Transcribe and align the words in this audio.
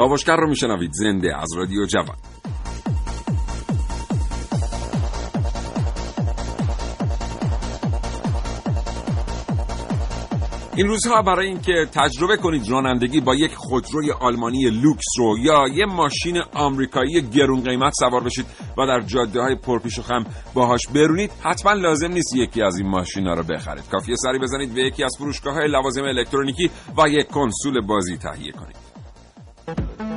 کاوشگر 0.00 0.36
رو 0.36 0.48
میشنوید. 0.48 0.90
زنده 0.92 1.36
از 1.36 1.48
رادیو 1.56 1.86
جوان. 1.86 2.16
این 10.76 10.88
روزها 10.88 11.22
برای 11.22 11.46
اینکه 11.46 11.86
تجربه 11.92 12.36
کنید 12.36 12.70
رانندگی 12.70 13.20
با 13.20 13.34
یک 13.34 13.54
خودروی 13.54 14.12
آلمانی 14.12 14.70
لوکس 14.70 15.04
رو 15.18 15.38
یا 15.38 15.64
یه 15.74 15.86
ماشین 15.86 16.42
آمریکایی 16.54 17.22
گرون 17.22 17.60
قیمت 17.60 17.92
سوار 17.92 18.24
بشید 18.24 18.46
و 18.78 18.86
در 18.86 19.00
جاده 19.00 19.40
های 19.40 19.54
پرپیش 19.54 19.98
و 19.98 20.02
خم 20.02 20.24
باهاش 20.54 20.86
برونید 20.94 21.30
حتما 21.42 21.72
لازم 21.72 22.12
نیست 22.12 22.36
یکی 22.36 22.62
از 22.62 22.76
این 22.76 22.88
ماشینا 22.88 23.34
رو 23.34 23.42
بخرید. 23.42 23.88
کافیه 23.88 24.16
سری 24.16 24.38
بزنید 24.38 24.74
به 24.74 24.82
یکی 24.82 25.04
از 25.04 25.12
فروشگاه 25.18 25.54
های 25.54 25.68
لوازم 25.68 26.02
الکترونیکی 26.02 26.70
و 26.98 27.08
یک 27.08 27.26
کنسول 27.26 27.86
بازی 27.86 28.16
تهیه 28.16 28.52
کنید. 28.52 28.79
Thank 29.66 30.00
you. 30.00 30.09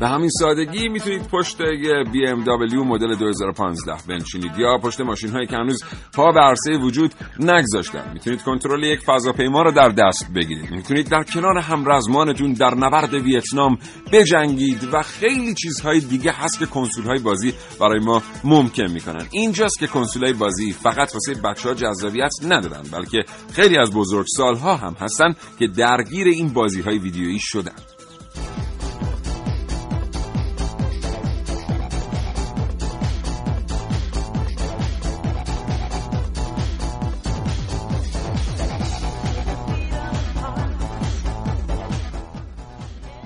به 0.00 0.08
همین 0.08 0.28
سادگی 0.28 0.88
می‌تونید 0.88 1.28
پشت 1.28 1.60
یه 1.60 2.04
BMW 2.04 2.74
مدل 2.74 3.14
2015 3.14 3.94
بنشینید 4.08 4.58
یا 4.58 4.78
پشت 4.78 5.00
ماشین 5.00 5.30
هایی 5.30 5.46
که 5.46 5.56
هنوز 5.56 5.84
پا 6.14 6.32
به 6.32 6.40
عرصه 6.40 6.76
وجود 6.76 7.14
نگذاشتن. 7.40 8.10
می‌تونید 8.12 8.42
کنترل 8.42 8.84
یک 8.84 9.00
فضاپیما 9.00 9.62
رو 9.62 9.72
در 9.72 9.88
دست 9.88 10.26
بگیرید. 10.34 10.70
می‌تونید 10.70 11.08
در 11.08 11.22
کنار 11.22 11.58
همرزمانتون 11.58 12.52
در 12.52 12.74
نبرد 12.74 13.14
ویتنام 13.14 13.78
بجنگید 14.12 14.88
و 14.92 15.02
خیلی 15.02 15.54
چیزهای 15.54 16.00
دیگه 16.00 16.32
هست 16.32 16.58
که 16.58 16.66
کنسول 16.66 17.04
های 17.04 17.18
بازی 17.18 17.54
برای 17.80 18.00
ما 18.04 18.22
ممکن 18.44 18.90
می‌کنن. 18.90 19.26
اینجاست 19.30 19.78
که 19.78 19.86
کنسول 19.86 20.24
های 20.24 20.32
بازی 20.32 20.72
فقط 20.72 21.14
واسه 21.14 21.34
بچه 21.44 21.68
ها 21.68 21.74
جذابیت 21.74 22.32
ندارن 22.44 22.82
بلکه 22.92 23.24
خیلی 23.52 23.78
از 23.78 23.90
بزرگ 23.90 24.26
سالها 24.36 24.76
هم 24.76 24.96
هستن 25.00 25.34
که 25.58 25.66
درگیر 25.66 26.26
این 26.26 26.48
بازی 26.48 26.80
های 26.80 26.98
ویدیویی 26.98 27.38
شدن. 27.40 27.89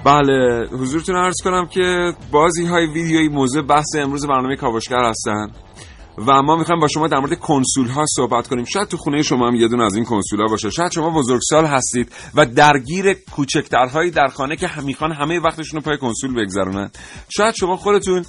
بله 0.04 0.66
حضورتون 0.72 1.16
عرض 1.16 1.34
کنم 1.44 1.66
که 1.66 2.12
بازی 2.30 2.66
های 2.66 2.86
ویدیویی 2.86 3.28
موضوع 3.28 3.62
بحث 3.62 3.96
امروز 3.98 4.26
برنامه 4.26 4.56
کاوشگر 4.56 5.04
هستن. 5.04 5.50
و 6.18 6.42
ما 6.42 6.56
می‌خوایم 6.56 6.80
با 6.80 6.88
شما 6.88 7.08
در 7.08 7.18
مورد 7.18 7.38
کنسول 7.38 7.88
ها 7.88 8.04
صحبت 8.16 8.48
کنیم. 8.48 8.64
شاید 8.64 8.88
تو 8.88 8.96
خونه 8.96 9.22
شما 9.22 9.48
هم 9.48 9.54
یه 9.54 9.68
دونه 9.68 9.84
از 9.84 9.94
این 9.94 10.04
کنسول 10.04 10.40
ها 10.40 10.46
باشه. 10.46 10.70
شاید 10.70 10.92
شما 10.92 11.10
بزرگسال 11.10 11.66
هستید 11.66 12.12
و 12.34 12.46
درگیر 12.46 13.12
کوچکترهایی 13.12 14.10
در 14.10 14.28
خانه 14.28 14.56
که 14.56 14.68
می‌خوان 14.84 15.12
همه 15.12 15.40
وقتشون 15.40 15.80
رو 15.80 15.84
پای 15.84 15.98
کنسول 15.98 16.34
بگذرونن. 16.34 16.90
شاید 17.36 17.54
شما 17.54 17.76
خودتون 17.76 18.24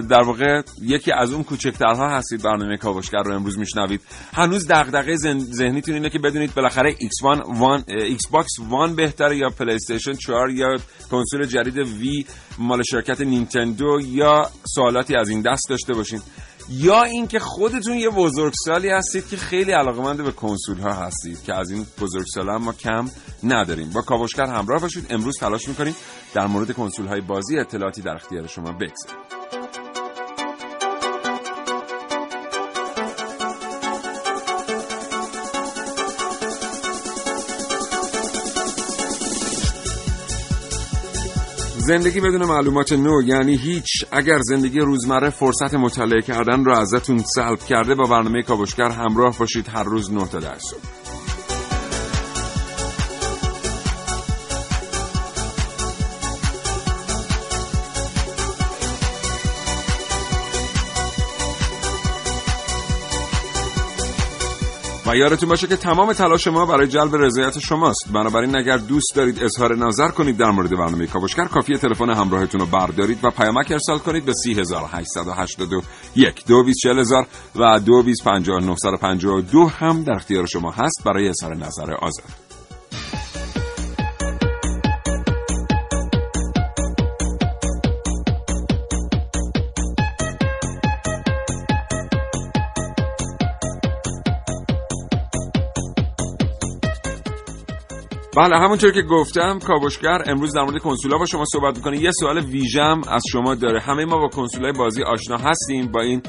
در 0.00 0.22
واقع 0.22 0.62
یکی 0.82 1.12
از 1.12 1.32
اون 1.32 1.44
کوچکترها 1.44 2.08
هستید 2.08 2.42
برنامه 2.42 2.76
کاوشگر 2.76 3.22
رو 3.22 3.34
امروز 3.34 3.58
میشنوید. 3.58 4.00
هنوز 4.34 4.66
دغدغه 4.68 5.16
ذهنیتون 5.36 5.94
اینه 5.94 6.10
که 6.10 6.18
بدونید 6.18 6.54
بالاخره 6.54 6.92
X1 6.92 7.82
Xbox 7.88 8.52
One 8.68 8.96
بهتره 8.96 9.36
یا 9.36 9.50
PlayStation 9.50 10.12
4 10.12 10.50
یا 10.50 10.68
کنسول 11.10 11.46
جدید 11.46 11.78
وی 11.78 12.26
مال 12.58 12.82
شرکت 12.82 13.20
نینتندو 13.20 14.00
یا 14.06 14.50
سوالاتی 14.74 15.16
از 15.16 15.28
این 15.28 15.42
دست 15.42 15.68
داشته 15.68 15.94
باشین. 15.94 16.20
یا 16.70 17.02
اینکه 17.02 17.38
خودتون 17.38 17.96
یه 17.96 18.10
بزرگسالی 18.10 18.88
هستید 18.88 19.28
که 19.28 19.36
خیلی 19.36 19.72
علاقمند 19.72 20.24
به 20.24 20.32
کنسول 20.32 20.78
ها 20.78 20.92
هستید 20.92 21.42
که 21.42 21.54
از 21.54 21.70
این 21.70 21.86
بزرگسال 22.00 22.56
ما 22.56 22.72
کم 22.72 23.10
نداریم. 23.44 23.90
با 23.90 24.02
کاوشگر 24.02 24.46
همراه 24.46 24.80
باشید. 24.80 25.06
امروز 25.10 25.38
تلاش 25.38 25.68
می‌کنیم 25.68 25.96
در 26.34 26.46
مورد 26.46 26.72
کنسول 26.72 27.06
های 27.06 27.20
بازی 27.20 27.58
اطلاعاتی 27.58 28.02
در 28.02 28.14
اختیار 28.14 28.46
شما 28.46 28.72
بگذاریم. 28.72 29.87
زندگی 41.88 42.20
بدون 42.20 42.44
معلومات 42.44 42.92
نو 42.92 43.22
یعنی 43.22 43.56
هیچ. 43.56 44.04
اگر 44.12 44.38
زندگی 44.42 44.78
روزمره 44.78 45.30
فرصت 45.30 45.74
مطالعه 45.74 46.22
کردن 46.22 46.64
رو 46.64 46.78
ازتون 46.78 47.18
سلب 47.18 47.58
کرده 47.58 47.94
با 47.94 48.04
برنامه 48.04 48.42
کاوشگر 48.42 48.90
همراه 48.90 49.38
باشید 49.38 49.68
هر 49.68 49.82
روز 49.82 50.12
9 50.12 50.26
تا 50.26 50.38
در 50.38 50.58
صبح. 50.58 51.07
و 65.08 65.16
یادتون 65.16 65.48
باشه 65.48 65.66
که 65.66 65.76
تمام 65.76 66.12
تلاش 66.12 66.46
ما 66.46 66.66
برای 66.66 66.86
جلب 66.86 67.16
رضایت 67.16 67.58
شماست. 67.58 68.12
بنابراین 68.12 68.56
اگر 68.56 68.76
دوست 68.76 69.14
دارید 69.14 69.42
اظهار 69.42 69.76
نظر 69.76 70.08
کنید 70.08 70.36
در 70.36 70.50
مورد 70.50 70.70
برنامه 70.70 71.06
کاوشگر 71.06 71.44
کافی 71.44 71.76
تلفن 71.76 72.10
همراهتون 72.10 72.60
رو 72.60 72.66
بردارید 72.66 73.24
و 73.24 73.30
پیامک 73.30 73.70
ارسال 73.70 73.98
کنید 73.98 74.24
به 74.24 74.32
3881 74.32 76.44
224000 76.44 77.26
و 77.56 77.80
225952 77.80 79.68
هم 79.68 80.04
در 80.04 80.12
اختیار 80.12 80.46
شما 80.46 80.70
هست 80.70 81.04
برای 81.04 81.28
اظهار 81.28 81.54
نظر 81.54 81.92
آزاد. 81.92 82.47
بله 98.38 98.58
همونطور 98.58 98.92
که 98.92 99.02
گفتم 99.02 99.58
کاوشگر 99.58 100.22
امروز 100.26 100.54
در 100.54 100.62
مورد 100.62 100.78
کنسولا 100.78 101.18
با 101.18 101.26
شما 101.26 101.44
صحبت 101.44 101.76
می‌کنه. 101.76 101.98
یه 101.98 102.10
سوال 102.10 102.38
ویژم 102.38 103.00
از 103.08 103.22
شما 103.32 103.54
داره. 103.54 103.80
همه 103.80 104.04
ما 104.04 104.18
با 104.18 104.28
کنسولای 104.28 104.72
بازی 104.72 105.02
آشنا 105.02 105.36
هستیم 105.36 105.92
با 105.92 106.00
این 106.00 106.22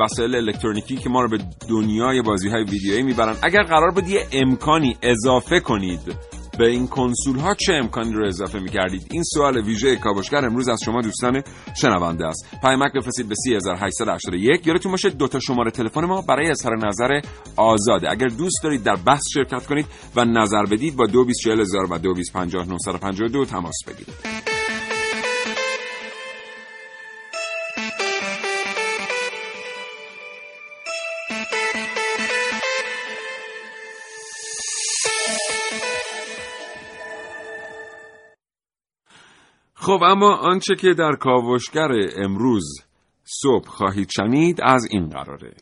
وسایل 0.00 0.36
الکترونیکی 0.36 0.96
که 0.96 1.08
ما 1.08 1.22
رو 1.22 1.28
به 1.28 1.38
دنیای 1.68 2.22
بازی 2.22 2.48
های 2.48 2.64
ویدیویی 2.64 3.02
می‌برن. 3.02 3.36
اگر 3.42 3.62
قرار 3.62 3.90
بود 3.90 4.08
یه 4.08 4.26
امکانی 4.32 4.96
اضافه 5.02 5.60
کنید 5.60 6.00
به 6.58 6.66
این 6.66 6.86
کنسول 6.86 7.38
ها 7.38 7.54
چه 7.54 7.72
امکانی 7.72 8.12
رو 8.12 8.26
اضافه 8.26 8.58
می 8.58 8.68
کردید 8.68 9.06
این 9.10 9.22
سوال 9.22 9.60
ویژه 9.60 9.96
کاوشگر 9.96 10.44
امروز 10.44 10.68
از 10.68 10.78
شما 10.84 11.00
دوستان 11.00 11.42
شنونده 11.80 12.26
است. 12.26 12.46
پیامک 12.62 12.92
بفرستید 12.92 13.28
به 13.28 13.34
3881 13.34 14.66
یادتون 14.66 14.92
باشه 14.92 15.10
دو 15.10 15.28
تا 15.28 15.40
شماره 15.40 15.70
تلفن 15.70 16.04
ما 16.04 16.22
برای 16.28 16.50
اظهار 16.50 16.86
نظر 16.86 17.20
آزاده. 17.56 18.10
اگر 18.10 18.26
دوست 18.26 18.62
دارید 18.62 18.82
در 18.82 18.96
بحث 18.96 19.22
شرکت 19.34 19.66
کنید 19.66 19.86
و 20.16 20.24
نظر 20.24 20.62
بدید 20.62 20.96
با 20.96 21.06
224000 21.06 21.92
و 21.92 21.98
225952 21.98 23.44
تماس 23.44 23.76
بگیرید. 23.86 24.14
خب 39.86 40.02
اما 40.02 40.36
آنچه 40.36 40.74
که 40.74 40.94
در 40.98 41.12
کاوشگر 41.12 41.88
امروز 42.16 42.64
صبح 43.24 43.68
خواهید 43.68 44.08
شنید 44.10 44.60
از 44.62 44.88
این 44.90 45.08
قراره. 45.08 45.54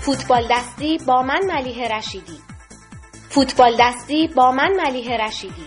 فوتبال 0.00 0.42
دستی 0.50 0.98
با 1.06 1.22
من 1.22 1.40
ملیه 1.46 1.88
رشیدی. 1.88 2.45
فوتبال 3.36 3.76
دستی 3.80 4.28
با 4.28 4.52
من 4.52 4.72
ملیه 4.76 5.16
رشیدی. 5.16 5.66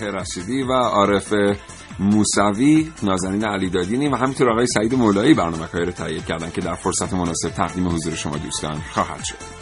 رشیدی 0.00 0.62
و 0.62 0.72
عارف 0.72 1.32
موسوی 1.98 2.92
نازنین 3.02 3.44
علیدادینی 3.44 4.08
و 4.08 4.16
همینطور 4.16 4.50
آقای 4.50 4.66
سعید 4.66 4.94
مولایی 4.94 5.34
برنامه 5.34 5.68
رو 5.72 5.90
تهیه 5.90 6.20
کردن 6.20 6.50
که 6.50 6.60
در 6.60 6.74
فرصت 6.74 7.12
مناسب 7.14 7.48
تقدیم 7.48 7.88
حضور 7.88 8.14
شما 8.14 8.36
دوستان 8.36 8.80
خواهد 8.92 9.24
شد. 9.24 9.55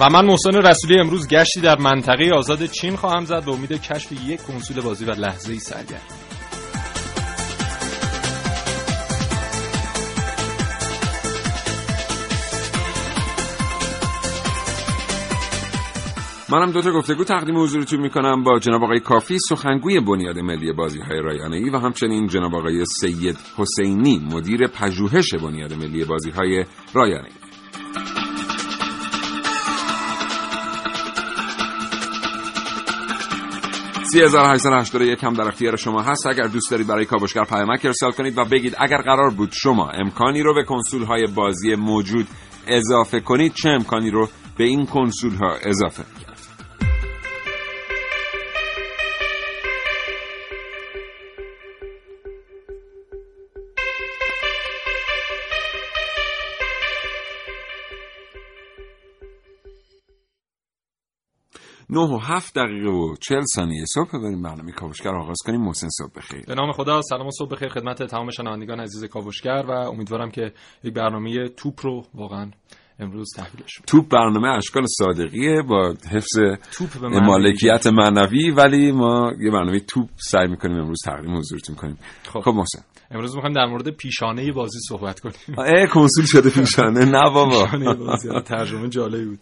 و 0.00 0.08
من 0.10 0.24
محسن 0.24 0.56
رسولی 0.56 1.00
امروز 1.00 1.28
گشتی 1.28 1.60
در 1.60 1.78
منطقه 1.78 2.30
آزاد 2.34 2.66
چین 2.66 2.96
خواهم 2.96 3.24
زد 3.24 3.44
به 3.44 3.52
امید 3.52 3.72
کشف 3.72 4.12
یک 4.12 4.42
کنسول 4.42 4.80
بازی 4.80 5.04
و 5.04 5.10
لحظه 5.10 5.52
ای 5.52 5.58
سرگرم. 5.58 6.00
منم 16.48 16.72
دو 16.72 16.82
تا 16.82 16.92
گفتگو 16.92 17.24
تقدیم 17.24 17.62
حضورتون 17.62 18.00
می‌کنم 18.00 18.42
با 18.44 18.58
جناب 18.58 18.84
آقای 18.84 19.00
کافی 19.00 19.38
سخنگوی 19.48 20.00
بنیاد 20.00 20.38
ملی 20.38 20.72
بازی 20.72 21.00
های 21.00 21.20
رایانه 21.20 21.56
ای 21.56 21.70
و 21.70 21.78
همچنین 21.78 22.26
جناب 22.26 22.54
آقای 22.54 22.84
سید 23.00 23.38
حسینی 23.56 24.18
مدیر 24.32 24.66
پژوهش 24.66 25.34
بنیاد 25.34 25.74
ملی 25.74 26.04
بازی 26.04 26.30
های 26.30 26.64
رایانه 26.94 27.28
ای 27.28 27.39
3881 34.12 35.24
هم 35.24 35.32
در 35.32 35.48
اختیار 35.48 35.76
شما 35.76 36.02
هست. 36.02 36.26
اگر 36.26 36.46
دوست 36.46 36.70
دارید 36.70 36.86
برای 36.86 37.04
کاوشگر 37.04 37.44
پیامک 37.44 37.84
ارسال 37.84 38.10
کنید 38.10 38.38
و 38.38 38.44
بگید 38.44 38.76
اگر 38.78 39.02
قرار 39.02 39.30
بود 39.30 39.50
شما 39.52 39.90
امکانی 39.90 40.42
رو 40.42 40.54
به 40.54 40.64
کنسول 40.64 41.04
های 41.04 41.26
بازی 41.26 41.74
موجود 41.74 42.26
اضافه 42.66 43.20
کنید 43.20 43.54
چه 43.54 43.68
امکانی 43.68 44.10
رو 44.10 44.28
به 44.58 44.64
این 44.64 44.86
کنسول 44.86 45.34
ها 45.34 45.56
اضافه؟ 45.62 46.02
کرد 46.02 46.39
نه 61.92 62.00
و 62.00 62.18
هفت 62.18 62.54
دقیقه 62.54 62.90
و 62.90 63.14
چل 63.20 63.40
ثانیه 63.54 63.84
صبح 63.94 64.10
بریم 64.12 64.42
برنامه 64.42 64.72
کاوشگر 64.72 65.14
آغاز 65.14 65.36
کنیم 65.46 65.60
محسن 65.60 65.88
صبح 65.98 66.12
بخیر. 66.16 66.44
به 66.46 66.54
نام 66.54 66.72
خدا 66.72 67.00
سلام 67.02 67.26
و 67.26 67.30
صبح 67.38 67.50
بخیر 67.50 67.68
خدمت 67.68 68.02
تمام 68.02 68.30
شنوندگان 68.30 68.80
عزیز 68.80 69.04
کاوشگر 69.04 69.64
و 69.68 69.70
امیدوارم 69.70 70.30
که 70.30 70.52
یک 70.84 70.94
برنامه 70.94 71.48
توپ 71.48 71.86
رو 71.86 72.04
واقعا 72.14 72.50
امروز 72.98 73.28
تحویلش 73.36 73.80
توپ 73.86 74.08
برنامه 74.08 74.48
اشکال 74.48 74.86
صادقیه 74.98 75.62
با 75.62 75.94
حفظ 76.10 76.38
توپ 76.72 77.04
مالکیت 77.04 77.86
معنوی 77.86 78.50
ولی 78.50 78.92
ما 78.92 79.32
یه 79.40 79.50
برنامه 79.50 79.80
توپ 79.80 80.08
سعی 80.16 80.48
می‌کنیم 80.48 80.76
امروز 80.76 80.98
تقدیم 81.04 81.36
حضورتون 81.36 81.76
کنیم. 81.76 81.98
خب, 82.32 82.40
خب 82.40 82.50
محسن. 82.50 82.82
امروز 83.10 83.34
می‌خوایم 83.34 83.54
در 83.54 83.66
مورد 83.66 83.90
پیشانه 83.90 84.52
بازی 84.52 84.78
صحبت 84.88 85.20
کنیم. 85.20 85.58
اه 85.58 85.86
کنسول 85.86 86.24
شده 86.24 86.50
پیشانه. 86.50 87.04
نه 87.04 87.30
بابا. 87.34 87.66
ترجمه 88.40 88.88
جالبی 88.88 89.24
بود. 89.24 89.38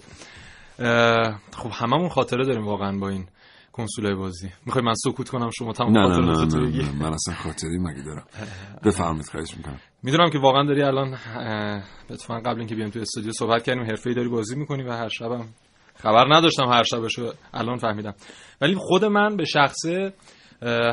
خب 1.56 1.70
هممون 1.72 2.08
خاطره 2.08 2.44
داریم 2.44 2.66
واقعا 2.66 2.98
با 2.98 3.08
این 3.08 3.26
کنسول 3.72 4.14
بازی. 4.14 4.50
می‌خوای 4.66 4.84
من 4.84 4.94
سکوت 4.94 5.28
کنم 5.28 5.50
شما 5.50 5.72
تمام 5.72 5.98
نه 5.98 6.08
نه 6.08 6.18
نه, 6.18 6.44
نه, 6.44 6.82
نه, 6.82 6.92
من 7.02 7.12
اصلا 7.12 7.34
خاطری 7.34 7.78
مگه 7.78 8.02
دارم. 8.02 8.24
بفرمایید 8.84 9.26
خواهش 9.26 9.56
می‌کنم. 9.56 9.80
می‌دونم 10.02 10.30
که 10.30 10.38
واقعا 10.38 10.64
داری 10.64 10.82
الان 10.82 11.18
اتفاقا 12.10 12.40
قبل 12.40 12.58
اینکه 12.58 12.74
بیام 12.74 12.90
تو 12.90 13.00
استودیو 13.00 13.32
صحبت 13.32 13.62
کردیم 13.62 13.82
حرفه‌ای 13.82 14.16
داری 14.16 14.28
بازی 14.28 14.56
می‌کنی 14.56 14.82
و 14.82 14.92
هر 14.92 15.08
شبم 15.08 15.48
خبر 15.94 16.34
نداشتم 16.34 16.64
هر 16.64 16.82
شبشو 16.82 17.32
الان 17.54 17.76
فهمیدم. 17.76 18.14
ولی 18.60 18.74
خود 18.74 19.04
من 19.04 19.36
به 19.36 19.44
شخصه 19.44 20.12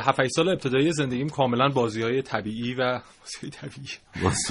هفت 0.02 0.28
سال 0.28 0.50
ابتدایی 0.50 0.92
زندگیم 0.92 1.30
کاملا 1.30 1.70
بازی 1.70 2.02
های 2.02 2.22
طبیعی 2.22 2.74
و 2.74 3.02
بازی 3.22 3.50
طبیعی. 3.50 3.88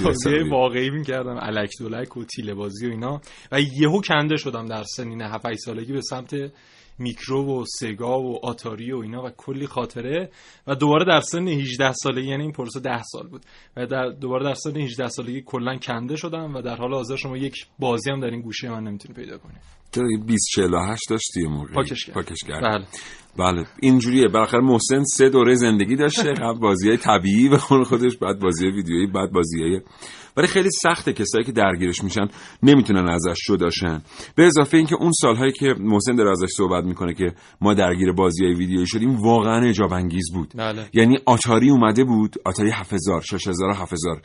بازی 0.03 0.29
های 0.29 0.49
واقعی 0.49 0.89
می‌کردم 0.89 1.37
علک 1.37 1.71
دولک 1.79 2.17
و 2.17 2.23
تیله 2.23 2.53
بازی 2.53 2.87
و 2.87 2.89
اینا. 2.89 3.21
و 3.51 3.61
یهو 3.61 4.01
کنده 4.01 4.37
شدم 4.37 4.65
در 4.65 4.83
سنین 4.83 5.21
هفت 5.21 5.53
سالگی 5.55 5.93
به 5.93 6.01
سمت 6.01 6.35
میکرو 6.99 7.61
و 7.61 7.65
سگا 7.79 8.21
و 8.21 8.45
آتاری 8.45 8.91
و 8.91 8.97
اینا 8.97 9.23
و 9.23 9.29
کلی 9.29 9.67
خاطره 9.67 10.29
و 10.67 10.75
دوباره 10.75 11.05
در 11.05 11.19
سن 11.19 11.47
18 11.47 11.91
سالگی 11.91 12.27
یعنی 12.27 12.43
این 12.43 12.51
پروسه 12.51 12.79
10 12.79 13.01
سال 13.03 13.27
بود. 13.27 13.41
و 13.77 13.85
در 13.85 14.09
دوباره 14.09 14.43
در 14.43 14.53
سن 14.53 14.77
18 14.77 15.07
سالگی 15.07 15.41
کلا 15.41 15.77
کنده 15.77 16.15
شدم 16.15 16.55
و 16.55 16.61
در 16.61 16.75
حال 16.75 16.93
حاضر 16.93 17.15
شما 17.15 17.37
یک 17.37 17.55
بازی 17.79 18.11
هم 18.11 18.19
در 18.19 18.29
این 18.29 18.41
گوشه 18.41 18.69
من 18.69 18.83
نمی‌تونی 18.83 19.15
پیدا 19.15 19.37
کنید 19.37 19.57
تو 19.91 20.01
20 20.27 20.47
48 20.55 21.01
داشتی 21.09 21.47
موقع. 21.47 21.73
پاکشگر 21.73 22.13
پاکشگر 22.13 22.61
بله. 22.61 22.85
بله. 23.37 23.65
اینجوریه. 23.81 24.27
بالاخره 24.27 24.61
محسن 24.61 25.03
سه 25.03 25.29
دوره 25.29 25.55
زندگی 25.55 25.95
داشته. 25.95 26.33
قبل 26.43 26.59
بازی 26.59 26.87
های 26.87 26.97
طبیعی 26.97 27.49
به 27.49 27.57
خودش 27.57 28.17
بعد 28.17 28.39
بازی 28.39 28.65
ویدیویی 28.67 29.07
بعد 29.07 29.31
بازی 29.31 29.63
های 29.63 29.81
ولی 30.37 30.47
خیلی 30.47 30.69
سخته 30.83 31.13
کسایی 31.13 31.45
که 31.45 31.51
درگیرش 31.51 32.03
میشن 32.03 32.27
نمی‌تونن 32.63 33.09
ازش 33.09 33.37
جداشن 33.47 34.01
به 34.35 34.45
اضافه 34.45 34.77
اینکه 34.77 34.95
اون 34.95 35.11
سالهایی 35.21 35.51
که 35.51 35.75
محسن 35.79 36.15
داره 36.15 36.31
ازش 36.31 36.49
صحبت 36.57 36.83
می‌کنه 36.83 37.13
که 37.13 37.33
ما 37.61 37.73
درگیر 37.73 38.11
بازی 38.11 38.45
های 38.45 38.53
ویدیویی 38.53 38.87
شدیم 38.87 39.15
واقعا 39.15 39.69
اجاب 39.69 39.93
انگیز 39.93 40.31
بود 40.33 40.51
بله. 40.55 40.85
یعنی 40.93 41.17
آتاری 41.25 41.69
اومده 41.69 42.03
بود 42.03 42.35
آتاری 42.45 42.71
7000 42.71 43.21
6000 43.21 43.73
7000 43.75 44.21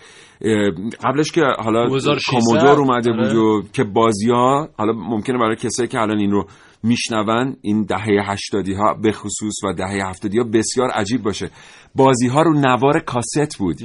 قبلش 1.05 1.33
که 1.33 1.43
حالا 1.59 1.89
کومودور 2.31 2.81
اومده 2.81 3.13
بود 3.13 3.35
و 3.37 3.55
آره. 3.55 3.65
که 3.73 3.85
بازی 3.85 4.31
ها 4.31 4.69
حالا 4.77 4.93
ممکنه 4.93 5.39
برای 5.39 5.57
کسایی 5.57 5.89
که 5.89 5.99
الان 5.99 6.19
این 6.19 6.31
رو 6.31 6.47
میشنون 6.83 7.57
این 7.63 7.83
دهه 7.83 8.31
هشتادی 8.31 8.75
ها 8.75 8.95
به 8.95 9.13
خصوص 9.13 9.55
و 9.65 9.73
دهه 9.73 10.09
هفتادی 10.09 10.39
ها 10.39 10.45
بسیار 10.45 10.91
عجیب 10.91 11.23
باشه 11.23 11.51
بازی 11.95 12.29
ها 12.29 12.43
رو 12.43 12.55
نوار 12.61 13.01
کاست 13.01 13.59
بود. 13.59 13.81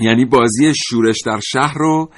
یعنی 0.00 0.24
بازی 0.24 0.72
شورش 0.74 1.16
در 1.26 1.40
شهر 1.40 1.74
رو 1.78 2.10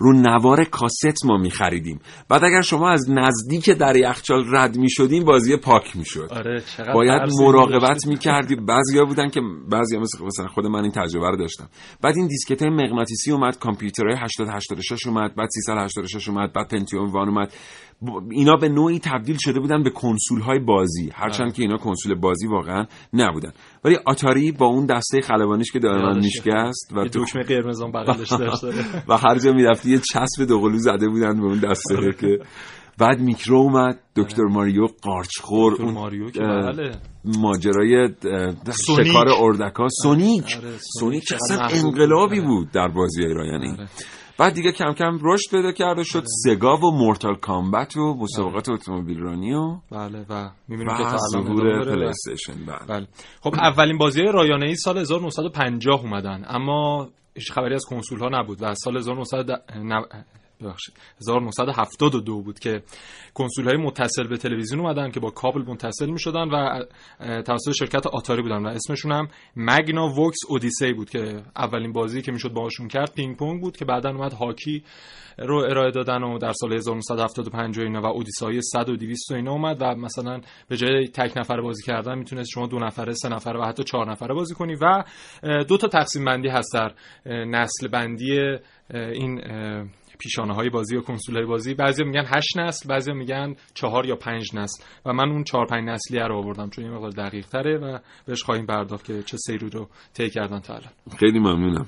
رو 0.00 0.12
نوار 0.12 0.64
کاست 0.64 1.24
ما 1.24 1.36
میخریدیم. 1.36 2.00
بعد 2.28 2.44
اگر 2.44 2.60
شما 2.60 2.90
از 2.90 3.10
نزدیک 3.10 3.70
در 3.70 3.96
یخچال 3.96 4.44
رد 4.56 4.76
می‌شدیم 4.76 5.24
بازی 5.24 5.56
پاک 5.56 5.96
می‌شد. 5.96 6.28
آره 6.30 6.62
باید 6.94 7.22
مراقبت 7.40 8.06
می‌کردی 8.06 8.56
بعضیا 8.56 9.04
بودن 9.04 9.28
که 9.28 9.40
بعضیا 9.70 10.00
مثل 10.00 10.24
مثلا 10.24 10.46
خود 10.46 10.66
من 10.66 10.82
این 10.82 10.92
تجربه 10.92 11.30
رو 11.30 11.36
داشتم. 11.36 11.68
بعد 12.02 12.16
این 12.16 12.26
دیسکت 12.26 12.62
مغناطیسی 12.62 13.32
اومد 13.32 13.58
کامپیوترهای 13.58 14.16
80 14.18 14.48
86 14.48 15.06
اومد 15.06 15.34
بعد 15.34 15.48
386 15.50 16.28
اومد 16.28 16.52
بعد 16.52 16.68
Pentium 16.68 17.10
One 17.10 17.28
اومد. 17.28 17.52
اینا 18.30 18.56
به 18.56 18.68
نوعی 18.68 18.98
تبدیل 18.98 19.36
شده 19.40 19.60
بودن 19.60 19.82
به 19.82 19.90
کنسول 19.90 20.40
های 20.40 20.58
بازی. 20.58 21.10
هرچند 21.14 21.46
بله. 21.46 21.56
که 21.56 21.62
اینا 21.62 21.76
کنسول 21.76 22.14
بازی 22.14 22.46
واقعا 22.46 22.86
نبودن. 23.12 23.52
ولی 23.84 23.96
آتاری 24.06 24.52
با 24.52 24.66
اون 24.66 24.86
دسته 24.86 25.20
خلبانیش 25.20 25.72
که 25.72 25.78
دائما 25.78 26.12
میشکست 26.12 26.92
و 26.96 27.04
دکمه 27.04 27.42
قرمز 27.42 27.82
بغلش 27.82 28.32
داشت. 28.32 28.64
و 29.08 29.16
هر 29.16 29.38
جا 29.38 29.52
می‌رفتی 29.52 29.90
یه 29.90 29.98
چسب 29.98 30.44
دوقلو 30.48 30.78
زده 30.78 31.08
بودن 31.08 31.40
به 31.40 31.46
اون 31.46 31.58
دسته 31.58 31.96
آره. 31.96 32.12
که 32.12 32.38
بعد 32.98 33.20
میکرو 33.20 33.56
اومد 33.56 33.98
دکتر 34.16 34.42
آره. 34.42 34.52
ماریو 34.54 34.86
قارچخور 35.02 35.82
اون 35.82 35.94
ماریو 35.94 36.30
که 36.30 36.40
بله. 36.40 36.92
ماجرای 37.24 38.08
شکار 38.86 39.26
اردکا. 39.40 39.86
سونیک. 40.02 40.58
آره، 40.58 40.72
سونیک. 40.98 41.24
اصلا 41.32 41.64
انقلابی 41.64 42.40
بود. 42.40 42.70
در 42.70 42.88
بازی 42.88 43.22
رایانه 43.22 43.65
ای 43.65 43.76
بعد 44.38 44.54
دیگه 44.54 44.72
کم 44.72 44.92
کم 44.92 45.18
رشد 45.22 45.50
پیدا 45.50 45.72
کرده 45.72 46.02
شد 46.02 46.18
بله. 46.18 46.28
سگا 46.44 46.76
و 46.76 46.98
Mortal 46.98 47.34
Kombat 47.34 47.96
و 47.96 48.14
مسابقات 48.14 48.66
بله. 48.66 48.74
اتومبیل 48.74 49.18
رانی 49.18 49.52
و 49.52 49.76
بله 49.90 50.26
و 50.28 50.50
می‌بینیم 50.68 50.96
که 50.96 51.02
تا 51.02 51.18
الان 51.34 51.84
PlayStation 51.84 52.66
بله. 52.66 52.86
بله. 52.88 53.06
خب 53.40 53.54
اولین 53.54 53.98
بازی 53.98 54.22
رایانه 54.22 54.66
ای 54.66 54.74
سال 54.74 54.98
1950 54.98 56.00
اومدن 56.00 56.44
اما 56.48 57.08
هیچ 57.34 57.52
خبری 57.52 57.74
از 57.74 57.84
کنسول 57.84 58.18
ها 58.18 58.28
نبود 58.32 58.58
و 58.62 58.74
سال 58.74 58.96
1900 58.96 59.62
ببخشید. 60.60 60.94
1972 61.20 62.42
بود 62.42 62.58
که 62.58 62.82
کنسول 63.34 63.68
های 63.68 63.76
متصل 63.76 64.26
به 64.26 64.36
تلویزیون 64.36 64.80
اومدن 64.80 65.10
که 65.10 65.20
با 65.20 65.30
کابل 65.30 65.62
متصل 65.62 66.10
می 66.10 66.18
شدن 66.20 66.48
و 66.48 66.84
توسط 67.42 67.72
شرکت 67.78 68.06
آتاری 68.06 68.42
بودن 68.42 68.66
و 68.66 68.68
اسمشون 68.68 69.12
هم 69.12 69.28
Magnavox 69.56 70.38
Odyssey 70.48 70.92
بود 70.92 71.10
که 71.10 71.42
اولین 71.56 71.92
بازی 71.92 72.22
که 72.22 72.32
می‌شد 72.32 72.52
باهاشون 72.52 72.88
کرد 72.88 73.14
پینگ 73.14 73.36
پونگ 73.36 73.60
بود 73.60 73.76
که 73.76 73.84
بعدا 73.84 74.10
اومد 74.10 74.32
هاکی 74.32 74.84
رو 75.38 75.56
ارائه 75.56 75.90
دادن 75.90 76.22
و 76.22 76.38
در 76.38 76.52
سال 76.52 76.72
1975 76.72 77.78
و 77.78 77.82
اینا 77.82 78.00
و 78.00 78.06
اودیسای 78.06 78.60
100 78.62 78.88
و 78.88 78.96
200 78.96 79.32
و 79.32 79.34
اینا 79.34 79.52
اومد 79.52 79.76
و 79.82 79.94
مثلا 79.94 80.40
به 80.68 80.76
جای 80.76 81.08
تک 81.08 81.36
نفر 81.36 81.60
بازی 81.60 81.82
کردن 81.82 82.18
می‌تونست 82.18 82.50
شما 82.50 82.66
دو 82.66 82.78
نفره 82.78 83.12
سه 83.12 83.28
نفره 83.28 83.60
و 83.60 83.64
حتی 83.64 83.84
چهار 83.84 84.10
نفره 84.10 84.34
بازی 84.34 84.54
کنی 84.54 84.74
و 84.74 85.04
دو 85.64 85.76
تا 85.76 85.88
تقسیم 85.88 86.24
بندی 86.24 86.48
هست 86.48 86.74
در 86.74 86.92
نسل 87.26 87.88
بندی 87.88 88.58
این 88.94 89.40
پیشانه 90.18 90.54
های 90.54 90.70
بازی 90.70 90.94
یا 90.94 91.00
کنسول 91.00 91.36
های 91.36 91.46
بازی. 91.46 91.74
بعضیا 91.74 92.06
میگن 92.06 92.24
8 92.26 92.58
نسل 92.58 92.88
بعضیا 92.88 93.14
میگن 93.14 93.54
4 93.74 94.06
یا 94.06 94.16
5 94.16 94.54
نسل. 94.54 94.84
و 95.06 95.12
من 95.12 95.30
اون 95.30 95.44
4 95.44 95.66
5 95.66 95.88
نسلی 95.88 96.18
رو 96.18 96.36
آوردم 96.36 96.70
چون 96.70 96.84
این 96.84 96.94
مقدار 96.94 97.10
دقیق 97.10 97.46
تره 97.46 97.78
و 97.78 97.98
بهش 98.26 98.42
خواهیم 98.42 98.66
پرداخت 98.66 99.04
که 99.04 99.22
چه 99.22 99.36
سیری 99.36 99.70
رو 99.70 99.88
طی 100.14 100.30
کردن 100.30 100.60
تا 100.60 100.74
الان. 100.74 100.90
خیلی 101.18 101.38
ممنونم. 101.38 101.86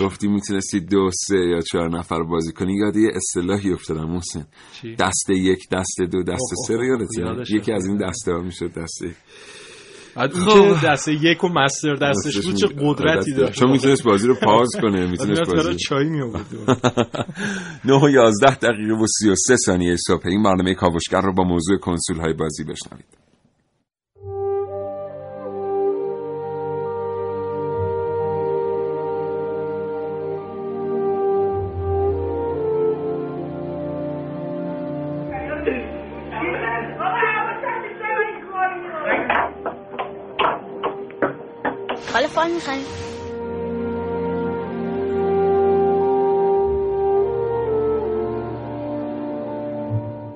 گفتی 0.00 0.28
می‌تونستی 0.28 0.80
دو 0.80 1.10
سه 1.12 1.36
یا 1.36 1.60
چهار 1.60 1.98
نفر 1.98 2.22
بازی 2.22 2.52
کنی. 2.52 2.76
یاد 2.76 2.96
یه 2.96 3.10
اصطلاحی 3.14 3.72
افتادم 3.72 4.04
محسن. 4.04 4.46
دست 4.98 5.30
یک 5.30 5.68
دست 5.72 6.00
دو 6.12 6.22
دست 6.22 6.54
سه 6.66 6.74
یکی 7.50 7.72
از 7.72 7.86
این 7.86 7.96
دسته 7.96 8.32
ها 8.32 8.38
می‌شد 8.38 8.72
دسته 8.74 9.14
بعد 10.16 10.32
اون 10.34 10.74
که 10.80 10.86
دسته 10.86 11.12
یک 11.12 11.44
و 11.44 11.48
مستر 11.48 11.94
دستش 11.94 12.46
بود 12.46 12.54
چه 12.54 12.66
قدرتی 12.80 13.32
داشت. 13.32 13.58
چون 13.58 13.70
می‌تونست 13.70 14.04
بازی 14.04 14.28
رو 14.28 14.34
پاز 14.34 14.68
کنه 14.82 15.06
می‌تونست 15.06 15.54
بازی. 15.54 15.76
چای 15.76 16.08
می 16.08 16.22
آورد 16.22 16.46
9 17.84 17.94
و 18.04 18.08
11 18.08 18.54
دقیقه 18.54 18.94
و 18.94 19.06
33 19.06 19.56
ثانیه 19.56 19.96
صبح. 19.96 20.26
این 20.26 20.42
برنامه 20.42 20.74
کاوشگر 20.74 21.20
رو 21.20 21.34
با 21.34 21.44
موضوع 21.44 21.78
کنسول 21.78 22.20
های 22.20 22.32
بازی 22.32 22.64
بشنوید. 22.64 23.31
می‌خریم 42.62 42.86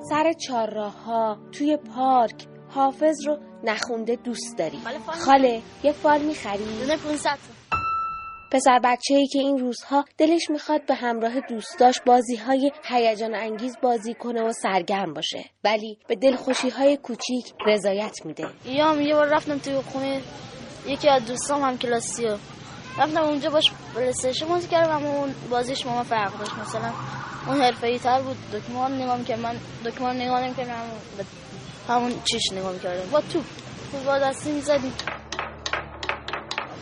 سر 0.09 0.33
چهارراه 0.33 1.03
ها 1.03 1.37
توی 1.51 1.77
پارک 1.77 2.47
حافظ 2.69 3.27
رو 3.27 3.37
نخونده 3.63 4.15
دوست 4.15 4.57
داری. 4.57 4.79
خاله 5.25 5.61
یه 5.83 5.91
فال 5.91 6.21
می‌خری؟ 6.21 6.63
دونه 6.79 6.97
500 6.97 7.37
پسر 8.51 8.79
بچه 8.83 9.15
ای 9.15 9.27
که 9.27 9.39
این 9.39 9.57
روزها 9.57 10.05
دلش 10.17 10.49
می‌خواد 10.49 10.85
به 10.85 10.95
همراه 10.95 11.39
دوستاش 11.49 12.01
بازی 12.05 12.35
های 12.35 12.71
هیجان 12.83 13.35
انگیز 13.35 13.77
بازی 13.81 14.13
کنه 14.13 14.43
و 14.43 14.51
سرگرم 14.51 15.13
باشه. 15.13 15.45
ولی 15.63 15.97
به 16.07 16.15
دلخوشی 16.15 16.69
های 16.69 16.97
کوچیک 16.97 17.53
رضایت 17.67 18.25
میده. 18.25 18.47
یا 18.65 19.01
یه 19.01 19.13
بار 19.13 19.27
رفتم 19.27 19.57
توی 19.57 19.75
خونه 19.75 20.21
یکی 20.85 21.09
از 21.09 21.25
دوستام 21.25 21.61
هم 21.61 21.77
کلاسی 21.77 22.27
رفتم 22.97 23.23
اونجا 23.23 23.49
باش 23.49 23.71
پلیستیشن 23.95 24.45
بازی 24.45 24.67
کردم 24.67 24.95
اما 24.95 25.09
اون 25.09 25.35
بازیش 25.49 25.85
ما 25.85 26.03
فرق 26.03 26.37
داشت. 26.37 26.53
مثلا 26.53 26.91
اون 27.47 27.61
حرفه‌ای 27.61 27.99
تر 27.99 28.21
بود 28.21 28.37
دکمه 28.53 28.87
نگاه 28.87 29.23
که 29.23 29.35
من 29.35 29.55
دکمه 29.85 30.13
نگاه 30.13 30.41
نمی‌کردم 30.41 30.73
همون 31.89 32.13
چیش 32.23 32.51
نگاه 32.51 32.71
می‌کردم. 32.71 33.09
با 33.11 33.21
تو 33.21 33.41
فوتبال 33.91 34.19
دستی 34.19 34.51
می‌زدیم. 34.51 34.93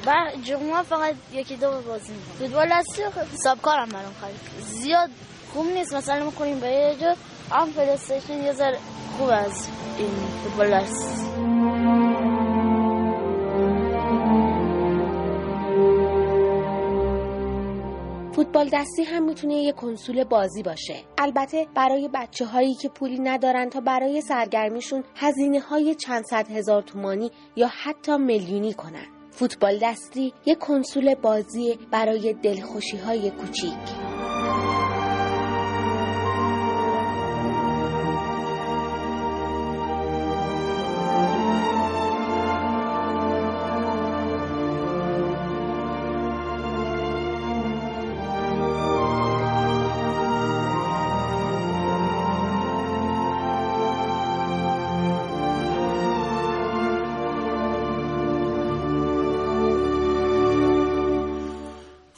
بعد 0.05 0.43
جمعه 0.43 0.81
فقط 0.83 1.15
یکی 1.33 1.55
دو 1.55 1.81
بازی 1.87 2.13
می‌کنم 2.13 2.35
فوتبال 2.39 2.69
دستی 2.71 3.01
حساب 3.33 3.61
کارم 3.61 3.89
برام 3.89 4.13
خرید. 4.21 4.39
زیاد 4.59 5.09
خوب 5.53 5.65
نیست. 5.65 5.93
مثلا 5.93 6.25
می‌کنیم 6.25 6.59
به 6.59 6.67
یه 6.67 6.95
جا 7.01 7.15
هم 7.51 7.71
پلیستیشن 7.71 8.43
یه 8.43 8.53
ذره 8.53 8.77
خوب 9.17 9.29
از 9.29 9.67
این 9.97 10.09
فوتبال 10.43 10.81
دستی. 10.81 12.04
فوتبال 18.35 18.69
دستی 18.73 19.03
هم 19.03 19.23
می‌تونه 19.23 19.53
یه 19.53 19.71
کنسول 19.71 20.23
بازی 20.23 20.63
باشه. 20.63 21.03
البته 21.17 21.67
برای 21.75 22.09
بچه 22.13 22.45
هایی 22.45 22.73
که 22.73 22.89
پولی 22.89 23.19
ندارن 23.19 23.69
تا 23.69 23.79
برای 23.79 24.21
سرگرمیشون 24.21 25.03
هزینه 25.15 25.59
های 25.59 25.95
چند 25.95 26.25
صد 26.25 26.51
هزار 26.51 26.81
تومانی 26.81 27.31
یا 27.55 27.67
حتی 27.83 28.17
میلیونی 28.17 28.73
کنن. 28.73 29.05
فوتبال 29.31 29.79
دستی 29.81 30.33
یه 30.45 30.55
کنسول 30.55 31.15
بازی 31.15 31.79
برای 31.91 32.33
دلخوشی 32.33 32.97
های 32.97 33.31
کوچیک. 33.31 34.14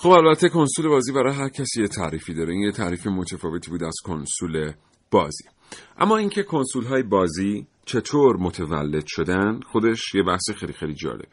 خب 0.08 0.14
البته 0.14 0.50
کنسول 0.50 0.88
بازی 0.88 1.12
برای 1.12 1.34
هر 1.34 1.50
کسی 1.50 1.82
یه 1.82 1.88
تعریفی 1.88 2.34
داره. 2.34 2.54
این 2.54 2.62
یه 2.62 2.72
تعریف 2.72 3.08
متفاوتی 3.08 3.72
بود 3.72 3.84
از 3.84 3.96
کنسول 4.04 4.72
بازی. 5.12 5.44
اما 5.98 6.18
اینکه 6.18 6.44
کنسول 6.44 6.86
های 6.86 7.04
بازی 7.04 7.68
چطور 7.86 8.38
متولد 8.38 9.04
شدن 9.08 9.60
خودش 9.72 10.16
یه 10.16 10.24
بحث 10.24 10.50
خیلی 10.58 10.74
خیلی 10.74 10.94
جالبه. 10.94 11.28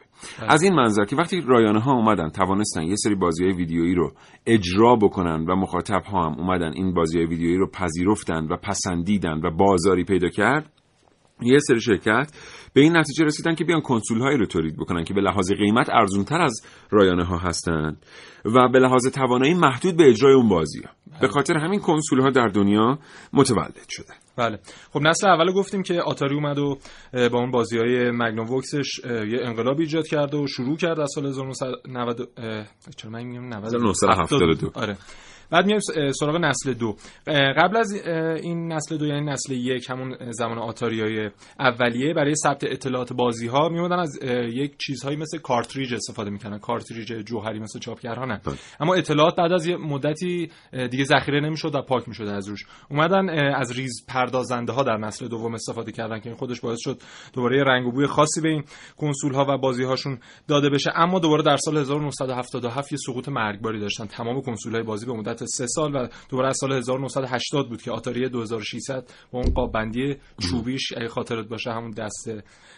از 0.47 0.63
این 0.63 0.73
منظر 0.73 1.05
که 1.05 1.15
وقتی 1.15 1.41
رایانه 1.41 1.79
ها 1.79 1.93
اومدن 1.93 2.29
توانستن 2.29 2.81
یه 2.81 2.95
سری 2.95 3.15
بازی 3.15 3.43
های 3.43 3.53
ویدیویی 3.53 3.95
رو 3.95 4.13
اجرا 4.45 4.95
بکنن 4.95 5.45
و 5.45 5.55
مخاطب 5.55 6.03
ها 6.03 6.25
هم 6.25 6.39
اومدن 6.39 6.71
این 6.73 6.93
بازی 6.93 7.17
های 7.17 7.27
ویدیویی 7.27 7.57
رو 7.57 7.69
پذیرفتن 7.69 8.47
و 8.47 8.57
پسندیدن 8.57 9.41
و 9.43 9.51
بازاری 9.51 10.03
پیدا 10.03 10.29
کرد 10.29 10.71
یه 11.41 11.59
سری 11.59 11.81
شرکت 11.81 12.31
به 12.73 12.81
این 12.81 12.97
نتیجه 12.97 13.25
رسیدن 13.25 13.55
که 13.55 13.63
بیان 13.63 13.81
کنسول 13.81 14.21
هایی 14.21 14.37
رو 14.37 14.45
تولید 14.45 14.77
بکنن 14.77 15.03
که 15.03 15.13
به 15.13 15.21
لحاظ 15.21 15.51
قیمت 15.51 15.89
ارزون 15.89 16.23
تر 16.23 16.41
از 16.41 16.61
رایانه 16.89 17.23
ها 17.23 17.37
هستن 17.37 17.97
و 18.45 18.67
به 18.67 18.79
لحاظ 18.79 19.07
توانایی 19.07 19.53
محدود 19.53 19.97
به 19.97 20.09
اجرای 20.09 20.33
اون 20.33 20.49
بازی 20.49 20.81
ها. 20.81 21.19
به 21.21 21.27
خاطر 21.27 21.57
همین 21.57 21.79
کنسول 21.79 22.19
ها 22.19 22.29
در 22.29 22.47
دنیا 22.47 22.99
متولد 23.33 23.85
شده. 23.89 24.13
بله. 24.37 24.59
خب 24.93 25.01
نسل 25.01 25.27
اول 25.27 25.51
گفتیم 25.51 25.83
که 25.83 26.01
آتاری 26.01 26.35
اومد 26.35 26.57
و 26.57 26.77
با 27.13 27.39
اون 27.39 27.51
بازی 27.51 27.77
های 27.77 28.11
مگنوم 28.11 28.49
وکسش 28.49 28.99
یه 29.05 29.39
انقلاب 29.41 29.79
ایجاد 29.79 30.07
کرد 30.07 30.33
و 30.33 30.47
شروع 30.47 30.77
کرد 30.77 30.99
از 30.99 31.11
سال 31.15 31.25
1990 31.25 32.29
چرا 32.97 33.11
من 33.11 33.23
میگم 33.23 33.53
1972 33.53 34.71
آره. 34.73 34.97
بعد 35.51 35.65
میایم 35.65 35.81
سراغ 36.19 36.35
نسل 36.35 36.73
دو. 36.73 36.95
قبل 37.57 37.77
از 37.77 37.93
این 38.43 38.73
نسل 38.73 38.97
دو 38.97 39.05
یعنی 39.05 39.25
نسل 39.25 39.53
یک 39.53 39.89
همون 39.89 40.31
زمان 40.31 40.57
آتاری 40.57 41.01
های 41.01 41.29
اولیه 41.59 42.13
برای 42.13 42.35
ثبت 42.35 42.63
اطلاعات 42.63 43.13
بازی 43.13 43.47
ها 43.47 43.69
میومدن 43.69 43.99
از 43.99 44.19
یک 44.53 44.77
چیزهایی 44.77 45.17
مثل 45.17 45.37
کارتریج 45.37 45.93
استفاده 45.93 46.29
می‌کنن 46.29 46.59
کارتریج 46.59 47.13
جوهری 47.13 47.59
مثل 47.59 47.79
چاپگرها 47.79 48.25
نه 48.25 48.41
اما 48.79 48.95
اطلاعات 48.95 49.35
بعد 49.35 49.51
از 49.51 49.67
یه 49.67 49.77
مدتی 49.77 50.51
دیگه 50.91 51.03
ذخیره 51.03 51.39
نمی‌شد 51.39 51.75
و 51.75 51.81
پاک 51.81 52.07
می‌شد 52.07 52.23
از 52.23 52.47
روش. 52.47 52.65
اومدن 52.89 53.29
از 53.55 53.77
ریز 53.77 54.05
پردازنده 54.07 54.73
ها 54.73 54.83
در 54.83 54.97
نسل 54.97 55.27
دوم 55.27 55.53
استفاده 55.53 55.91
کردن 55.91 56.19
که 56.19 56.29
این 56.29 56.37
خودش 56.37 56.61
باعث 56.61 56.79
شد 56.81 57.01
دوباره 57.33 57.63
رنگ 57.63 57.87
و 57.87 57.91
بوی 57.91 58.07
خاصی 58.07 58.41
به 58.41 58.49
این 58.49 58.63
کنسول 58.97 59.33
ها 59.33 59.45
و 59.49 59.57
بازی 59.57 59.83
هاشون 59.83 60.19
داده 60.47 60.69
بشه. 60.69 60.91
اما 60.95 61.19
دوباره 61.19 61.43
در 61.43 61.57
سال 61.57 61.77
1977 61.77 62.91
یه 62.91 62.97
سقوط 62.97 63.29
مرگباری 63.29 63.79
داشتن. 63.79 64.05
تمام 64.05 64.41
کنسول 64.41 64.73
های 64.73 64.83
بازی 64.83 65.05
به 65.05 65.13
مدت 65.13 65.34
سه 65.37 65.67
سال 65.67 65.95
و 65.95 66.07
دوباره 66.29 66.47
از 66.47 66.57
سال 66.59 66.71
1980 66.71 67.69
بود 67.69 67.81
که 67.81 67.91
آتاری 67.91 68.29
2600 68.29 69.09
با 69.31 69.39
اون 69.39 69.53
قاب 69.53 69.71
بندی 69.71 70.15
چوبیش 70.41 70.93
اگه 70.97 71.07
خاطرت 71.07 71.47
باشه 71.47 71.71
همون 71.71 71.91
دست 71.91 72.29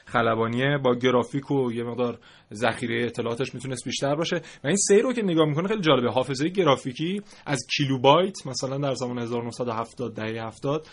خلبانیه. 0.05 0.77
با 0.83 0.95
گرافیک 0.95 1.51
و 1.51 1.71
یه 1.71 1.83
مقدار 1.83 2.19
ذخیره 2.53 3.05
اطلاعاتش 3.05 3.53
می‌تونست 3.53 3.85
بیشتر 3.85 4.15
باشه. 4.15 4.41
و 4.63 4.67
این 4.67 4.75
سیر 4.75 5.01
رو 5.01 5.13
که 5.13 5.21
نگاه 5.21 5.45
می‌کنه 5.45 5.67
خیلی 5.67 5.81
جالبه. 5.81 6.11
حافظه 6.11 6.49
گرافیکی 6.49 7.21
از 7.45 7.67
کیلوبایت 7.77 8.47
مثلا 8.47 8.77
در 8.77 8.93
زمان 8.93 9.19
1970 9.19 10.13
دهه 10.15 10.47
70 10.47 10.87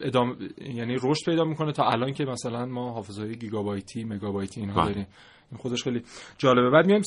ادام 0.00 0.38
یعنی 0.74 0.96
رشد 1.02 1.24
پیدا 1.24 1.44
می‌کنه 1.44 1.72
تا 1.72 1.84
الان 1.84 2.12
که 2.12 2.24
مثلا 2.24 2.66
ما 2.66 2.92
حافظه 2.92 3.34
گیگابایتی 3.34 4.04
مگابایتی 4.04 4.60
اینها 4.60 4.84
داریم. 4.84 4.96
این 4.96 5.06
خودش 5.58 5.84
خیلی 5.84 6.02
جالبه. 6.38 6.70
بعد 6.70 6.86
میایم 6.86 7.02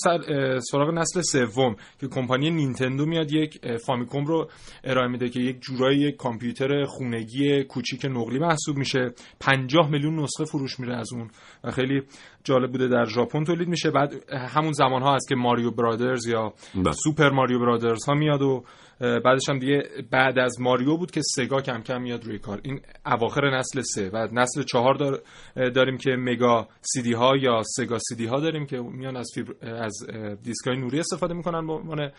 سراغ 0.71 0.89
نسل 0.93 1.21
سوم 1.21 1.75
که 1.99 2.07
کمپانی 2.07 2.49
نینتندو 2.49 3.05
میاد 3.05 3.31
یک 3.31 3.77
فامیکوم 3.77 4.25
رو 4.25 4.49
ارائه 4.83 5.07
میده 5.07 5.29
که 5.29 5.39
یک 5.39 5.59
جورایی 5.59 5.99
یک 5.99 6.15
کامپیوتر 6.15 6.85
خونگی 6.85 7.63
کوچیک 7.63 8.05
نقلی 8.05 8.39
محسوب 8.39 8.77
میشه. 8.77 9.13
50 9.39 9.89
میلیون 9.89 10.19
نسخه 10.19 10.45
فروش 10.45 10.79
میره 10.79 10.95
از 10.95 11.13
اون 11.13 11.29
و 11.63 11.71
خیلی 11.71 12.01
جالب 12.45 12.71
بوده 12.71 12.87
در 12.87 13.05
ژاپن 13.05 13.43
تولید 13.43 13.67
میشه. 13.67 13.91
بعد 13.91 14.13
همون 14.33 14.71
زمان 14.71 15.01
ها 15.01 15.15
هست 15.15 15.29
که 15.29 15.35
ماریو 15.35 15.71
برادرز 15.71 16.27
یا 16.27 16.53
بله. 16.75 16.91
سوپر 16.91 17.29
ماریو 17.29 17.59
برادرز 17.59 18.05
ها 18.05 18.13
میاد 18.13 18.41
و 18.41 18.63
بعدش 18.99 19.49
هم 19.49 19.59
دیگه 19.59 19.83
بعد 20.11 20.39
از 20.39 20.61
ماریو 20.61 20.97
بود 20.97 21.11
که 21.11 21.21
سگا 21.23 21.61
کم 21.61 21.81
کم 21.81 22.01
میاد 22.01 22.25
روی 22.25 22.39
کار. 22.39 22.59
این 22.63 22.81
اواخر 23.05 23.57
نسل 23.57 23.81
سه 23.81 24.09
و 24.13 24.27
نسل 24.31 24.63
چهار 24.63 24.93
دار 24.93 25.21
داریم 25.55 25.97
که 25.97 26.11
مگا 26.11 26.67
سیدی 26.81 27.13
ها 27.13 27.37
یا 27.37 27.61
سگا 27.65 27.97
سیدی 27.99 28.25
ها 28.25 28.39
داریم 28.39 28.65
که 28.65 28.77
میان 28.77 29.17
از 29.17 29.31
فیبر 29.35 29.53
از 29.83 29.93
دیسک 30.43 30.67
های 30.67 30.77
نوری 30.77 30.99
استفاده 30.99 31.33
می‌کنن 31.33 31.67
به 31.67 32.11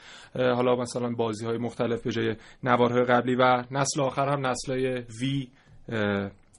حالا 0.54 0.76
مثلا 0.76 1.11
بازی 1.11 1.47
های 1.47 1.59
مختلف 1.59 2.02
به 2.02 2.12
جای 2.12 2.37
نوارهای 2.62 3.04
قبلی 3.04 3.35
و 3.35 3.64
نسل 3.71 4.00
آخر 4.00 4.28
هم 4.28 4.47
نسل 4.47 4.73
های 4.73 5.02
Wii 5.21 5.49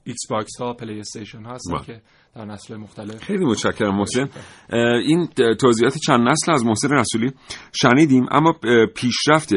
Xbox 0.03 0.62
ها 0.62 0.74
PlayStation 0.74 1.44
ها 1.43 1.53
هستن 1.53 1.77
که 1.77 2.01
در 2.36 2.46
نسل 2.46 2.75
مختلف. 2.75 3.24
خیلی 3.24 3.46
متشکرم 3.46 3.96
محسن. 3.96 4.29
این 5.03 5.27
توضیحات 5.60 5.98
چند 5.98 6.27
نسل 6.27 6.51
از 6.51 6.65
محسن 6.65 6.89
رسولی 6.89 7.31
شنیدیم 7.81 8.25
اما 8.31 8.55
پیشرفت 8.96 9.53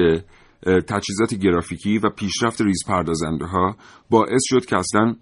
تجهیزات 0.67 1.35
گرافیکی 1.43 1.99
و 1.99 2.11
پیشرفت 2.11 2.61
ریز 2.61 2.85
پردازنده 2.87 3.47
ها 3.47 3.77
باعث 4.11 4.43
شد 4.45 4.65
که 4.65 4.77
اصلا 4.77 5.15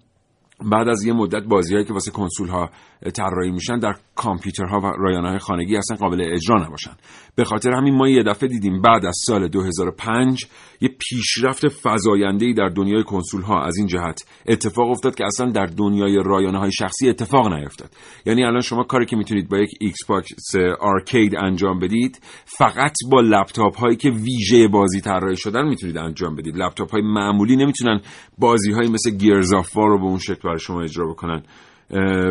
بعد 0.71 0.87
از 0.87 1.05
یه 1.05 1.13
مدت 1.13 1.43
بازیهایی 1.43 1.85
که 1.85 1.93
واسه 1.93 2.11
کنسول 2.11 2.47
ها 2.47 2.69
طراحی 3.13 3.51
میشن 3.51 3.79
در 3.79 3.95
کامپیوترها 4.15 4.79
و 4.79 4.85
رایانه 4.97 5.29
های 5.29 5.39
خانگی 5.39 5.77
اصلا 5.77 5.97
قابل 5.97 6.21
اجرا 6.33 6.65
نباشن. 6.65 6.91
به 7.35 7.43
خاطر 7.43 7.71
همین 7.71 7.95
ما 7.95 8.09
یه 8.09 8.23
دفعه 8.23 8.49
دیدیم 8.49 8.81
بعد 8.81 9.05
از 9.05 9.17
سال 9.25 9.47
2005 9.47 10.45
یه 10.81 10.89
پیشرفت 10.89 11.67
فزاینده 11.83 12.53
در 12.53 12.69
دنیای 12.69 13.03
کنسول 13.03 13.41
ها 13.41 13.63
از 13.63 13.77
این 13.77 13.87
جهت 13.87 14.25
اتفاق 14.47 14.89
افتاد 14.89 15.15
که 15.15 15.25
اصلا 15.25 15.51
در 15.51 15.65
دنیای 15.65 16.23
رایانه 16.25 16.59
های 16.59 16.71
شخصی 16.71 17.09
اتفاق 17.09 17.53
نیفتاد. 17.53 17.89
یعنی 18.25 18.43
الان 18.43 18.61
شما 18.61 18.83
کاری 18.83 19.05
که 19.05 19.15
می‌تونید 19.15 19.49
با 19.49 19.57
یک 19.57 19.69
Xbox 19.79 20.55
Arcade 20.79 21.35
انجام 21.35 21.79
بدید 21.79 22.19
فقط 22.45 22.93
با 23.11 23.21
لپتاپ 23.21 23.77
هایی 23.77 23.95
که 23.95 24.09
ویژه 24.09 24.67
بازی 24.67 25.01
طراحی 25.01 25.37
شدن 25.37 25.67
می‌تونید 25.67 25.97
انجام 25.97 26.35
بدید. 26.35 26.57
لپتاپ 26.57 26.91
های 26.91 27.01
معمولی 27.01 27.55
نمی‌تونن 27.55 28.01
بازی 28.37 28.71
های 28.71 28.87
مثل 28.87 29.11
گیرز 29.11 29.53
رو 29.75 29.97
به 29.99 30.05
اون 30.05 30.17
شکل 30.17 30.48
برای 30.49 30.59
شما 30.59 30.81
اجرا 30.81 31.07
بکنن. 31.07 31.43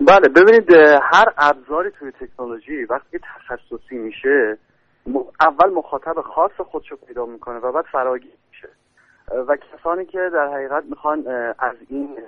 بله 0.00 0.28
ببینید 0.28 0.72
هر 1.02 1.24
ابزاری 1.38 1.90
توی 1.90 2.12
تکنولوژی 2.12 2.84
وقتی 2.84 3.18
تخصصی 3.18 3.98
میشه 3.98 4.58
اول 5.40 5.70
مخاطب 5.70 6.20
خاص 6.20 6.52
خودش 6.56 6.90
رو 6.90 6.96
پیدا 7.06 7.26
می‌کنه 7.26 7.58
و 7.58 7.72
بعد 7.72 7.84
فراگیر 7.84 8.32
میشه. 8.50 8.68
و 9.48 9.56
کسانی 9.56 10.04
که 10.04 10.30
در 10.32 10.52
حقیقت 10.54 10.84
می‌خوان 10.84 11.26
از 11.58 11.76
این 11.88 12.18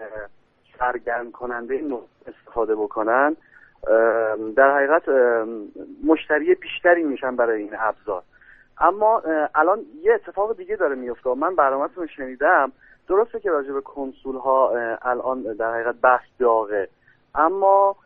سرگرم 0.78 1.32
کننده 1.32 1.84
استفاده 2.26 2.74
بکنن 2.74 3.36
در 4.56 4.76
حقیقت 4.76 5.08
مشتری 6.04 6.54
بیشتری 6.54 7.02
میشن 7.02 7.36
برای 7.36 7.62
این 7.62 7.76
ابزار. 7.78 8.22
اما 8.80 9.22
الان 9.54 9.80
یه 10.02 10.14
اتفاق 10.14 10.56
دیگه 10.56 10.76
داره 10.76 10.94
میفته 10.94 11.34
من 11.34 11.54
برنامه‌تون 11.54 12.06
شنیدم. 12.06 12.72
درسته 13.08 13.40
که 13.40 13.50
راجع 13.50 13.72
به 13.72 13.80
کنسول 13.80 14.36
ها 14.36 14.72
الان 15.02 15.42
در 15.42 15.74
حقیقت 15.74 15.94
بحث 16.02 16.24
داغه. 16.38 16.88
اما 17.36 17.96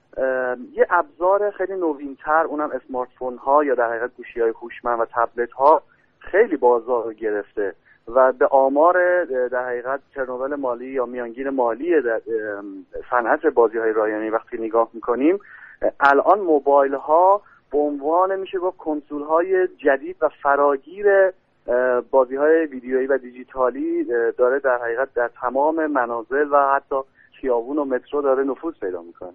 یه 0.72 0.86
ابزار 0.90 1.50
خیلی 1.50 1.74
نوینتر 1.74 2.44
اونم 2.44 2.70
اسمارت 2.70 3.08
فون 3.18 3.36
ها 3.36 3.64
یا 3.64 3.74
در 3.74 3.90
حقیقت 3.90 4.10
گوشی 4.16 4.40
های 4.40 4.50
هوشمند 4.50 5.00
و 5.00 5.06
تبلت 5.14 5.52
ها 5.52 5.82
خیلی 6.18 6.56
بازار 6.56 7.04
رو 7.04 7.12
گرفته 7.12 7.74
و 8.08 8.32
به 8.32 8.46
آمار 8.46 9.24
در 9.24 9.66
حقیقت 9.66 10.00
ترنوول 10.14 10.54
مالی 10.54 10.86
یا 10.86 11.06
میانگین 11.06 11.48
مالی 11.48 12.02
صنعت 13.10 13.46
بازی 13.46 13.78
های 13.78 13.92
رایانی 13.92 14.30
وقتی 14.30 14.58
نگاه 14.58 14.90
می‌کنیم 14.92 15.38
الان 16.00 16.40
موبایل 16.40 16.94
ها 16.94 17.42
به 17.72 17.78
عنوان 17.78 18.36
میشه 18.36 18.58
گفت 18.58 18.76
کنسول 18.76 19.22
های 19.22 19.68
جدید 19.68 20.16
و 20.20 20.28
فراگیر 20.28 21.06
بازی 22.10 22.36
های 22.36 22.66
ویدیویی 22.66 23.06
و 23.06 23.18
دیجیتالی 23.18 24.04
داره 24.38 24.58
در 24.58 24.78
حقیقت 24.78 25.14
در 25.14 25.30
تمام 25.40 25.86
منازل 25.86 26.48
و 26.50 26.74
حتی 26.74 26.96
خیابون 27.40 27.78
و 27.78 27.84
مترو 27.84 28.22
داره 28.22 28.44
نفوذ 28.44 28.74
پیدا 28.80 29.02
می‌کنه. 29.02 29.32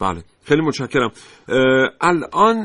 بله 0.00 0.22
خیلی 0.44 0.62
متشکرم. 0.62 1.10
الان 2.00 2.56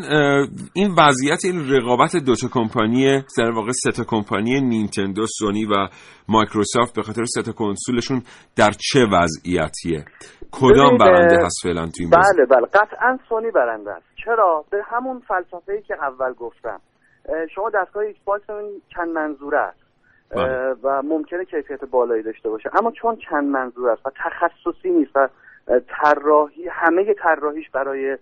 این 0.73 0.95
وضعیت 0.97 1.45
این 1.45 1.73
رقابت 1.73 2.15
دو 2.15 2.35
تا 2.35 2.47
کمپانی 2.51 3.23
در 3.37 3.51
واقع 3.51 3.71
سه 3.71 3.91
تا 3.91 4.03
کمپانی 4.07 4.61
نینتندو 4.61 5.25
سونی 5.39 5.65
و 5.65 5.87
مایکروسافت 6.29 6.95
به 6.95 7.01
خاطر 7.01 7.25
سه 7.25 7.41
تا 7.41 7.51
کنسولشون 7.51 8.21
در 8.55 8.71
چه 8.71 8.99
وضعیتیه؟ 9.13 10.05
کدام 10.51 10.97
برنده 10.97 11.45
هست 11.45 11.59
فعلا 11.63 11.85
تو 11.85 11.97
این 11.99 12.09
بله 12.09 12.45
بله 12.45 12.67
قطعا 12.67 13.17
سونی 13.29 13.51
برنده 13.51 13.91
است. 13.91 14.05
چرا؟ 14.25 14.65
به 14.71 14.77
همون 14.85 15.19
فلسفه 15.19 15.73
ای 15.73 15.81
که 15.81 15.93
اول 16.01 16.33
گفتم. 16.33 16.79
شما 17.55 17.69
دستگاه 17.69 18.03
Xbox 18.03 18.45
چند 18.95 19.09
منظوره 19.09 19.59
است. 19.59 19.86
و 20.83 21.01
ممکنه 21.01 21.45
کیفیت 21.45 21.85
بالایی 21.85 22.23
داشته 22.23 22.49
باشه. 22.49 22.69
اما 22.79 22.91
چون 22.91 23.17
چند 23.29 23.43
منظور 23.43 23.89
است 23.89 24.05
و 24.05 24.11
تخصصی 24.15 24.89
نیست 24.89 25.11
و 25.15 25.29
طراحی 25.67 26.67
همه 26.71 27.13
طراحیش 27.13 27.69
برای 27.69 28.17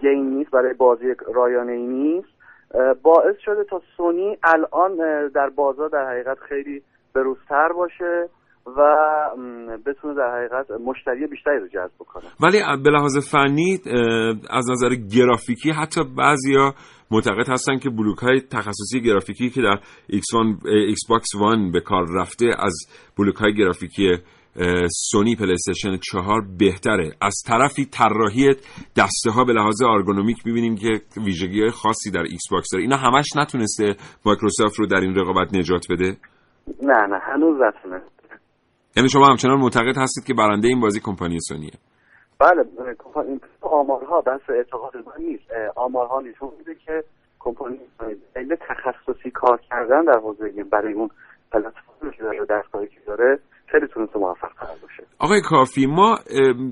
گیم 0.00 0.26
نیست 0.26 0.50
برای 0.50 0.74
بازی 0.74 1.04
رایانه 1.34 1.72
ای 1.72 1.86
نیست 1.86 2.28
باعث 3.02 3.36
شده 3.44 3.64
تا 3.64 3.82
سونی 3.96 4.38
الان 4.42 4.96
در 5.34 5.48
بازار 5.48 5.88
در 5.88 6.10
حقیقت 6.10 6.38
خیلی 6.38 6.82
بروزتر 7.14 7.68
باشه 7.68 8.28
و 8.66 8.80
بتونه 9.86 10.14
در 10.14 10.36
حقیقت 10.36 10.70
مشتری 10.70 11.26
بیشتری 11.26 11.58
رو 11.58 11.68
جذب 11.68 11.98
کنه 11.98 12.24
ولی 12.40 12.58
به 12.84 12.90
لحاظ 12.90 13.30
فنی 13.32 13.78
از 14.50 14.70
نظر 14.70 14.88
گرافیکی 15.14 15.70
حتی 15.70 16.00
بعضیا 16.18 16.72
معتقد 17.12 17.48
هستن 17.48 17.78
که 17.78 17.90
بلوک 17.90 18.18
های 18.18 18.40
تخصصی 18.40 19.00
گرافیکی 19.00 19.50
که 19.50 19.62
در 19.62 19.78
Xbox 20.64 21.28
One 21.34 21.72
به 21.72 21.80
کار 21.80 22.06
رفته 22.14 22.46
از 22.58 22.74
بلوک 23.18 23.34
های 23.34 23.54
گرافیکی 23.54 24.16
سونی 25.10 25.36
PlayStation 25.36 25.96
4 26.12 26.40
بهتره. 26.58 27.12
از 27.20 27.34
طرفی 27.46 27.84
طراحی 27.84 28.54
دسته 28.96 29.30
ها 29.30 29.44
به 29.44 29.52
لحاظ 29.52 29.82
ارگونومیک 29.82 30.46
می‌بینیم 30.46 30.76
که 30.76 31.00
ویژگی 31.24 31.60
های 31.60 31.70
خاصی 31.70 32.10
در 32.10 32.22
Xbox 32.22 32.68
داره. 32.72 32.82
اینا 32.82 32.96
همش 32.96 33.26
نتونسته 33.36 33.96
مایکروسافت 34.24 34.78
رو 34.78 34.86
در 34.86 35.00
این 35.00 35.14
رقابت 35.14 35.54
نجات 35.54 35.86
بده؟ 35.90 36.16
نه 36.82 37.06
نه 37.10 37.18
هنوز 37.22 37.56
نتونسته. 37.60 38.12
یعنی 38.96 39.08
شما 39.08 39.26
همچنان 39.26 39.60
معتقد 39.60 39.96
هستید 39.96 40.24
که 40.24 40.34
برنده 40.34 40.68
این 40.68 40.80
بازی 40.80 41.00
کمپانی 41.00 41.38
سونیه. 41.40 41.72
بله 42.38 42.64
آمارها 43.60 44.20
بس 44.20 44.40
اعتقاد 44.48 44.96
من 44.96 45.24
نیست. 45.24 45.44
آمارها 45.76 46.20
نشون 46.20 46.48
میده 46.58 46.74
که 46.86 47.04
کمپانی 47.38 47.78
علم 48.36 48.56
تخصصی 48.68 49.30
کار 49.30 49.60
کردن 49.70 50.04
در 50.04 50.18
حوزه 50.18 50.64
برای 50.72 50.92
اون 50.92 51.08
پلتفرمی 51.52 52.16
که 52.16 52.22
داره 52.22 52.46
دستگاهی 52.50 52.86
که 52.86 53.00
داره 53.06 53.38
خیلی 53.66 53.86
موفق 54.14 54.48
تر 54.60 54.66
باشه. 54.82 55.02
آقای 55.18 55.40
کافی 55.40 55.86
ما 55.86 56.18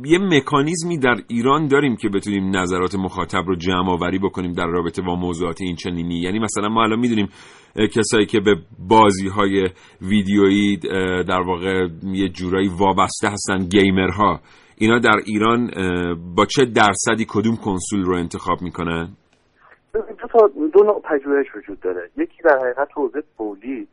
یه 0.05 0.19
مکانیزمی 0.19 0.99
در 0.99 1.17
ایران 1.29 1.69
داریم 1.69 1.97
که 1.97 2.09
بتونیم 2.09 2.57
نظرات 2.57 2.95
مخاطب 2.95 3.45
رو 3.47 3.57
جمع 3.57 3.91
آوری 3.91 4.19
بکنیم 4.19 4.53
در 4.53 4.67
رابطه 4.67 5.03
با 5.03 5.15
موضوعات 5.15 5.57
این 5.61 5.77
چنینی. 5.77 6.21
یعنی 6.21 6.39
مثلا 6.39 6.69
ما 6.69 6.83
الان 6.83 6.99
می‌دونیم 6.99 7.29
کسایی 7.97 8.27
که 8.27 8.41
به 8.41 8.55
بازی 8.89 9.29
های 9.29 9.69
ویدیویی 10.03 10.77
در 11.29 11.41
واقع 11.41 11.89
یه 12.03 12.29
جورایی 12.29 12.69
وابسته 12.79 13.29
هستن 13.29 13.59
گیمرها. 13.59 14.41
اینا 14.83 14.99
در 14.99 15.17
ایران 15.27 15.71
با 16.37 16.47
چه 16.47 16.65
درصدی 16.65 17.27
کدوم 17.29 17.57
کنسول 17.57 18.05
رو 18.05 18.15
انتخاب 18.15 18.63
می‌کنن؟ 18.63 19.09
دو, 19.95 20.01
تا 20.33 20.51
دو 20.73 20.83
نوع 20.85 21.03
پژوهش 21.05 21.47
وجود 21.57 21.81
داره. 21.81 22.11
یکی 22.17 22.43
در 22.45 22.59
حقیقت 22.59 22.89
حوزه 22.95 23.23
تولید 23.39 23.89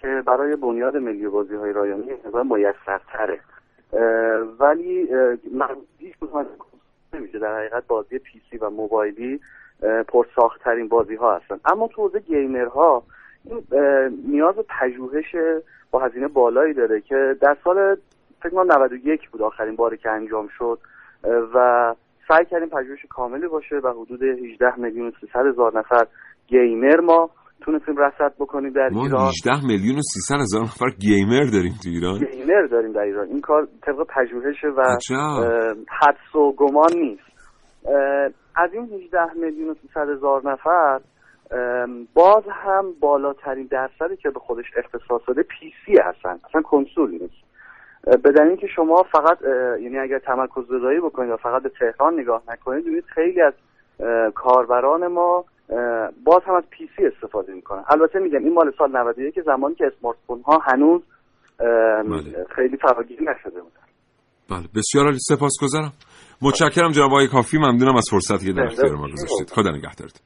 که 0.00 0.22
برای 0.26 0.56
بنیاد 0.56 0.96
ملی 0.96 1.28
بازی 1.28 1.54
های 1.54 1.72
رایانی 1.72 2.06
نظر 2.26 2.42
میسرتره 2.42 3.40
ولی 4.60 5.08
هیچ 5.98 6.14
نمیشه. 7.12 7.38
در 7.38 7.58
حقیقت 7.58 7.86
بازی 7.86 8.18
پی 8.18 8.40
سی 8.50 8.56
و 8.56 8.70
موبایلی 8.70 9.40
پرساختترین 10.08 10.88
بازی 10.88 11.14
ها 11.14 11.36
هستن. 11.36 11.60
اما 11.64 11.88
تو 11.88 12.02
حوزه 12.02 12.20
گیمرها 12.20 13.02
این 13.44 13.62
نیاز 14.26 14.54
پژوهش 14.80 15.36
با 15.90 16.00
هزینه 16.00 16.28
بالایی 16.28 16.74
داره 16.74 17.00
که 17.00 17.36
در 17.40 17.56
سال 17.64 17.96
فکر 18.42 18.50
کنم 18.50 18.72
91 18.72 19.30
بود 19.30 19.42
آخرین 19.42 19.76
باری 19.76 19.96
که 19.96 20.10
انجام 20.10 20.48
شد 20.58 20.78
و 21.54 21.94
سعی 22.28 22.44
کردیم 22.50 22.68
پژوهش 22.68 23.06
کاملی 23.10 23.48
باشه 23.48 23.76
و 23.76 23.88
حدود 23.88 24.22
18 24.22 24.80
میلیون 24.80 25.12
300 25.20 25.46
هزار 25.46 25.78
نفر 25.78 26.06
گیمر 26.46 27.00
ما 27.00 27.30
تونستیم 27.60 27.96
رصد 27.96 28.34
بکنیم 28.38 28.72
در 28.72 28.88
ما 28.88 29.04
ایران. 29.04 29.28
18 29.28 29.66
میلیون 29.66 29.98
و 29.98 30.02
300 30.02 30.34
هزار 30.34 30.62
نفر 30.62 30.90
گیمر 30.98 31.44
داریم 31.52 31.72
تو 31.82 31.88
ایران. 31.88 32.18
گیمر 32.18 32.66
داریم 32.70 32.92
در 32.92 33.00
ایران. 33.00 33.26
این 33.26 33.40
کار 33.40 33.68
طبق 33.82 34.06
پژوهش 34.16 34.64
و. 34.64 34.82
حدس 36.00 36.34
و 36.34 36.52
گمان 36.52 36.92
نیست. 36.94 37.32
از 38.56 38.70
این 38.72 38.84
18 38.84 39.18
میلیون 39.36 39.70
و 39.70 39.74
300 39.74 40.08
هزار 40.16 40.42
نفر 40.50 41.00
باز 42.14 42.44
هم 42.48 42.84
بالاترین 43.00 43.68
درصدی 43.70 44.16
که 44.16 44.30
به 44.30 44.40
خودش 44.40 44.64
اختصاص 44.76 45.20
داده 45.26 45.42
PC 45.42 45.92
هستن. 46.04 46.38
اصلا 46.48 46.62
کنسول 46.62 47.10
نیست. 47.10 47.51
بدون 48.06 48.48
اینکه 48.48 48.66
شما 48.76 49.02
فقط 49.12 49.38
یعنی 49.82 49.98
اگر 49.98 50.18
تمرکز 50.18 50.66
گذاری 50.66 51.00
بکنید 51.00 51.30
و 51.30 51.36
فقط 51.36 51.62
به 51.62 51.68
تهران 51.68 52.20
نگاه 52.20 52.42
نکنید 52.48 52.84
ببینید 52.84 53.04
خیلی 53.14 53.40
از 53.42 53.52
کاربران 54.34 55.06
ما 55.06 55.44
باز 56.24 56.42
هم 56.46 56.54
از 56.54 56.64
PC 56.70 57.06
استفاده 57.06 57.54
می‌کنن. 57.54 57.84
البته 57.88 58.18
میگم 58.18 58.38
این 58.38 58.52
مال 58.52 58.72
سال 58.78 58.96
91 58.96 59.34
که 59.34 59.42
زمانی 59.42 59.74
که 59.74 59.84
smartphone 59.86 60.42
ها 60.42 60.58
هنوز 60.58 61.02
بله. 61.58 62.46
خیلی 62.56 62.76
فراگیر 62.76 63.20
نشده 63.20 63.60
بودن. 63.60 63.86
بله. 64.50 64.68
بسیار 64.76 65.04
عالی. 65.04 65.18
سپاسگزارم. 65.18 65.92
متشکرم 66.42 66.90
جناب 66.90 67.10
آقای 67.10 67.28
کافی. 67.28 67.58
ممنونم 67.58 67.96
از 67.96 68.08
فرصتی 68.10 68.46
که 68.46 68.52
در 68.52 68.62
اختیار 68.62 68.96
ما 68.96 69.08
گذاشتید. 69.08 69.50
خدا 69.50 69.70
نگهدارت 69.70 70.22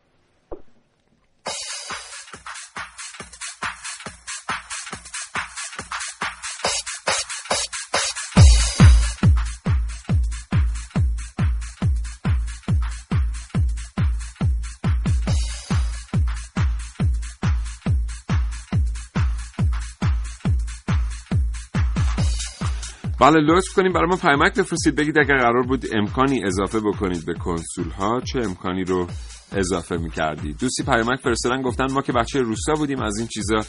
بله 23.20 23.40
لطف 23.40 23.68
کنیم 23.76 23.92
برای 23.92 24.08
ما 24.10 24.16
پیامک 24.16 24.52
بفرستید 24.52 24.94
بگید 24.96 25.18
اگر 25.18 25.36
قرار 25.36 25.62
بود 25.62 25.86
امکانی 25.92 26.44
اضافه 26.44 26.80
بکنید 26.80 27.26
به 27.26 27.34
کنسول 27.34 27.90
ها 27.90 28.20
چه 28.20 28.38
امکانی 28.44 28.84
رو 28.84 29.06
اضافه 29.52 29.96
می‌کردید؟ 29.96 30.58
دوستی 30.58 30.82
پیامک 30.82 31.20
فرستادن 31.20 31.62
گفتن 31.62 31.92
ما 31.92 32.02
که 32.02 32.12
بچه 32.12 32.40
روستا 32.40 32.72
بودیم 32.74 33.02
از 33.02 33.18
این 33.18 33.28
چیزا 33.28 33.60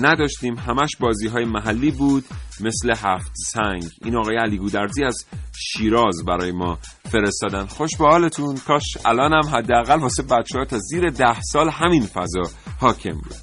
نداشتیم. 0.00 0.58
همش 0.58 0.90
بازی 1.00 1.28
های 1.28 1.44
محلی 1.44 1.90
بود 1.90 2.24
مثل 2.60 2.90
هفت 2.90 3.32
سنگ. 3.34 3.84
این 4.04 4.16
آقای 4.16 4.36
علی 4.36 4.58
گودرزی 4.58 5.04
از 5.04 5.26
شیراز 5.56 6.24
برای 6.26 6.52
ما 6.52 6.78
فرستادن. 7.04 7.66
خوش 7.66 7.96
به 7.96 8.04
حالتون. 8.04 8.56
کاش 8.56 8.84
الان 9.04 9.32
هم 9.32 9.56
حداقل 9.56 10.00
واسه 10.00 10.22
بچه 10.22 10.58
ها 10.58 10.64
تا 10.64 10.78
زیر 10.78 11.10
ده 11.10 11.40
سال 11.40 11.70
همین 11.70 12.02
فضا 12.02 12.42
حاکم 12.80 13.12
بود. 13.12 13.34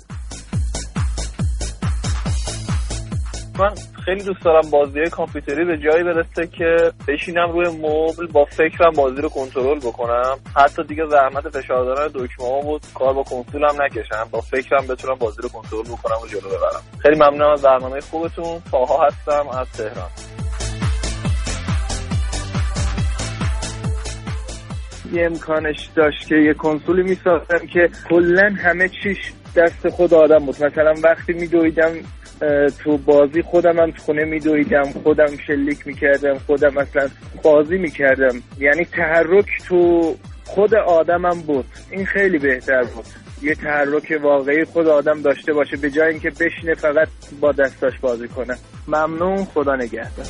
خیلی 4.06 4.24
دوست 4.24 4.44
دارم 4.44 4.70
بازی 4.72 5.10
کامپیوتری 5.12 5.66
به 5.66 5.78
جایی 5.78 6.04
برسه 6.04 6.48
که 6.48 6.92
بشینم 7.08 7.52
روی 7.52 7.68
مبل 7.68 8.28
با 8.32 8.46
فکرم 8.46 8.92
بازی 8.96 9.22
رو 9.22 9.30
کنترل 9.30 9.80
بکنم. 9.80 10.40
حتی 10.56 10.84
دیگه 10.84 11.04
زحمت 11.06 11.50
فشار 11.50 11.86
دادن 11.86 12.08
دکمه 12.08 12.62
بود 12.64 12.82
کار 12.94 13.14
با 13.14 13.24
کنسول 13.24 13.64
هم 13.64 13.82
نکشم. 13.82 14.28
با 14.32 14.42
فکرم 14.42 14.88
بتونم 14.88 15.16
بازی 15.16 15.42
رو 15.42 15.50
کنترل 15.50 15.84
بکنم 15.84 16.18
و 16.24 16.28
جلو 16.28 16.50
ببرم. 16.50 16.82
خیلی 17.02 17.16
ممنونم 17.16 17.52
از 17.52 17.62
برنامه 17.62 18.02
خوبتون. 18.02 18.62
تاها 18.72 19.06
هستم 19.06 19.48
از 19.60 19.72
تهران. 19.72 20.10
یه 25.14 25.26
امکانش 25.26 25.90
داشت 25.96 26.28
که 26.28 26.36
یه 26.36 26.54
کنسولی 26.54 27.04
میساختم 27.04 27.68
که 27.74 27.90
کلا 28.10 28.56
همه 28.64 28.90
چیش 29.04 29.18
دست 29.56 29.90
خود 29.90 30.14
آدم 30.14 30.46
بود. 30.46 30.64
مثلا 30.64 30.94
وقتی 31.04 31.34
میدویدم 31.34 31.92
تو 32.84 32.98
بازی 32.98 33.42
خودم 33.42 33.80
هم 33.80 33.92
خونه 33.92 34.26
میدویدم 34.26 34.84
خودم 35.04 35.38
شلیک 35.48 35.88
می‌کردم 35.88 36.38
خودم 36.38 36.74
مثلا 36.74 37.08
بازی 37.44 37.78
می‌کردم. 37.78 38.42
یعنی 38.60 38.86
تحرک 38.86 39.46
تو 39.68 40.16
خود 40.46 40.76
آدمم 40.76 41.42
بود. 41.48 41.66
این 41.92 42.06
خیلی 42.06 42.40
بهتر 42.40 42.84
بود. 42.84 43.06
یه 43.42 43.56
تحرک 43.56 44.20
واقعی 44.24 44.66
خود 44.66 44.88
آدم 44.88 45.22
داشته 45.22 45.54
باشه 45.54 45.78
به 45.78 45.90
جای 45.90 46.10
اینکه 46.10 46.30
بشینه 46.30 46.74
فقط 46.74 47.08
با 47.40 47.52
دستاش 47.52 47.94
بازی 48.02 48.28
کنه. 48.28 48.58
ممنون 48.88 49.46
خدا 49.46 49.76
نگهدار. 49.76 50.26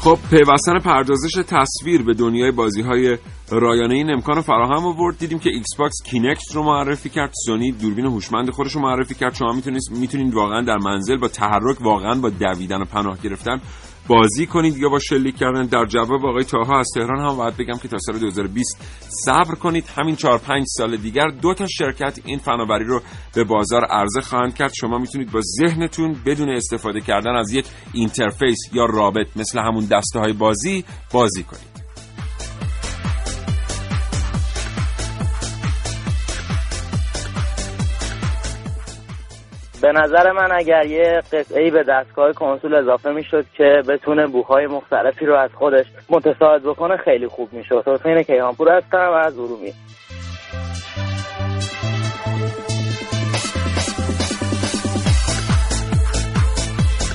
خب 0.00 0.18
پیوستن 0.30 0.78
پردازش 0.78 1.32
تصویر 1.48 2.02
به 2.02 2.14
دنیای 2.14 2.50
بازی 2.50 2.82
های 2.82 3.18
رایانه 3.50 3.94
این 3.94 4.10
امکان 4.10 4.36
رو 4.36 4.42
فراهم 4.42 4.86
آورد. 4.86 5.18
دیدیم 5.18 5.38
که 5.38 5.50
Xbox 5.50 6.02
Kinect 6.10 6.54
رو 6.54 6.62
معرفی 6.62 7.08
کرد. 7.08 7.32
سونی 7.46 7.72
دوربین 7.72 8.06
هوشمند 8.06 8.50
خودش 8.50 8.72
رو 8.72 8.80
معرفی 8.80 9.14
کرد. 9.14 9.34
شما 9.34 9.52
می‌تونید 9.52 9.82
می‌تونید 9.90 10.34
واقعا 10.34 10.62
در 10.62 10.78
منزل 10.84 11.16
با 11.16 11.28
تحرک 11.28 11.80
واقعا 11.80 12.14
با 12.14 12.30
دویدن 12.30 12.82
و 12.82 12.84
پناه 12.84 13.18
گرفتن 13.22 13.60
بازی 14.08 14.46
کنید 14.46 14.76
یا 14.76 14.88
با 14.88 14.98
شلیک 14.98 15.36
کردن. 15.36 15.66
در 15.66 15.84
جواب 15.84 16.26
آقای 16.26 16.44
طاها 16.44 16.78
از 16.78 16.86
تهران 16.94 17.20
هم 17.28 17.36
باید 17.36 17.56
بگم 17.56 17.78
که 17.82 17.88
تا 17.88 17.98
سال 17.98 18.18
2020 18.18 18.76
صبر 19.24 19.54
کنید. 19.54 19.84
همین 19.96 20.16
4 20.16 20.38
5 20.38 20.64
سال 20.66 20.96
دیگر 20.96 21.28
دو 21.42 21.54
تا 21.54 21.66
شرکت 21.66 22.18
این 22.24 22.38
فناوری 22.38 22.84
رو 22.84 23.00
به 23.34 23.44
بازار 23.44 23.84
عرضه 23.84 24.20
خواهند 24.20 24.54
کرد. 24.54 24.72
شما 24.80 24.98
می‌تونید 24.98 25.32
با 25.32 25.40
ذهنتون 25.40 26.16
بدون 26.26 26.48
استفاده 26.48 27.00
کردن 27.00 27.36
از 27.36 27.52
یک 27.52 27.66
interface 27.92 28.58
یا 28.72 28.84
رابط 28.84 29.26
مثل 29.36 29.58
همون 29.58 29.84
دسته 29.84 30.18
های 30.18 30.32
بازی 30.32 30.84
بازی 31.12 31.42
کنید. 31.42 31.69
به 39.92 40.00
نظر 40.00 40.32
من 40.32 40.48
اگر 40.52 40.86
یه 40.86 41.20
قطعه 41.32 41.70
به 41.70 41.84
دستگاه 41.88 42.32
کنسول 42.32 42.74
اضافه 42.74 43.10
می‌شد 43.10 43.44
که 43.56 43.82
بتونه 43.88 44.26
بوهای 44.26 44.66
مختلفی 44.66 45.26
رو 45.26 45.36
از 45.36 45.50
خودش 45.54 45.86
متساعد 46.10 46.62
بکنه 46.62 46.96
خیلی 46.96 47.26
خوب 47.26 47.52
می‌شد. 47.52 47.84
حسین 47.86 48.22
کیهانپور 48.22 48.76
هستم 48.76 49.12
از 49.24 49.38
ارومیه. 49.38 49.72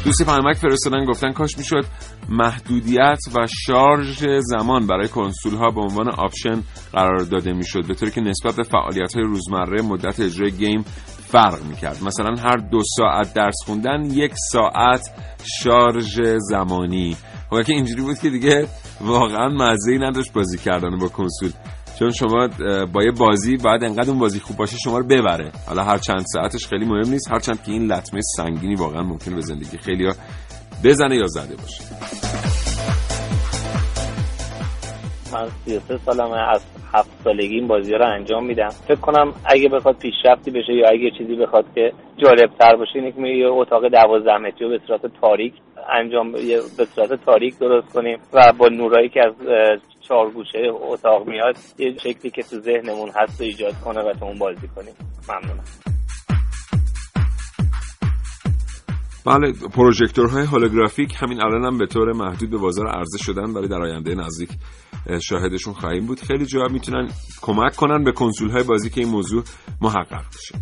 دوستی 0.05 0.25
پیامک 0.25 0.55
فرستادن 0.55 1.05
گفتن 1.05 1.31
کاش 1.31 1.57
می‌شد 1.57 1.85
محدودیت 2.29 3.19
و 3.35 3.47
شارژ 3.67 4.25
زمان 4.39 4.87
برای 4.87 5.07
کنسول 5.07 5.53
ها 5.53 5.69
به 5.69 5.81
عنوان 5.81 6.09
option 6.09 6.61
قرار 6.93 7.21
داده 7.31 7.53
می‌شد. 7.53 7.87
به 7.87 7.93
طوری 7.93 8.11
که 8.11 8.21
نسبت 8.21 8.55
به 8.55 8.63
فعالیت 8.63 9.15
های 9.15 9.23
روزمره 9.23 9.81
مدت 9.81 10.19
اجرای 10.19 10.51
game 10.51 10.85
فرق 11.27 11.63
می‌کرد. 11.63 12.03
مثلا 12.03 12.35
هر 12.41 12.57
دو 12.57 12.81
ساعت 12.97 13.33
درس 13.33 13.55
خوندن 13.65 14.05
یک 14.05 14.31
ساعت 14.51 15.09
شارژ 15.59 16.21
زمانی. 16.37 17.17
خب 17.49 17.63
که 17.63 17.73
اینجوری 17.73 18.01
بود 18.01 18.19
که 18.19 18.29
دیگه 18.29 18.67
واقعا 19.01 19.49
مزه 19.49 19.91
ای 19.91 19.99
نداشت 19.99 20.33
بازی 20.33 20.57
کردن 20.57 20.97
با 20.97 21.07
کنسول. 21.07 21.51
چون 21.99 22.11
شما 22.11 22.47
با 22.93 23.03
یه 23.03 23.11
بازی 23.11 23.57
باید 23.57 23.83
انقدر 23.83 24.09
اون 24.09 24.19
بازی 24.19 24.39
خوب 24.39 24.57
باشه 24.57 24.77
شما 24.77 24.97
رو 24.97 25.07
ببره. 25.07 25.51
حالا 25.67 25.83
هر 25.83 25.97
چند 25.97 26.23
ساعتش 26.33 26.67
خیلی 26.67 26.85
مهم 26.85 27.09
نیست 27.09 27.31
هر 27.31 27.39
چند 27.39 27.63
که 27.63 27.71
این 27.71 27.91
لطمه 27.91 28.21
سنگینی 28.37 28.75
واقعا 28.75 29.03
ممکنه 29.03 29.35
به 29.35 29.41
زندگی 29.41 29.77
خیلی 29.77 30.11
بزنه 30.83 31.15
یا 31.15 31.27
زده 31.27 31.55
باشه. 31.55 31.83
من 35.35 35.49
33 35.65 35.97
سالمه 35.97 36.49
از 36.49 36.65
هفت 36.93 37.23
سالگی 37.23 37.55
این 37.55 37.67
بازی 37.67 37.93
رو 37.93 38.05
انجام 38.05 38.45
میدم. 38.45 38.69
فکر 38.69 38.95
کنم 38.99 39.33
اگه 39.45 39.69
بخواد 39.69 39.97
پیشرفتی 39.97 40.51
بشه 40.51 40.73
یا 40.73 40.89
اگه 40.89 41.11
چیزی 41.17 41.35
بخواد 41.35 41.65
که 41.75 41.93
جالب 42.17 42.49
تر 42.59 42.75
باشه 42.75 42.91
اینه 42.95 43.11
که 43.11 43.21
یه 43.21 43.47
اتاق 43.47 43.87
12 43.87 44.37
متری 44.37 44.67
به 44.67 44.79
صورت 44.87 45.01
تاریک 45.21 45.53
انجام 45.89 46.31
به 46.77 46.85
صورت 46.95 47.25
تاریک 47.25 47.59
درست 47.59 47.93
کنیم 47.93 48.19
و 48.33 48.53
با 48.57 48.67
نورایی 48.67 49.09
که 49.09 49.21
از 49.25 49.33
چهار 50.01 50.31
گوشه 50.31 50.59
اتاق 50.91 51.27
میاد 51.27 51.55
یه 51.77 51.93
شکلی 51.93 52.31
که 52.31 52.41
تو 52.41 52.59
ذهنمون 52.59 53.09
هست 53.15 53.41
و 53.41 53.43
ایجاد 53.43 53.73
کنه 53.85 54.01
و 54.01 54.13
تو 54.13 54.25
اون 54.25 54.39
بازی 54.39 54.67
کنیم. 54.75 54.93
ممنونم. 55.29 55.63
بله 59.25 59.53
پروژکتورهای 59.75 60.45
هولوگرافیک 60.45 61.13
همین 61.17 61.41
الان 61.41 61.65
هم 61.65 61.77
به 61.77 61.85
طور 61.85 62.11
محدود 62.13 62.49
به 62.49 62.57
بازار 62.57 62.87
عرضه 62.87 63.17
شدن 63.17 63.53
ولی 63.53 63.67
در 63.67 63.81
آینده 63.81 64.15
نزدیک. 64.15 64.49
شاهدشون 65.21 65.73
خواهیم 65.73 66.05
بود. 66.05 66.19
خیلی 66.19 66.45
جواب 66.45 66.71
می‌تونن 66.71 67.09
کمک 67.41 67.75
کنن 67.75 68.03
به 68.03 68.11
کنسول 68.11 68.49
های 68.49 68.63
بازی 68.63 68.89
که 68.89 69.01
این 69.01 69.09
موضوع 69.09 69.43
محقق 69.81 70.23
بشه 70.27 70.55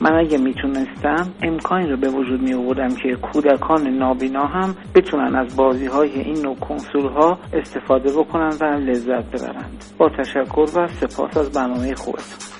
من 0.00 0.12
اگه 0.12 0.38
می‌تونستم 0.38 1.34
امکانی 1.42 1.88
رو 1.88 1.96
به 1.96 2.08
وجود 2.08 2.40
می 2.40 2.54
آوردم 2.54 2.88
که 2.88 3.16
کودکان 3.32 3.88
نابینا 3.88 4.46
هم 4.46 4.76
بتونن 4.94 5.36
از 5.36 5.56
بازی 5.56 5.86
های 5.86 6.10
این 6.20 6.42
نوع 6.42 6.56
کنسول 6.56 7.08
ها 7.12 7.38
استفاده 7.52 8.12
بکنن 8.12 8.50
و 8.60 8.64
لذت 8.64 9.24
ببرند. 9.24 9.84
با 9.98 10.08
تشکر 10.18 10.66
و 10.76 10.86
سپاس 10.86 11.36
از 11.36 11.52
برنامه 11.52 11.94
خوبتون 11.94 12.55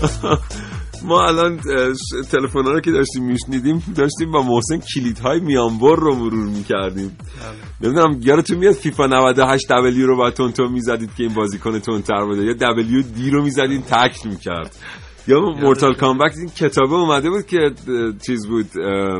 ما 1.08 1.26
الان 1.26 1.60
تلفن 2.30 2.64
رو 2.64 2.80
که 2.80 2.90
داشتیم 2.90 3.24
میشنیدیم 3.24 3.82
داشتیم 3.96 4.32
با 4.32 4.42
محسن 4.42 4.78
کلیدهای 4.94 5.40
میانبر 5.40 5.96
رو 5.96 6.14
مرور 6.14 6.46
می‌کردیم. 6.46 7.18
نمی‌دونم 7.80 8.20
یادتون 8.22 8.58
میاد 8.58 8.74
فیفا 8.74 9.06
98 9.06 9.66
دبلیو 9.70 10.06
رو 10.06 10.16
با 10.16 10.30
تون 10.30 10.52
تون 10.52 10.72
می‌زدید 10.72 11.10
که 11.16 11.22
این 11.22 11.34
بازیکن 11.34 11.78
تون 11.78 12.02
تر 12.02 12.24
بوده 12.24 12.42
یا 12.44 12.52
دبلیو 12.52 13.02
دی 13.02 13.30
رو 13.30 13.42
می‌زدید 13.42 13.84
تکل 13.84 14.28
می‌کرد. 14.28 14.76
یا 15.28 15.40
مورتال 15.40 15.94
کامبک 15.94 16.32
این 16.36 16.48
کتابه 16.48 16.94
اومده 16.94 17.30
بود 17.30 17.46
که 17.46 17.70
چیز 18.26 18.46
بود 18.46 18.66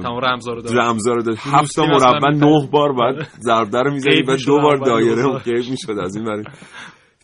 تمام 0.02 0.20
رمزارو 0.24 0.62
داد 0.62 0.78
رمزارو 0.78 1.22
داد 1.22 1.36
هفت 1.40 1.76
تا 1.76 1.86
مربع 1.86 2.30
نه 2.30 2.68
بار 2.70 2.92
بعد 2.92 3.28
ضربه 3.40 3.82
رو 3.82 3.92
می‌زدی 3.92 4.22
بعد 4.22 4.38
دو 4.46 4.58
بار 4.60 4.76
دایره 4.76 5.38
غیب 5.38 5.70
می‌شد 5.70 5.98
از 6.02 6.16
این 6.16 6.24
برای 6.24 6.44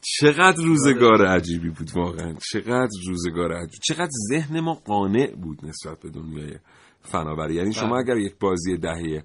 چقدر 0.05 0.65
روزگار 0.65 1.27
عجیبی 1.27 1.71
بود 1.71 1.91
واقعا. 1.95 2.35
چقدر 2.53 2.91
روزگار 3.09 3.53
عجیبی 3.53 3.79
چقدر 3.89 4.11
ذهن 4.31 4.61
ما 4.61 4.75
قانع 4.75 5.35
بود 5.35 5.67
نسبت 5.67 6.01
به 6.01 6.11
دنیای 6.11 6.59
فناوری. 7.01 7.55
یعنی 7.55 7.73
شما 7.73 7.99
اگر 7.99 8.17
یک 8.17 8.39
بازی 8.39 8.77
دهه 8.77 9.25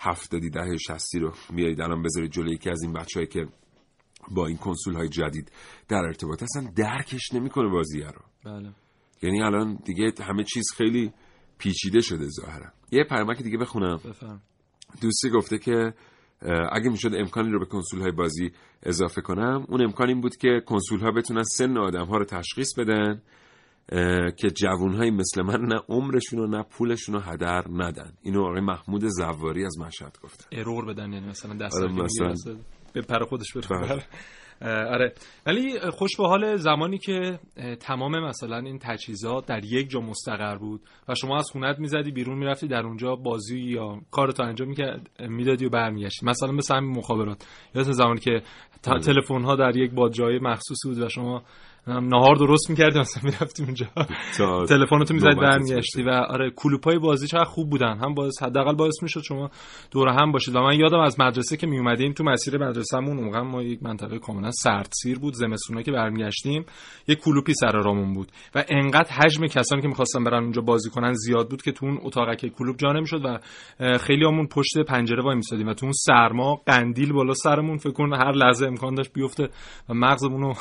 هفتادی 0.00 0.50
دهه 0.50 0.76
شستی 0.76 1.18
رو 1.18 1.32
میارید 1.50 1.80
الان 1.80 2.02
بذارید 2.02 2.30
جلوی 2.30 2.54
یکی 2.54 2.70
از 2.70 2.82
این 2.82 2.92
بچه‌ای 2.92 3.26
که 3.26 3.46
با 4.30 4.46
این 4.46 4.56
کنسول 4.56 4.94
های 4.94 5.08
جدید 5.08 5.52
در 5.88 5.96
ارتباط 5.96 6.42
هستن 6.42 6.64
درکش 6.76 7.32
نمی‌کنه 7.32 7.68
بازی 7.68 8.00
رو. 8.00 8.22
بله. 8.44 8.72
یعنی 9.22 9.42
الان 9.42 9.78
دیگه 9.84 10.12
همه 10.20 10.44
چیز 10.44 10.64
خیلی 10.76 11.12
پیچیده 11.58 12.00
شده 12.00 12.26
ظاهرا. 12.28 12.72
یه 12.92 13.04
پیامک 13.04 13.42
دیگه 13.42 13.58
بخونم. 13.58 13.96
بفهم 13.96 14.40
دوستی 15.00 15.30
گفته 15.30 15.58
که 15.58 15.94
اگه 16.72 16.90
می‌شد 16.90 17.14
امکانی 17.14 17.50
رو 17.50 17.58
به 17.58 17.64
کنسول 17.66 18.00
های 18.00 18.12
بازی 18.12 18.52
اضافه 18.82 19.20
کنم 19.20 19.66
اون 19.68 19.82
امکان 19.82 20.08
این 20.08 20.20
بود 20.20 20.36
که 20.36 20.62
کنسول 20.66 21.00
ها 21.00 21.10
بتونن 21.10 21.42
سن 21.42 21.76
آدم 21.76 22.06
ها 22.06 22.16
رو 22.16 22.24
تشخیص 22.24 22.68
بدن 22.78 23.22
که 24.36 24.50
جوون 24.50 24.94
های 24.94 25.10
مثل 25.10 25.42
من 25.42 25.60
نه 25.60 25.80
عمرشون 25.88 26.38
و 26.38 26.46
نه 26.46 26.62
پولشون 26.62 27.14
رو 27.14 27.20
هدر 27.20 27.64
ندن 27.70 28.12
اینو 28.22 28.42
آقای 28.42 28.60
محمود 28.60 29.04
زواری 29.04 29.64
از 29.64 29.78
مشهد 29.78 30.18
گفته 30.22 30.44
ارور 30.52 30.84
بدن 30.84 31.12
یعنی 31.12 31.26
مثلا 31.26 31.54
دست 31.54 31.76
آره، 31.76 31.92
مثلا. 31.92 32.56
به 32.92 33.02
پر 33.02 33.24
خودش 33.24 33.52
بره 33.56 33.88
بله. 33.88 34.02
آره. 34.64 35.12
ولی 35.46 35.80
خوش 35.90 36.16
به 36.18 36.26
حال 36.28 36.56
زمانی 36.56 36.98
که 36.98 37.38
تمام 37.80 38.24
مثلا 38.24 38.58
این 38.58 38.78
تجهیزات 38.78 39.46
در 39.46 39.64
یک 39.64 39.90
جا 39.90 40.00
مستقر 40.00 40.56
بود 40.56 40.80
و 41.08 41.14
شما 41.14 41.36
از 41.36 41.50
خونت 41.52 41.78
می‌زدی 41.78 42.10
بیرون 42.10 42.38
می‌رفتی 42.38 42.68
در 42.68 42.82
اونجا 42.86 43.16
بازی 43.16 43.60
یا 43.60 44.00
کارتو 44.10 44.42
انجام 44.42 44.68
می‌کرد 44.68 45.10
می‌دادی 45.20 45.66
و 45.66 45.68
برمیگشتی. 45.68 46.26
مثلا 46.26 46.52
مثل 46.52 46.76
همین 46.76 46.96
مخابرات. 46.96 47.46
یادت 47.74 47.92
زمانی 47.92 48.20
که 48.20 48.42
تلفن 48.82 49.42
ها 49.42 49.56
در 49.56 49.76
یک 49.76 49.90
بادجای 49.90 50.38
مخصوصی 50.38 50.88
بود 50.88 50.98
و 50.98 51.08
شما 51.08 51.42
نهار 51.86 52.36
درست 52.36 52.70
می‌کردی 52.70 52.98
مثلا 52.98 53.22
می‌رفتی 53.24 53.62
اونجا. 53.62 53.86
تلفنتو 54.68 55.14
می‌زدی 55.14 55.40
برمیگشتی 55.40 56.02
و 56.02 56.08
آره 56.08 56.50
کلوپای 56.56 56.98
بازی 56.98 57.26
چقدر 57.26 57.44
خوب 57.44 57.70
بودن. 57.70 57.98
هم 57.98 58.14
باعث 58.14 58.42
حداقل 58.42 58.74
باعث 58.74 59.02
می‌شد 59.02 59.20
شما 59.20 59.50
دور 59.90 60.08
هم 60.08 60.32
باشید. 60.32 60.56
و 60.56 60.60
من 60.60 60.78
یادم 60.78 61.00
از 61.00 61.20
مدرسه 61.20 61.56
که 61.56 61.66
می 61.66 61.78
اومدیم 61.78 62.12
تو 62.12 62.24
مسیر 62.24 62.58
مدرسه‌مون 62.58 63.18
اون 63.18 63.40
ما 63.40 63.62
یک 63.62 63.82
منطقه 63.82 64.18
کاملا 64.18 64.50
سردسیر 64.50 65.18
بود 65.18 65.34
زمستونا 65.34 65.82
که 65.82 65.92
برمیگشتیم 65.92 66.64
یک 67.08 67.18
کلوپی 67.18 67.54
سر 67.54 67.72
رامون 67.72 68.12
بود. 68.12 68.32
و 68.54 68.64
انقدر 68.68 69.10
حجم 69.10 69.46
کسانی 69.46 69.82
که 69.82 69.88
می‌خواستن 69.88 70.24
برن 70.24 70.42
اونجا 70.42 70.62
بازی 70.62 70.90
کنن 70.90 71.12
زیاد 71.12 71.50
بود 71.50 71.62
که 71.62 71.72
تو 71.72 71.86
اون 71.86 71.98
اتاقک 72.02 72.46
کلوپ 72.46 72.76
جا 72.76 72.92
نمی‌شد 72.92 73.20
و 73.24 73.38
خیلی 73.98 74.24
همون 74.24 74.46
پشت 74.46 74.78
پنجره 74.88 75.22
وای 75.22 75.36
میسادیم 75.36 75.68
و 75.68 75.74
تو 75.74 75.86
اون 75.86 75.92
سرما 75.92 76.54
قندیل 76.66 77.12
بالا 77.12 77.34
سرمون 77.34 77.78
فکر 77.78 77.92
کن 77.92 78.12
هر 78.12 78.32
لحظه 78.32 78.66
امکان 78.66 78.94
داشت 78.94 79.12
بیفته 79.12 79.48
و 79.88 79.94
مغزمون 79.94 80.40
رو 80.40 80.54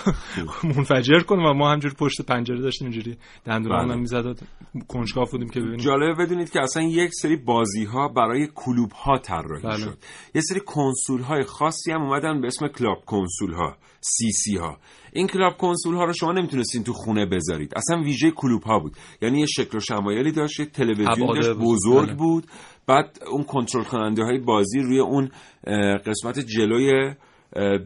منفجر 0.76 1.13
کنه 1.22 1.50
و 1.50 1.54
ما 1.54 1.72
همجوری 1.72 1.96
پشت 1.96 2.22
پنجره 2.22 2.62
داشتیم 2.62 2.88
اینجوری 2.88 3.18
دندونمون 3.46 3.86
بله. 3.86 3.94
هم 3.94 4.00
می‌زد 4.00 4.40
کنجکاو 4.88 5.26
بودیم 5.32 5.50
که 5.50 5.60
ببینیم 5.60 5.78
جالبه 5.78 6.26
بدونید 6.26 6.50
که 6.50 6.62
اصلا 6.62 6.84
یک 6.84 7.12
سری 7.14 7.36
بازی 7.36 7.84
ها 7.84 8.08
برای 8.08 8.48
کلوب 8.56 8.92
ها 8.92 9.18
طراحی 9.18 9.64
بله. 9.64 9.78
شد 9.78 9.98
یه 10.36 10.42
سری 10.42 10.60
کنسول 10.60 11.22
های 11.22 11.44
خاصی 11.44 11.92
هم 11.92 12.02
اومدن 12.02 12.42
به 12.42 12.48
اسم 12.48 12.68
club 12.68 13.06
console 13.06 13.54
ها 13.54 13.78
CC 14.02 14.58
ها 14.58 14.78
این 15.14 15.28
club 15.28 15.58
console 15.58 15.96
ها 15.96 16.04
رو 16.04 16.14
شما 16.14 16.32
نمی‌تونستین 16.32 16.84
تو 16.84 16.94
خونه 16.94 17.26
بذارید 17.26 17.74
اصلا 17.76 18.02
ویژه 18.02 18.32
کلوب 18.32 18.64
ها 18.64 18.80
بود 18.80 18.98
یعنی 19.22 19.40
یه 19.40 19.46
شکل 19.46 19.78
و 19.78 19.80
شمایلی 19.80 20.32
داشت 20.32 20.60
یه 20.60 20.66
تلویزیون 20.66 21.34
داشت 21.36 21.50
بزرگ. 21.50 22.08
بله. 22.08 22.16
بود 22.16 22.48
بعد 22.88 23.20
اون 23.32 23.44
کنترل 23.44 23.84
کننده 23.84 24.24
های 24.24 24.40
بازی 24.40 24.80
روی 24.80 25.00
اون 25.00 25.30
قسمت 26.06 26.40
جلوی 26.40 27.14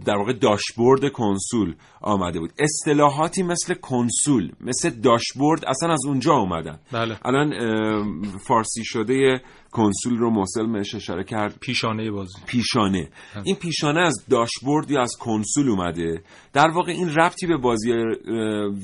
در 0.06 0.16
واقع 0.18 0.34
داشبورد 0.34 1.12
کنسول 1.12 1.76
آمده 2.02 2.40
بود. 2.40 2.52
اصطلاحاتی 2.60 3.44
مثل 3.44 3.74
کنسول 3.74 4.52
مثل 4.62 4.90
داشبورد 4.90 5.66
اصلا 5.66 5.94
از 5.94 6.06
اونجا 6.08 6.34
اومدن. 6.34 6.80
بله. 6.92 7.18
الان 7.26 7.52
فارسی 8.38 8.84
شده 8.86 9.42
کنسول 9.72 10.18
رو 10.18 10.30
محسن 10.30 10.72
بهش 10.72 10.96
اشاره 10.96 11.24
کرد. 11.24 11.58
پیشانه 11.60 12.12
بازی. 12.12 12.34
پیشانه. 12.46 13.10
این 13.44 13.56
پیشانه 13.56 14.00
از 14.00 14.26
داشبورد 14.30 14.92
یا 14.92 15.02
از 15.02 15.12
کنسول 15.20 15.70
اومده. 15.70 16.24
در 16.54 16.68
واقع 16.70 16.92
این 16.92 17.10
ربطی 17.16 17.48
به 17.48 17.58
بازی 17.58 17.92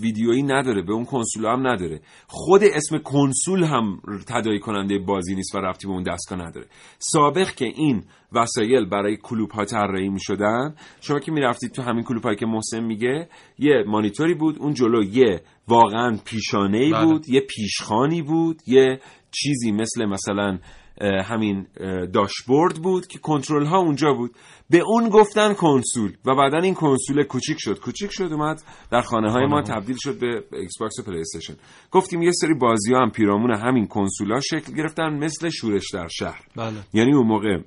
ویدیویی 0.01 0.43
نداره 0.43 0.81
به 0.81 0.93
اون 0.93 1.05
کنسول 1.05 1.45
هم 1.45 1.67
نداره. 1.67 2.01
خود 2.27 2.63
اسم 2.63 2.97
کنسول 2.97 3.63
هم 3.63 4.01
تداعی 4.27 4.59
کننده 4.59 4.99
بازی 4.99 5.35
نیست 5.35 5.55
و 5.55 5.57
ربطی 5.57 5.87
به 5.87 5.93
اون 5.93 6.03
دستگاه 6.03 6.39
نداره. 6.39 6.67
سابق 6.99 7.51
که 7.51 7.65
این 7.65 8.03
وسایل 8.33 8.85
برای 8.85 9.17
کلوب 9.17 9.51
ها 9.51 9.65
طراحی 9.65 10.09
می 10.09 10.19
شدن 10.19 10.75
شما 11.01 11.19
که 11.19 11.31
می‌رفتید 11.31 11.71
تو 11.71 11.81
همین 11.81 12.03
کلوب 12.03 12.23
هایی 12.23 12.37
که 12.37 12.45
محسن 12.45 12.83
میگه 12.83 13.29
یه 13.59 13.83
مانیتوری 13.87 14.33
بود 14.33 14.59
اون 14.59 14.73
جلو 14.73 15.03
یه 15.03 15.41
واقعا 15.67 16.17
پیشانه 16.25 16.77
ای 16.77 16.91
بله. 16.91 17.05
بود 17.05 17.29
یه 17.29 17.41
پیشخانی 17.41 18.21
بود 18.21 18.61
یه 18.67 18.99
چیزی 19.33 19.71
مثل 19.71 20.05
مثلا 20.05 20.59
همین 21.01 21.67
داشبورد 22.13 22.75
بود 22.75 23.07
که 23.07 23.19
کنترل 23.19 23.65
ها 23.65 23.77
اونجا 23.77 24.13
بود. 24.13 24.31
به 24.69 24.79
اون 24.87 25.09
گفتن 25.09 25.53
کنسول 25.53 26.13
و 26.25 26.35
بعدا 26.35 26.57
این 26.57 26.73
کنسول 26.73 27.23
کوچیک 27.23 27.57
شد. 27.59 27.79
کوچیک 27.79 28.11
شد 28.13 28.29
اومد 28.31 28.61
در 28.91 29.01
خانه 29.01 29.31
های 29.31 29.45
ما. 29.45 29.61
تبدیل 29.61 29.95
شد 29.99 30.19
به 30.19 30.43
Xbox 30.57 30.99
و 30.99 31.03
PlayStation 31.03 31.53
گفتیم 31.91 32.21
یه 32.21 32.31
سری 32.31 32.53
بازی 32.53 32.93
ها 32.93 33.01
هم 33.01 33.11
پیرامون 33.11 33.55
همین 33.55 33.87
کنسول 33.87 34.31
ها 34.31 34.39
شکل 34.39 34.73
گرفتن 34.73 35.13
مثل 35.13 35.49
شورش 35.49 35.83
در 35.93 36.07
شهر. 36.07 36.41
بله. 36.55 36.77
یعنی 36.93 37.13
اون 37.13 37.27
موقع 37.27 37.57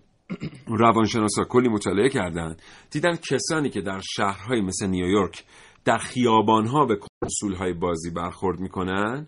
روانشناسا 0.67 1.45
کلی 1.45 1.69
مطالعه 1.69 2.09
کردن. 2.09 2.57
دیدن 2.91 3.17
کسانی 3.31 3.71
که 3.71 3.81
در 3.81 4.01
شهرهایی 4.17 4.63
مثل 4.63 4.87
نیویورک 4.87 5.45
در 5.85 5.99
خیابانها 5.99 6.85
به 6.85 6.99
کنسولهای 7.23 7.73
بازی 7.73 8.11
برخورد 8.11 8.61
می‌کنن 8.61 9.27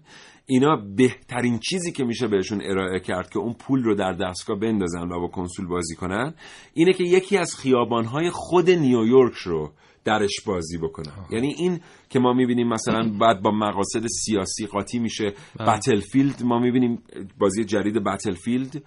اینا 0.50 0.76
بهترین 0.96 1.58
چیزی 1.58 1.92
که 1.92 2.04
میشه 2.04 2.28
بهشون 2.28 2.60
ارائه 2.64 3.00
کرد 3.00 3.30
که 3.30 3.38
اون 3.38 3.54
پول 3.54 3.82
رو 3.82 3.94
در 3.94 4.12
دستگاه 4.12 4.58
بندازن 4.58 5.12
و 5.12 5.20
با 5.20 5.28
کنسول 5.28 5.66
بازی 5.66 5.94
کنن 5.94 6.34
اینه 6.74 6.92
که 6.92 7.04
یکی 7.04 7.38
از 7.38 7.54
خیابانهای 7.56 8.30
خود 8.30 8.70
نیویورک 8.70 9.34
رو 9.34 9.70
درش 10.04 10.40
بازی 10.46 10.78
بکنن. 10.78 11.26
یعنی 11.30 11.54
این 11.58 11.80
که 12.08 12.18
ما 12.18 12.32
می‌بینیم 12.32 12.68
مثلا 12.68 13.12
بعد 13.20 13.42
با 13.42 13.50
مقاصد 13.50 14.06
سیاسی 14.06 14.66
قاطی 14.66 14.98
میشه 14.98 15.32
بتلفیلد 15.66 16.42
ما 16.42 16.58
می‌بینیم 16.58 17.02
بازی 17.38 17.64
جدید 17.64 18.04
بتلفیلد 18.04 18.82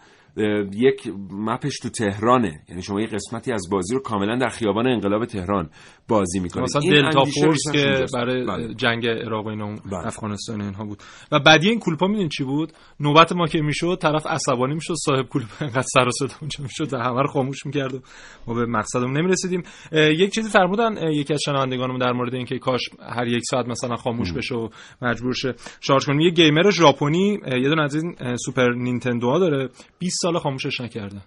یک 0.74 1.13
مپش 1.32 1.80
تو 1.80 1.89
تهرانه. 1.89 2.62
یعنی 2.70 2.82
شما 2.82 3.02
یه 3.02 3.08
قسمتی 3.08 3.52
از 3.52 3.67
بازی 3.72 3.94
رو 3.94 4.02
کاملا 4.02 4.38
در 4.38 4.50
خیابان 4.50 4.88
انقلاب 4.88 5.26
تهران 5.26 5.70
بازی 6.08 6.39
می‌کنید. 6.39 6.63
مثلا 6.63 6.82
دلتا 6.82 7.26
فورس 7.26 7.62
که 7.74 8.06
برای 8.13 8.46
بله. 8.46 8.74
جنگ 8.74 9.08
عراق 9.08 9.46
و 9.46 9.50
اینا 9.50 9.65
بله. 9.65 10.08
افغانستان 10.08 10.62
اینها 10.62 10.86
بود. 10.86 10.98
و 11.32 11.39
بعدی 11.39 11.70
این 11.70 11.80
کلوپا 11.80 12.08
میدین 12.08 12.30
چی 12.30 12.44
بود؟ 12.44 12.74
نوبت 13.00 13.32
ما 13.32 13.46
که 13.46 13.62
می‌شد 13.62 13.98
طرف 14.02 14.28
عصبانی 14.28 14.74
می‌شد 14.74 14.94
صاحب 15.06 15.26
کلوپ 15.30 15.48
انقدر 15.62 15.82
سر 15.94 16.08
و 16.08 16.12
صدا 16.12 16.36
اونجا 16.41 16.63
می‌شد 16.63 16.94
همه 16.94 17.22
رو 17.22 17.28
خاموش 17.28 17.65
می‌کرد 17.65 17.94
و 17.94 18.00
ما 18.48 18.54
به 18.54 18.65
مقصدمون 18.65 19.17
نمی‌رسیدیم. 19.17 19.63
یک 19.91 20.34
چیزی 20.34 20.50
فرمودن 20.50 21.12
یکی 21.12 21.34
از 21.34 21.39
شنوندگانمون 21.46 22.00
در 22.00 22.12
مورد 22.12 22.36
اینکه 22.36 22.60
کاش 22.60 22.82
هر 23.15 23.28
یک 23.28 23.41
ساعت 23.50 23.67
مثلا 23.67 23.96
خاموش 23.96 24.34
بشه 24.34 24.56
و 24.56 24.70
مجبور 25.02 25.34
شه 25.34 25.54
شارژ 25.82 26.06
کنیم 26.06 26.20
یه 26.20 26.30
gamer 26.30 26.69
ژاپنی 26.70 27.39
یه 27.48 27.70
دونه 27.70 27.82
از 27.82 27.96
این 27.96 28.15
Super 28.38 28.74
Nintendo 28.74 29.39
داره. 29.39 29.70
20 30.00 30.20
سال 30.21 30.39
خاموشش 30.39 30.81
نکرده. 30.81 31.21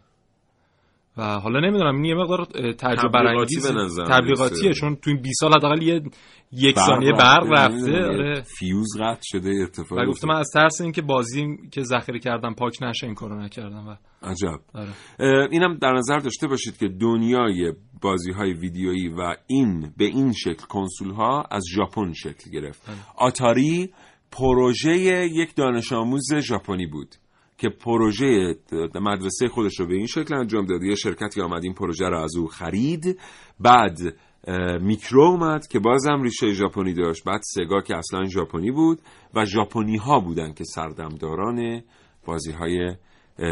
و 1.17 1.23
حالا 1.23 1.61
نمی‌دونم 1.61 1.95
این 1.95 2.05
یه 2.05 2.15
مقدار 2.15 2.45
تجربه 2.73 3.09
برانگیز 3.09 3.67
تبلیغاتیه 4.09 4.73
چون 4.73 4.97
تو 4.97 5.11
این 5.11 5.23
20 5.23 5.41
سال 5.41 5.53
حداقل 5.55 5.83
یه 5.83 6.03
یک 6.53 6.79
ثانیه 6.79 7.13
برق 7.13 7.47
رفته 7.53 8.05
آره. 8.05 8.43
فیوز 8.43 8.89
قطع 9.01 9.23
شده 9.23 9.51
اتفاق 9.63 9.99
و 9.99 10.05
گفتم 10.05 10.31
از 10.31 10.51
ترس 10.55 10.81
اینکه 10.81 11.03
بازی 11.03 11.47
که 11.73 11.83
ذخیره 11.83 12.19
کردم 12.19 12.55
پاک 12.55 12.83
نشه 12.83 13.07
این 13.07 13.15
کارو 13.15 13.41
نکردم 13.41 13.89
و 13.89 13.97
عجب. 14.23 14.61
آره. 14.75 15.49
اینم 15.51 15.79
در 15.79 15.93
نظر 15.93 16.19
داشته 16.19 16.47
باشید 16.47 16.77
که 16.77 16.89
دنیای 16.89 17.73
بازی 18.03 18.33
های 18.33 18.53
ویدیویی 18.53 19.09
و 19.09 19.37
این 19.47 19.93
به 19.97 20.05
این 20.05 20.33
شکل 20.33 20.67
کنسول 20.69 21.11
ها 21.11 21.45
از 21.51 21.65
ژاپن 21.75 22.13
شکل 22.13 22.51
گرفت. 22.51 22.89
آره. 22.89 22.99
آتاری 23.17 23.91
پروژه 24.33 24.97
یک 25.33 25.55
دانش 25.57 25.93
آموز 25.93 26.35
ژاپنی 26.35 26.87
بود. 26.87 27.15
که 27.59 27.69
پروژه 27.69 28.57
مدرسه 28.95 29.49
خودش 29.49 29.81
رو 29.81 29.87
به 29.87 29.95
این 29.95 30.07
شکل 30.07 30.35
انجام 30.35 30.67
داد. 30.67 30.83
یه 30.83 30.95
شرکتی 30.95 31.41
آمد 31.41 31.65
این 31.65 31.75
پروژه 31.75 32.09
رو 32.09 32.19
از 32.19 32.37
او 32.37 32.47
خرید. 32.47 33.21
بعد 33.61 33.99
میکرو 34.81 35.23
اومد 35.23 35.67
که 35.67 35.79
بازم 35.79 36.23
ریشه 36.23 36.53
ژاپنی 36.53 36.95
داشت. 36.95 37.25
بعد 37.25 37.41
سگا 37.45 37.81
که 37.81 37.97
اصلا 37.97 38.25
ژاپنی 38.25 38.71
بود 38.71 39.01
و 39.35 39.45
ژاپنی 39.47 39.97
ها 39.97 40.21
بودن 40.21 40.53
که 40.53 40.65
سردمداران 40.65 41.83
بازی 42.27 42.53
های 42.53 42.97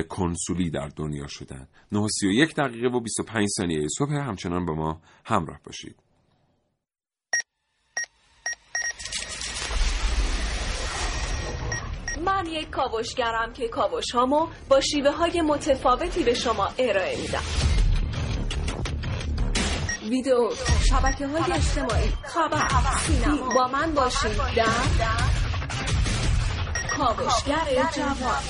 کنسولی 0.09 0.71
در 0.71 0.89
دنیا 0.97 1.27
شدن. 1.29 1.69
931 1.93 2.55
دقیقه 2.55 2.89
و 2.89 3.01
25 3.01 3.49
ثانیه 3.49 3.87
صبح. 3.99 4.13
همچنان 4.13 4.65
با 4.67 4.75
ما 4.75 5.01
همراه 5.25 5.61
باشید. 5.65 6.02
من 12.25 12.47
یک 12.47 12.71
کاوشگرم 12.71 13.53
که 13.53 13.69
کاوش 13.69 14.11
هامو 14.15 14.47
با 14.69 14.81
شیوه 14.81 15.11
های 15.11 15.41
متفاوتی 15.41 16.23
به 16.23 16.35
شما 16.35 16.69
ارائه 16.79 17.21
میدم. 17.21 17.43
ویدیو 20.09 20.51
شبکه 20.89 21.27
های 21.27 21.53
اجتماعی 21.53 22.09
خبر 22.25 22.69
سینما. 23.07 23.55
با 23.55 23.69
من 23.69 23.95
باشید 23.95 24.37
در 24.57 24.67
کاوشگر 26.97 27.91
جوان. 27.97 28.43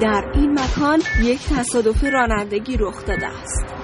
در 0.00 0.32
این 0.34 0.60
مکان 0.60 1.02
یک 1.22 1.40
تصادف 1.48 2.04
رانندگی 2.04 2.76
رخ 2.76 3.06
داده 3.06 3.26
است. 3.26 3.81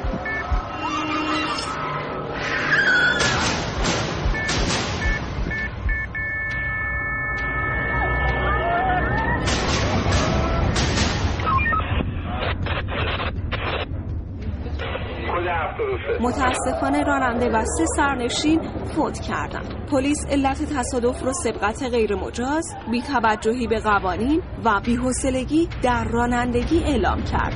متاسفانه 16.21 17.03
راننده 17.03 17.49
و 17.49 17.65
سه 17.65 17.85
سرنشین 17.97 18.61
فوت 18.97 19.21
کردند. 19.21 19.87
پلیس 19.91 20.27
علت 20.31 20.63
تصادف 20.63 21.25
را 21.25 21.33
سبقت 21.33 21.83
غیرمجاز، 21.83 22.65
بیتوجهی 22.91 23.67
به 23.67 23.81
قوانین 23.81 24.43
و 24.65 24.81
بیحوصلگی 24.85 25.69
در 25.83 26.05
رانندگی 26.05 26.79
اعلام 26.85 27.23
کرد. 27.23 27.55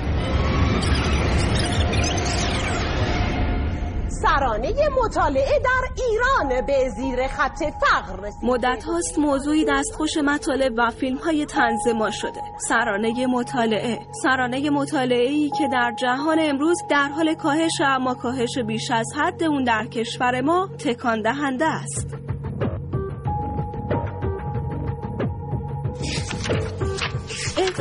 سرانه 4.23 4.73
مطالعه 5.05 5.59
در 5.65 6.05
ایران 6.05 6.67
به 6.67 6.89
زیر 6.89 7.27
خط 7.27 7.59
فقر 7.59 8.31
مدت 8.43 8.85
هاست 8.85 9.19
موضوعی 9.19 9.65
دستخوش 9.69 10.17
مطالب 10.17 10.73
و 10.77 10.91
فیلم 10.91 11.17
های 11.17 11.47
تنز 11.47 11.89
ما 11.89 12.11
شده. 12.11 12.41
سرانه 12.69 13.27
مطالعه. 13.27 13.99
سرانه 14.23 14.71
مطالعه 14.71 15.29
ای 15.29 15.51
که 15.59 15.69
در 15.73 15.95
جهان 15.99 16.39
امروز 16.41 16.79
در 16.91 17.09
حال 17.09 17.35
کاهش 17.35 17.81
اما 17.81 18.15
کاهش 18.15 18.59
بیش 18.59 18.91
از 18.91 19.07
حد 19.17 19.45
اون 19.45 19.65
در 19.65 19.87
کشور 19.87 20.41
ما 20.41 20.69
تکان 20.79 21.23
دهنده 21.23 21.67
است. 21.67 22.32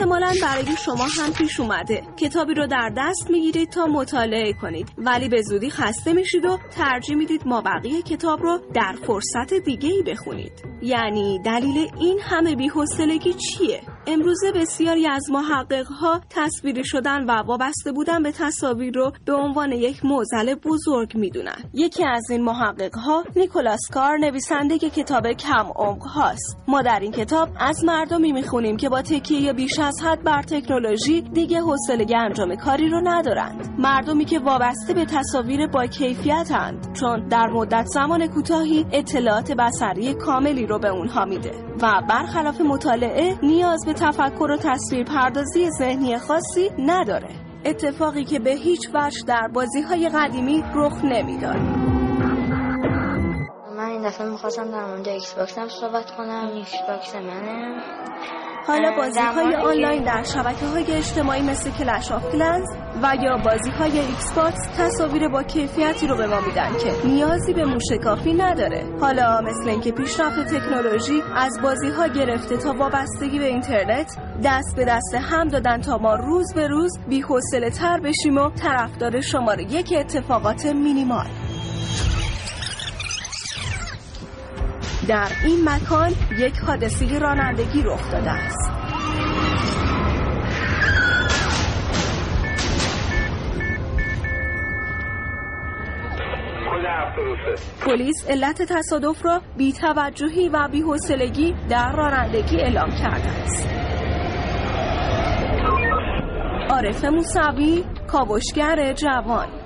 احتمالا 0.02 0.34
برای 0.42 0.78
شما 0.78 1.04
هم 1.04 1.34
پیش 1.34 1.60
اومده. 1.60 2.04
کتابی 2.18 2.54
رو 2.54 2.68
در 2.68 2.92
دست 2.98 3.30
می‌گیرید 3.30 3.70
تا 3.70 3.86
مطالعه 3.86 4.54
کنید. 4.54 4.90
ولی 4.98 5.30
به 5.30 5.42
زودی 5.42 5.70
خسته 5.70 6.14
میشید 6.14 6.46
و 6.46 6.58
ترجیح 6.72 7.16
می‌دید 7.16 7.48
ما 7.48 7.62
بقیه 7.62 8.02
کتاب 8.02 8.42
رو 8.44 8.60
در 8.74 8.96
فرصت 9.08 9.54
دیگه 9.54 9.90
ای 9.90 10.04
بخونید. 10.04 10.52
یعنی 10.82 11.40
دلیل 11.46 11.88
این 12.00 12.20
همه 12.22 12.56
بیحوصلگی 12.56 13.34
چیه؟ 13.34 13.82
امروزه 14.08 14.52
بسیاری 14.52 15.08
از 15.08 15.22
محقق 15.32 15.88
ها 15.88 16.22
تصویری 16.30 16.84
شدن 16.86 17.24
و 17.24 17.32
وابسته 17.32 17.92
بودن 17.92 18.24
به 18.24 18.32
تصاویر 18.32 18.94
رو 18.94 19.12
به 19.26 19.34
عنوان 19.34 19.72
یک 19.72 20.06
موزل 20.06 20.56
بزرگ 20.56 21.16
می‌دونن. 21.16 21.56
یکی 21.74 22.06
از 22.06 22.30
این 22.30 22.44
محقق 22.44 22.96
ها 22.96 23.24
نیکولاس 23.36 23.80
کار 23.94 24.18
نویسنده 24.18 24.78
کتاب 24.78 25.32
کم 25.32 25.66
عمق 25.76 26.04
هاست. 26.04 26.58
ما 26.68 26.82
در 26.82 27.00
این 27.00 27.12
کتاب 27.12 27.50
از 27.60 27.84
مردمی 27.84 28.32
می‌خونیم 28.32 28.78
که 28.78 28.90
با 28.90 29.02
تکیه 29.02 29.54
بیش 29.54 29.80
از 29.80 30.02
حد 30.04 30.24
بر 30.24 30.42
تکنولوژی 30.42 31.22
دیگه 31.22 31.62
حوصله 31.62 32.18
انجام 32.18 32.56
کاری 32.56 32.90
رو 32.90 33.02
ندارند. 33.04 33.76
مردمی 33.80 34.26
که 34.26 34.40
وابسته 34.40 34.94
به 34.94 35.06
تصاویر 35.06 35.68
با 35.68 35.86
کیفیتند 35.86 36.94
چون 36.94 37.28
در 37.28 37.48
مدت 37.48 37.86
زمان 37.86 38.28
کوتاهی 38.28 38.86
اطلاعات 38.92 39.52
بصری 39.52 40.14
کاملی 40.14 40.66
رو 40.66 40.80
به 40.80 40.90
اونها 40.90 41.26
میده. 41.26 41.52
و 41.82 42.02
برخلاف 42.10 42.62
مطالعه 42.62 43.36
نیاز 43.44 43.86
به 43.86 43.91
تفکر 43.94 44.52
و 44.52 44.58
تصویر 44.58 45.04
پردازی 45.04 45.70
ذهنی 45.70 46.18
خاصی 46.18 46.70
نداره. 46.80 47.30
اتفاقی 47.66 48.24
که 48.24 48.40
به 48.40 48.52
هیچ 48.52 48.90
وجه 48.94 49.26
در 49.28 49.48
بازی 49.54 49.82
های 49.82 50.10
قدیمی 50.10 50.64
رخ 50.76 51.06
نمی‌داد. 51.06 51.56
من 53.78 53.90
این 53.90 54.08
دفعه 54.08 54.30
می‌خواستم 54.30 54.72
در 54.72 54.86
مورد 54.86 55.08
Xbox 55.08 55.58
هم 55.58 55.68
صحبت 55.68 56.12
کنم. 56.12 56.52
Xbox 56.54 57.16
منه. 57.16 57.82
حالا 58.68 58.92
بازی 58.98 59.20
های 59.20 59.56
آنلاین 59.56 60.04
در 60.04 60.24
شبکه 60.24 60.66
های 60.66 60.92
اجتماعی 60.92 61.42
مثل 61.42 61.72
Clash 61.72 62.12
of 62.12 62.32
Clans 62.32 62.66
و 63.04 63.16
یا 63.24 63.38
بازی 63.38 63.72
های 63.72 64.00
Xbox 64.00 64.60
تصاویر 64.78 65.28
با 65.28 65.44
کیفیتی 65.44 66.08
رو 66.08 66.18
به 66.18 66.28
ما 66.28 66.40
میدن 66.40 66.78
که 66.78 67.08
نیازی 67.08 67.54
به 67.54 67.66
موشکافی 67.66 68.34
نداره. 68.34 68.86
حالا 69.00 69.42
مثل 69.42 69.70
اینکه 69.70 69.92
پیشرفت 69.92 70.56
تکنولوژی 70.56 71.24
از 71.36 71.60
بازی 71.64 71.90
ها 71.90 72.08
گرفته 72.08 72.58
تا 72.58 72.74
وابستگی 72.74 73.40
به 73.40 73.46
اینترنت 73.46 74.18
دست 74.44 74.76
به 74.76 74.86
دست 74.86 75.16
هم 75.16 75.48
دادن 75.48 75.82
تا 75.82 75.98
ما 75.98 76.16
روز 76.16 76.54
به 76.54 76.68
روز 76.68 77.00
بی 77.08 77.24
تر 77.74 78.00
بشیم 78.00 78.38
و 78.38 78.50
طرفدار 78.50 79.22
شماره 79.22 79.64
یک 79.64 79.94
اتفاقات 79.98 80.66
مینیمال. 80.66 81.28
در 85.08 85.28
این 85.46 85.70
مکان 85.70 86.12
یک 86.38 86.58
حادثه 86.58 87.20
رانندگی 87.20 87.82
رخ 87.84 88.12
داده 88.12 88.32
است. 88.32 88.72
پلیس 97.86 98.26
علت 98.30 98.62
تصادف 98.62 99.26
را 99.26 99.42
بیتوجهی 99.58 100.50
و 100.50 100.68
بیحوصلگی 100.72 101.56
در 101.70 101.92
رانندگی 101.92 102.58
اعلام 102.58 102.90
کرده 102.90 103.30
است. 103.30 103.68
عارف 106.70 107.06
موسوی 107.06 107.84
کاوشگر 108.08 108.94
جوان. 108.94 109.61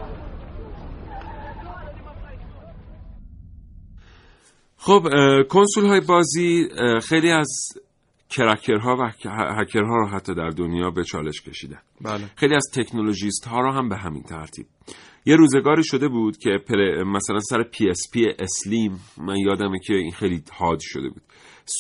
خب 4.86 5.08
کنسول 5.50 5.86
های 5.86 6.00
بازی 6.00 6.68
خیلی 7.04 7.32
از 7.32 7.48
cracker 8.30 8.88
ها 8.88 8.96
و 9.00 9.12
هکرها 9.62 9.96
رو 9.96 10.08
حتی 10.08 10.36
در 10.36 10.50
دنیا 10.50 10.90
به 10.90 11.04
چالش 11.04 11.42
کشیدن. 11.42 11.80
بله. 12.02 12.24
خیلی 12.36 12.56
از 12.56 12.64
technologist 12.74 13.48
ها 13.48 13.60
رو 13.60 13.72
هم 13.72 13.90
به 13.90 13.98
همین 13.98 14.24
ترتیب. 14.24 14.66
یه 15.26 15.36
روزگاری 15.36 15.84
شده 15.84 16.08
بود 16.08 16.38
که 16.38 16.50
مثلا 17.06 17.40
سر 17.40 17.64
PSP 17.64 18.26
Slim 18.40 19.00
من 19.18 19.38
یادمه 19.38 19.80
که 19.88 19.94
این 19.94 20.12
خیلی 20.12 20.44
حاد 20.52 20.80
شده 20.82 21.10
بود. 21.10 21.22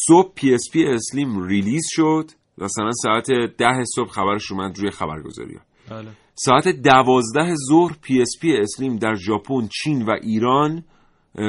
صبح 0.08 0.34
PSP 0.36 0.86
Slim 0.86 1.44
release 1.44 1.84
شد 1.90 2.32
مثلا 2.58 2.92
ساعت 3.04 3.32
ده 3.58 3.84
صبح 3.96 4.10
خبرش 4.10 4.52
اومد 4.52 4.80
روی 4.80 4.92
خبرگزاری 4.92 5.58
بله. 5.90 6.10
ساعت 6.36 6.68
دوازده 6.68 7.56
ظهر 7.70 7.98
PSP 8.02 8.58
Slim 8.58 8.96
در 8.96 9.16
ژاپن، 9.16 9.68
چین 9.84 10.06
و 10.06 10.12
ایران 10.22 10.84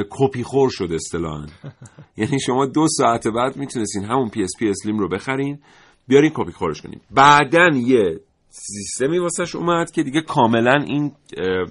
کپی 0.09 0.43
خور 0.43 0.69
شد 0.69 0.91
اصطلاحا. 0.91 1.45
یعنی 2.17 2.39
شما 2.39 2.65
دو 2.65 2.87
ساعت 2.87 3.27
بعد 3.27 3.57
می‌تونستین 3.57 4.03
همون 4.03 4.29
PSP 4.29 4.69
Slim 4.69 4.97
رو 4.97 5.09
بخرین 5.09 5.59
بیارین 6.07 6.31
کپی 6.33 6.51
خورش 6.51 6.81
کنین. 6.81 6.99
بعدا 7.11 7.69
یه 7.75 8.19
سیستمی 8.49 9.19
واسش 9.19 9.55
اومد 9.55 9.91
که 9.91 10.03
دیگه 10.03 10.21
کاملا 10.21 10.83
این 10.87 11.11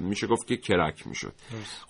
میشه 0.00 0.26
گفت 0.26 0.46
که 0.46 0.56
crack 0.56 1.06
می‌شد. 1.06 1.32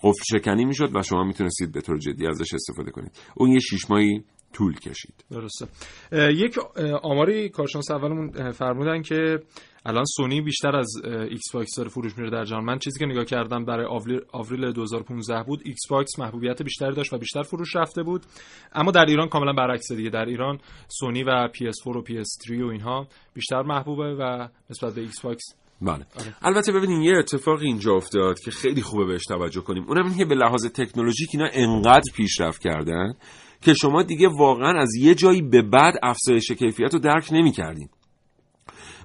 قفل 0.03 0.23
شکنی 0.37 0.65
می‌شد 0.65 0.95
و 0.95 1.01
شما 1.01 1.23
می‌تونستید 1.23 1.71
به 1.71 1.81
طور 1.81 1.97
جدی 1.97 2.27
ازش 2.27 2.53
استفاده 2.53 2.91
کنید. 2.91 3.11
اون 3.35 3.51
یه 3.51 3.59
شیش 3.59 3.89
ماهی 3.89 4.23
طول 4.53 4.75
کشید. 4.75 5.25
درسته. 5.31 5.67
یک 6.11 6.59
آماری 7.03 7.49
کارشناس 7.49 7.91
اولمون 7.91 8.51
فرمودن 8.51 9.01
که 9.01 9.39
الان 9.85 10.05
سونی 10.05 10.41
بیشتر 10.41 10.75
از 10.75 10.87
Xbox 11.05 11.77
داره 11.77 11.89
فروش 11.89 12.17
میره 12.17 12.29
در 12.29 12.43
جهان. 12.43 12.63
من 12.63 12.79
چیزی 12.79 12.99
که 12.99 13.05
نگاه 13.05 13.25
کردم 13.25 13.65
برای 13.65 13.85
آوریل, 13.85 14.21
آوریل 14.31 14.71
2015 14.71 15.43
بود 15.43 15.61
Xbox 15.65 16.19
محبوبیت 16.19 16.61
بیشتری 16.61 16.95
داشت 16.95 17.13
و 17.13 17.17
بیشتر 17.17 17.43
فروش 17.43 17.75
رفته 17.75 18.03
بود. 18.03 18.25
اما 18.73 18.91
در 18.91 19.05
ایران 19.05 19.29
کاملا 19.29 19.53
برعکس 19.53 19.91
دیگه. 19.91 20.09
در 20.09 20.25
ایران 20.25 20.59
سونی 20.87 21.23
و 21.23 21.47
PS4 21.47 21.87
و 21.87 22.03
PS3 22.03 22.61
و 22.61 22.67
اینها 22.67 23.07
بیشتر 23.33 23.61
محبوبه 23.61 24.15
و 24.15 24.47
نسبت 24.69 24.93
به 24.93 25.01
Xbox 25.01 25.43
بله. 25.81 26.05
البته 26.41 26.71
ببینین 26.71 27.01
یه 27.01 27.17
اتفاق 27.17 27.59
اینجا 27.61 27.93
افتاد 27.93 28.39
که 28.39 28.51
خیلی 28.51 28.81
خوبه 28.81 29.05
بهش 29.05 29.23
توجه 29.23 29.61
کنیم. 29.61 29.83
اونم 29.87 30.03
اینه 30.03 30.17
که 30.17 30.25
به 30.25 30.35
لحاظ 30.35 30.65
تکنولوژیک 30.65 31.29
اینا 31.33 31.49
انقدر 31.53 32.11
پیشرفت 32.15 32.61
کردن 32.61 33.13
که 33.61 33.73
شما 33.73 34.03
دیگه 34.03 34.27
واقعا 34.27 34.81
از 34.81 34.95
یه 34.95 35.15
جایی 35.15 35.41
به 35.41 35.61
بعد 35.61 35.93
افزایش 36.03 36.51
کیفیت 36.51 36.93
رو 36.93 36.99
درک 36.99 37.29
نمی 37.31 37.51
کردیم. 37.51 37.89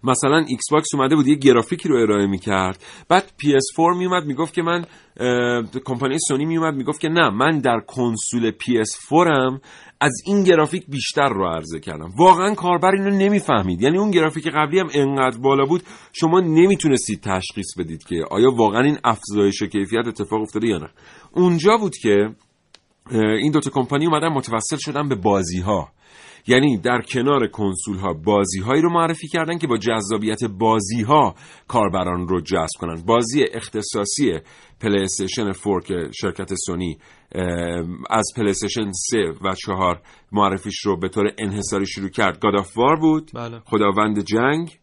مثلا 0.04 0.44
Xbox 0.48 0.88
اومده 0.94 1.16
بود 1.16 1.26
یه 1.26 1.34
گرافیکی 1.34 1.88
رو 1.88 1.96
ارائه 1.96 2.26
می‌کرد. 2.26 2.84
بعد 3.08 3.32
PS4 3.42 3.96
میومد 3.98 4.26
می‌گفت 4.26 4.54
که 4.54 4.62
من 4.62 4.84
کمپانی 5.84 6.18
سونی 6.28 6.44
میومد 6.44 6.74
می‌گفت 6.74 7.00
که 7.00 7.08
نه 7.08 7.30
من 7.30 7.58
در 7.58 7.80
کنسول 7.86 8.50
PS4 8.50 9.26
م 9.52 9.60
از 10.00 10.12
این 10.26 10.44
گرافیک 10.44 10.86
بیشتر 10.88 11.28
رو 11.28 11.46
عرضه 11.46 11.80
کردم. 11.80 12.10
واقعا 12.18 12.54
کاربر 12.54 12.90
اینو 12.94 13.10
نمی‌فهمید. 13.10 13.82
یعنی 13.82 13.98
اون 13.98 14.10
گرافیک 14.10 14.48
قبلی 14.54 14.78
هم 14.78 14.88
انقدر 14.94 15.38
بالا 15.38 15.64
بود 15.64 15.82
شما 16.12 16.40
نمی‌تونستید 16.40 17.20
تشخیص 17.20 17.78
بدید 17.78 18.04
که 18.04 18.24
آیا 18.30 18.50
واقعا 18.50 18.82
این 18.82 18.98
افزایش 19.04 19.62
کیفیت 19.62 20.06
اتفاق 20.06 20.42
افتاده 20.42 20.66
یا 20.66 20.78
نه. 20.78 20.88
اونجا 21.32 21.76
بود 21.76 21.96
که 21.96 22.28
این 23.10 23.52
دوتا 23.52 23.70
کمپانی 23.70 24.06
اومدن 24.06 24.28
متوسل 24.28 24.76
شدن 24.76 25.08
به 25.08 25.14
بازی 25.14 25.60
ها 25.60 25.88
یعنی 26.46 26.78
در 26.78 27.00
کنار 27.00 27.46
کنسول 27.46 27.96
ها 27.96 28.12
بازی 28.12 28.60
هایی 28.60 28.82
رو 28.82 28.90
معرفی 28.92 29.28
کردن 29.28 29.58
که 29.58 29.66
با 29.66 29.76
جذابیت 29.76 30.44
بازی 30.44 31.02
ها 31.02 31.34
کاربران 31.68 32.28
رو 32.28 32.40
جذب 32.40 32.78
کنن. 32.78 33.02
بازی 33.06 33.44
اختصاصی 33.54 34.32
PlayStation 34.80 35.52
4 35.52 35.80
که 35.80 36.10
شرکت 36.20 36.54
سونی 36.54 36.98
از 38.10 38.24
PlayStation 38.36 38.92
3 38.92 39.18
و 39.18 39.54
4 39.54 40.02
معرفیش 40.32 40.80
رو 40.84 40.96
به 40.96 41.08
طور 41.08 41.32
انحصاری 41.38 41.86
شروع 41.86 42.08
کرد. 42.10 42.40
God 42.40 42.54
of 42.54 42.78
War 42.78 42.96
بود. 42.96 43.30
بله. 43.34 43.60
خداوند 43.64 44.24
جنگ 44.24 44.78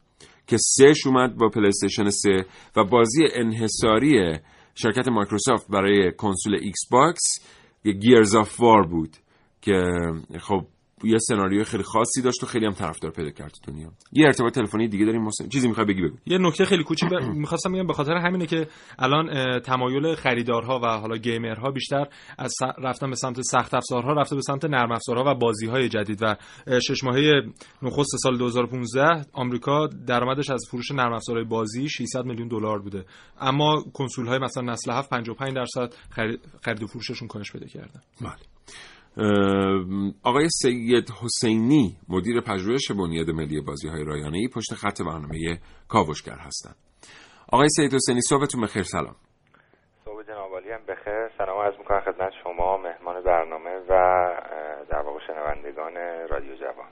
که 0.47 0.57
سهش 0.59 1.07
اومد 1.07 1.37
با 1.37 1.49
PlayStation 1.49 2.09
3 2.09 2.45
و 2.75 2.83
بازی 2.83 3.23
انحصاری 3.33 4.39
شرکت 4.75 5.07
مایکروسافت 5.07 5.67
برای 5.71 6.11
کنسول 6.17 6.55
Xbox 6.61 7.39
Gears 7.83 8.35
of 8.35 8.59
War 8.59 8.87
بود 8.87 9.17
که 9.61 9.83
خب 10.39 10.65
یه 11.03 11.17
سناریوی 11.17 11.63
خیلی 11.63 11.83
خاصی 11.83 12.21
داشت 12.21 12.43
و 12.43 12.45
خیلی 12.45 12.65
هم 12.65 12.73
طرفدار 12.73 13.11
پیدا 13.11 13.29
کرد 13.29 13.51
تو 13.51 13.71
دنیا. 13.71 13.91
یه 14.11 14.25
ارتباط 14.25 14.53
تلفنی 14.53 14.87
دیگه 14.87 15.05
داریم. 15.05 15.21
محسن 15.21 15.49
چیزی 15.49 15.67
می‌خوای 15.67 15.85
بگی 15.85 16.01
بگو. 16.01 16.17
یه 16.25 16.37
نکته 16.37 16.65
خیلی 16.65 16.83
کوچیک 16.83 17.09
ب- 17.13 17.23
می‌خواستم 17.23 17.71
بگم 17.73 17.87
به 17.87 17.93
خاطر 17.93 18.13
همینه 18.13 18.45
که 18.45 18.67
الان 18.99 19.59
تمایل 19.59 20.15
خریدارها 20.15 20.79
و 20.83 20.85
حالا 20.85 21.17
گیمرها 21.17 21.71
بیشتر 21.71 22.07
از 22.37 22.53
رفتن 22.83 23.09
به 23.09 23.15
سمت 23.15 23.41
سخت 23.41 23.73
افزارها 23.73 24.13
رفته 24.13 24.35
به 24.35 24.41
سمت 24.41 24.65
نرم 24.65 24.91
افزارها 24.91 25.31
و 25.31 25.35
بازیهای 25.35 25.89
جدید. 25.89 26.19
و 26.21 26.35
شش 26.79 27.03
ماهه 27.03 27.41
نخست 27.81 28.17
سال 28.23 28.37
2015 28.37 29.25
آمریکا 29.33 29.87
درآمدش 29.87 30.49
از 30.49 30.61
فروش 30.71 30.91
نرم 30.91 31.13
افزارهای 31.13 31.45
بازی 31.45 31.89
600 31.89 32.25
میلیون 32.25 32.47
دلار 32.47 32.79
بوده. 32.79 33.05
اما 33.41 33.83
کنسول 33.93 34.27
های 34.27 34.39
مثلا 34.39 34.63
نسل 34.63 34.91
7 34.91 35.09
55 35.09 35.53
درصد 35.55 35.93
خرید 36.61 36.83
و 36.83 36.87
فروششون 36.87 37.27
کاهش 37.27 37.51
پیدا 37.51 37.67
کردن 37.67 38.01
بله. 38.21 38.31
آقای 40.23 40.49
سید 40.49 41.09
حسینی 41.21 41.97
مدیر 42.09 42.41
پژوهش 42.41 42.91
بنیاد 42.91 43.29
ملی 43.29 43.61
بازی 43.61 43.87
های 43.87 44.03
رایانه 44.03 44.47
پشت 44.55 44.73
خط 44.73 45.01
برنامه 45.01 45.59
کاوشگر 45.87 46.37
هستند. 46.39 46.75
آقای 47.51 47.69
سید 47.69 47.93
حسینی 47.93 48.21
صبحتون 48.21 48.61
بخیر 48.61 48.83
سلام. 48.83 49.15
صبح 50.05 50.23
جناب 50.23 50.53
هم 50.53 50.85
بخیر. 50.89 51.29
سلام 51.37 51.61
عرض 51.61 51.77
می‌کنم 51.77 51.99
خدمت 51.99 52.31
شما 52.43 52.77
مهمان 52.77 53.23
برنامه 53.23 53.69
و 53.69 53.93
در 54.89 55.01
واقع 55.05 55.19
شنوندگان 55.27 55.93
رادیو 56.29 56.55
جوان. 56.55 56.87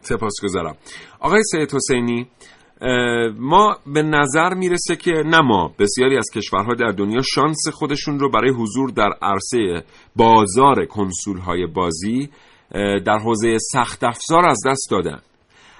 سپاسگزارم. 0.00 0.76
آقای 1.20 1.42
سید 1.42 1.74
حسینی 1.74 2.30
ما 3.38 3.76
به 3.86 4.02
نظر 4.02 4.54
می‌رسه 4.54 4.96
که 4.96 5.10
نه 5.26 5.40
ما 5.40 5.74
بسیاری 5.78 6.16
از 6.16 6.30
کشورها 6.34 6.74
در 6.74 6.90
دنیا 6.90 7.22
شانس 7.34 7.68
خودشون 7.72 8.18
رو 8.18 8.30
برای 8.30 8.50
حضور 8.50 8.90
در 8.90 9.10
عرصه 9.22 9.84
بازار 10.16 10.84
کنسول 10.86 11.38
های 11.38 11.66
بازی 11.66 12.28
در 13.06 13.18
حوزه 13.18 13.58
سخت 13.72 14.04
افزار 14.04 14.48
از 14.48 14.60
دست 14.66 14.88
دادن. 14.90 15.18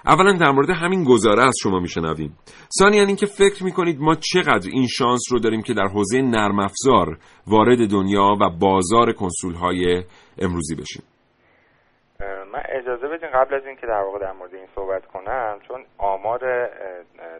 اولا 0.06 0.32
در 0.32 0.50
مورد 0.50 0.70
همین 0.70 1.04
گزاره 1.04 1.42
از 1.42 1.54
شما 1.62 1.80
میشنویم. 1.80 2.36
ثانیا 2.78 3.02
اینکه 3.02 3.26
فکر 3.26 3.64
می‌کنید 3.64 4.00
ما 4.00 4.14
چقدر 4.14 4.70
این 4.72 4.86
شانس 4.86 5.22
رو 5.30 5.38
داریم 5.38 5.62
که 5.62 5.74
در 5.74 5.88
حوزه 5.88 6.22
نرم 6.22 6.58
افزار 6.58 7.18
وارد 7.46 7.90
دنیا 7.90 8.36
و 8.40 8.50
بازار 8.60 9.12
کنسول 9.12 9.54
های 9.54 10.02
امروزی 10.38 10.74
بشیم. 10.74 11.02
من 12.20 12.62
اجازه 12.68 13.08
بدین 13.08 13.30
قبل 13.30 13.54
از 13.54 13.66
اینکه 13.66 13.86
در 13.86 14.00
واقع 14.00 14.18
در 14.18 14.32
مورد 14.32 14.54
این 14.54 14.68
صحبت 14.74 15.06
کنم 15.06 15.58
چون 15.68 15.84
آمار 15.98 16.70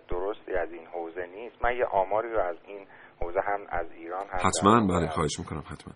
درستی 0.08 0.54
از 0.54 0.72
این 0.72 0.86
حوزه 0.86 1.26
نیست. 1.26 1.64
من 1.64 1.76
یه 1.76 1.84
آماری 1.84 2.32
رو 2.32 2.40
از 2.40 2.56
این 2.66 2.86
حوزه 3.20 3.40
هم 3.40 3.60
از 3.68 3.86
ایران 3.92 4.26
هم 4.26 4.38
حتما 4.48 4.86
واقع 4.86 5.00
بله 5.00 5.08
خواهش 5.08 5.38
می‌کنم 5.38 5.62
حتما. 5.72 5.94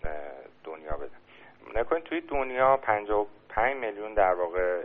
دنیا 0.63 0.97
بدم. 0.97 1.79
نکنید 1.79 2.03
توی 2.03 2.21
دنیا 2.21 2.77
55 2.77 3.77
میلیون 3.77 4.13
در 4.13 4.33
واقع 4.33 4.83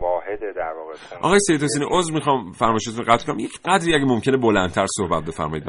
واحد 0.00 0.40
در 0.56 0.72
واقع 0.72 0.94
آقای 1.22 1.38
سید 1.38 1.62
حسینی 1.62 1.86
عذر 1.90 2.14
می‌خوام 2.14 2.52
فرمایشتون 2.52 3.04
قطع 3.04 3.26
کنم. 3.26 3.38
یک 3.38 3.52
قدری 3.64 3.94
اگه 3.94 4.04
ممکنه 4.04 4.36
بلندتر 4.36 4.86
صحبت 4.86 5.22
بفرمایید 5.24 5.64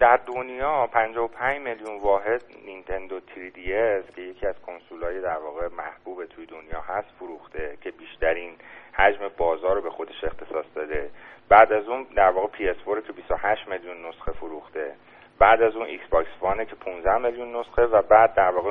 در 0.00 0.20
دنیا 0.26 0.86
55 0.92 1.60
میلیون 1.60 2.00
واحد 2.02 2.42
نینتندو 2.66 3.20
3DS 3.20 4.14
که 4.14 4.22
یکی 4.22 4.46
از 4.46 4.54
کنسولهای 4.66 5.20
در 5.20 5.38
واقع 5.38 5.68
محبوب 5.78 6.26
توی 6.26 6.46
دنیا 6.46 6.80
هست 6.80 7.08
فروخته 7.18 7.78
که 7.80 7.90
بیشترین 7.90 8.52
حجم 8.92 9.28
بازار 9.38 9.74
رو 9.74 9.82
به 9.82 9.90
خودش 9.90 10.24
اختصاص 10.24 10.66
داده. 10.74 11.10
بعد 11.48 11.72
از 11.72 11.88
اون 11.88 12.06
در 12.16 12.30
واقع 12.30 12.48
PS4 12.48 13.06
که 13.06 13.12
28 13.12 13.68
میلیون 13.68 14.06
نسخه 14.06 14.32
فروخته. 14.32 14.94
بعد 15.38 15.62
از 15.62 15.76
اون 15.76 15.86
Xbox 15.86 16.08
One 16.10 16.28
ه 16.40 16.64
که 16.64 16.74
15 16.74 17.18
میلیون 17.18 17.56
نسخه 17.56 17.82
و 17.82 18.02
بعد 18.02 18.34
در 18.34 18.50
واقع 18.50 18.70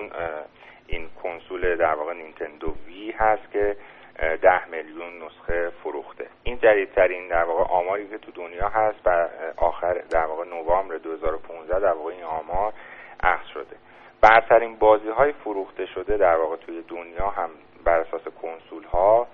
این 0.88 1.10
کنسول 1.24 1.76
در 1.76 1.96
واقع 1.96 2.14
Nintendo 2.14 2.74
Wii 2.88 3.12
هست 3.12 3.52
که 3.52 3.78
10 4.20 4.68
میلیون 4.72 5.24
نسخه 5.24 5.72
فروخته. 5.84 6.28
این 6.44 6.58
جدیدترین 6.58 7.28
در 7.28 7.44
واقع 7.44 7.64
آماری 7.64 8.08
که 8.08 8.18
تو 8.18 8.32
دنیا 8.32 8.68
هست 8.68 9.00
و 9.06 9.30
آخر 9.58 9.94
در 9.94 10.26
واقع 10.26 10.46
نوامبر 10.46 10.98
2015 10.98 11.80
در 11.80 11.94
واقع 11.94 12.12
این 12.12 12.24
آمار 12.24 12.74
اخذ 13.20 13.48
شده. 13.54 13.76
برترین 14.22 14.76
بازی 14.76 15.10
های 15.10 15.32
فروخته 15.32 15.86
شده 15.86 16.18
در 16.18 16.36
واقع 16.36 16.56
توی 16.56 16.82
دنیا 16.82 17.30
هم 17.30 17.50
بر 17.86 18.00
اساس 18.00 18.22
کنسول 18.42 18.84
ها 18.84 19.28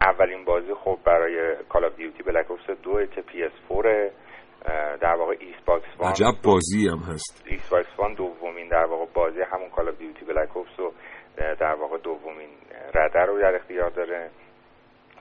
اولین 0.00 0.44
بازی 0.44 0.74
خب 0.74 0.98
برای 1.04 1.56
Call 1.68 1.84
of 1.84 1.96
Duty 1.96 2.22
Black 2.22 2.50
Ops 2.50 2.78
2 2.82 3.06
که 3.06 3.22
PS4 3.22 3.86
اه، 4.66 4.96
در 4.96 5.14
واقع 5.14 5.36
Xbox 5.40 5.86
One 5.98 6.10
عجب 6.10 6.34
بازی 6.44 6.88
هم 6.88 6.98
هست. 6.98 7.44
Xbox 7.46 7.98
One 7.98 8.14
دومین 8.14 8.68
در 8.68 8.84
واقع 8.84 9.06
بازی 9.14 9.40
همون 9.40 9.68
Call 9.70 9.88
of 9.88 9.98
Duty 9.98 10.24
Black 10.24 10.56
Ops 10.56 10.80
و 10.80 10.92
در 11.36 11.74
واقع 11.74 11.98
دومین 11.98 12.48
رده 12.94 13.20
رو 13.20 13.40
در 13.40 13.54
اختیار 13.54 13.90
داره. 13.90 14.30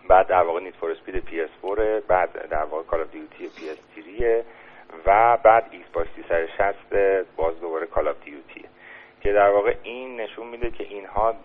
بعد 0.07 0.27
در 0.27 0.43
واقع 0.43 0.59
Need 0.59 0.75
for 0.75 0.91
Speed 0.91 1.23
PS4 1.23 1.79
بعد 2.07 2.49
در 2.49 2.63
واقع 2.63 2.83
Call 2.83 3.01
of 3.01 3.11
Duty 3.11 3.49
PS3 3.49 4.43
و 5.05 5.37
بعد 5.43 5.65
Xbox 5.71 6.09
360 6.15 6.75
باز 7.35 7.59
دوباره 7.59 7.85
Call 7.85 8.13
Duty 8.25 8.65
که 9.21 9.33
در 9.33 9.49
واقع 9.49 9.75
این 9.83 10.21
نشون 10.21 10.47
میده 10.47 10.71
که 10.71 10.83
اینها 10.83 11.35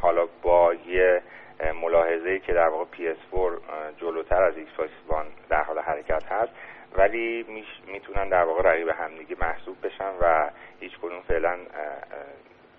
حالا 0.00 0.26
با 0.42 0.74
یه 0.74 1.22
اه، 1.60 1.72
ملاحظه‌ای 1.72 2.40
که 2.40 2.52
در 2.52 2.68
واقع 2.68 2.84
PS4 2.84 3.34
اه، 3.34 3.58
جلوتر 4.00 4.42
از 4.42 4.56
Xbox 4.56 4.90
One 5.08 5.26
در 5.48 5.62
حال 5.62 5.78
حرکت 5.78 6.24
هست 6.24 6.52
ولی 6.96 7.46
می‌تونن 7.86 8.28
در 8.28 8.44
واقع 8.44 8.62
رقیب 8.62 8.88
همدیگه 8.88 9.36
محسوب 9.40 9.86
بشن 9.86 10.10
و 10.20 10.50
هیچ 10.80 10.92
کدوم 10.98 11.20
فعلا 11.28 11.58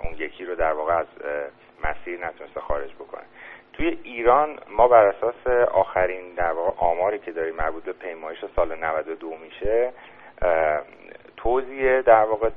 اون 0.04 0.14
یکی 0.18 0.46
رو 0.46 0.56
در 0.56 0.74
واقع 0.74 0.94
از 0.94 1.08
مسیر 1.84 2.26
نتونسته 2.26 2.60
خارج 2.60 2.94
بکنه. 2.94 3.24
توی 3.74 4.00
ایران 4.04 4.60
ما 4.70 4.88
بر 4.88 5.06
اساس 5.06 5.48
آخرین 5.72 6.34
در 6.34 6.52
واقع 6.52 6.72
آماری 6.78 7.20
که 7.20 7.32
داریم 7.32 7.56
مربوط 7.56 7.84
به 7.84 7.94
پیمایش 7.94 8.46
سال 8.56 8.76
92 8.76 9.38
میشه 9.38 9.92
توزیع 11.38 12.02
در 12.02 12.24
واقع 12.24 12.50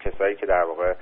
کسایی 0.00 0.36
که 0.36 0.46
در 0.46 0.62
واقع 0.62 0.94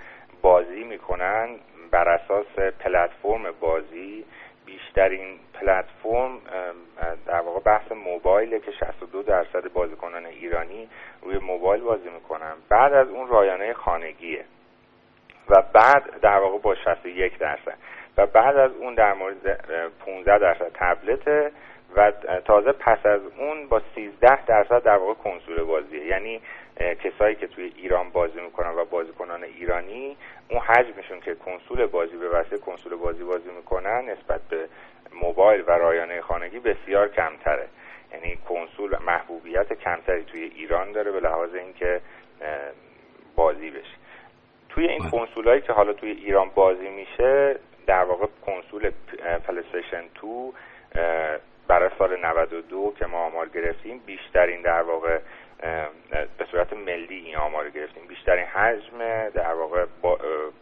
بازی 0.43 0.85
می‌کنن 0.85 1.49
بر 1.91 2.09
اساس 2.09 2.59
پلتفرم 2.79 3.45
بازی 3.61 4.25
بیشترین 4.67 5.39
پلتفرم 5.55 6.41
در 7.27 7.41
واقع 7.41 7.61
بحث 7.61 7.93
موبایل 7.93 8.59
که 8.59 8.73
62 8.73 9.23
درصد 9.23 9.73
بازیکنان 9.73 10.27
ایرانی 10.27 10.89
روی 11.23 11.39
موبایل 11.39 11.83
بازی 11.83 12.09
می‌کنن. 12.11 12.53
بعد 12.69 12.93
از 12.93 13.09
اون 13.09 13.29
رایانه 13.29 13.73
خانگیه. 13.73 14.45
و 15.49 15.63
بعد 15.73 16.21
در 16.21 16.39
واقع 16.39 16.59
با 16.59 16.75
61 16.75 17.39
درصد. 17.39 17.75
و 18.17 18.27
بعد 18.27 18.57
از 18.57 18.71
اون 18.73 18.95
در 18.95 19.13
مورد 19.13 19.61
15 20.07 20.39
درصد 20.39 20.71
تبلته 20.75 21.53
و 21.97 22.13
تازه 22.45 22.73
پس 22.73 23.07
از 23.07 23.21
اون 23.39 23.69
با 23.69 23.83
13 23.95 24.45
درصد 24.45 24.83
در 24.83 24.97
واقع 24.97 25.15
کنسول 25.15 25.63
بازیه. 25.65 26.07
یعنی 26.07 26.41
کسایی 27.05 27.35
که 27.35 27.47
توی 27.47 27.73
ایران 27.77 28.11
بازی 28.11 28.41
می‌کنن 28.41 28.71
و 28.71 28.85
بازیکنان 28.85 29.45
ایرانی 29.45 30.17
اون 30.51 30.61
حجمشون 30.61 31.21
که 31.21 31.35
کنسول 31.35 31.87
بازی 31.87 32.17
به 32.17 32.29
واسطه 32.29 32.59
کنسول 32.59 32.97
بازی 32.97 33.25
بازی 33.25 33.51
می‌کنن 33.51 34.05
نسبت 34.11 34.41
به 34.41 34.69
موبایل 35.23 35.65
و 35.67 35.71
رایانه 35.71 36.21
خانگی 36.21 36.59
بسیار 36.59 37.09
کمتره. 37.09 37.69
یعنی 38.13 38.37
کنسول 38.49 38.97
محبوبیت 39.07 39.73
کمتری 39.73 40.25
توی 40.25 40.43
ایران 40.43 40.93
داره 40.93 41.11
به 41.11 41.21
لحاظ 41.21 41.55
اینکه 41.55 42.01
بازی 43.37 43.71
بشه. 43.71 44.04
توی 44.75 44.87
این 44.87 45.11
کنسول 45.11 45.61
که 45.61 45.73
حالا 45.73 45.93
توی 45.93 46.11
ایران 46.11 46.51
بازی 46.55 46.89
میشه 46.89 47.57
در 47.87 48.05
واقع 48.05 48.27
کنسول 48.47 48.91
پلیستیشن 49.47 50.05
2 50.21 50.53
برای 51.69 51.91
سال 51.99 52.27
92 52.27 52.95
که 52.99 53.07
ما 53.07 53.19
آمار 53.19 53.49
گرفتیم 53.49 54.01
بیشترین 54.07 54.63
در 54.63 54.83
واقع 54.83 55.19
به 56.39 56.45
صورت 56.51 56.73
ملی 56.73 57.17
این 57.17 57.37
آمار 57.37 57.71
گرفتیم. 57.71 58.07
بیشترین 58.09 58.45
حجم 58.45 59.29
در 59.29 59.55
واقع 59.55 59.87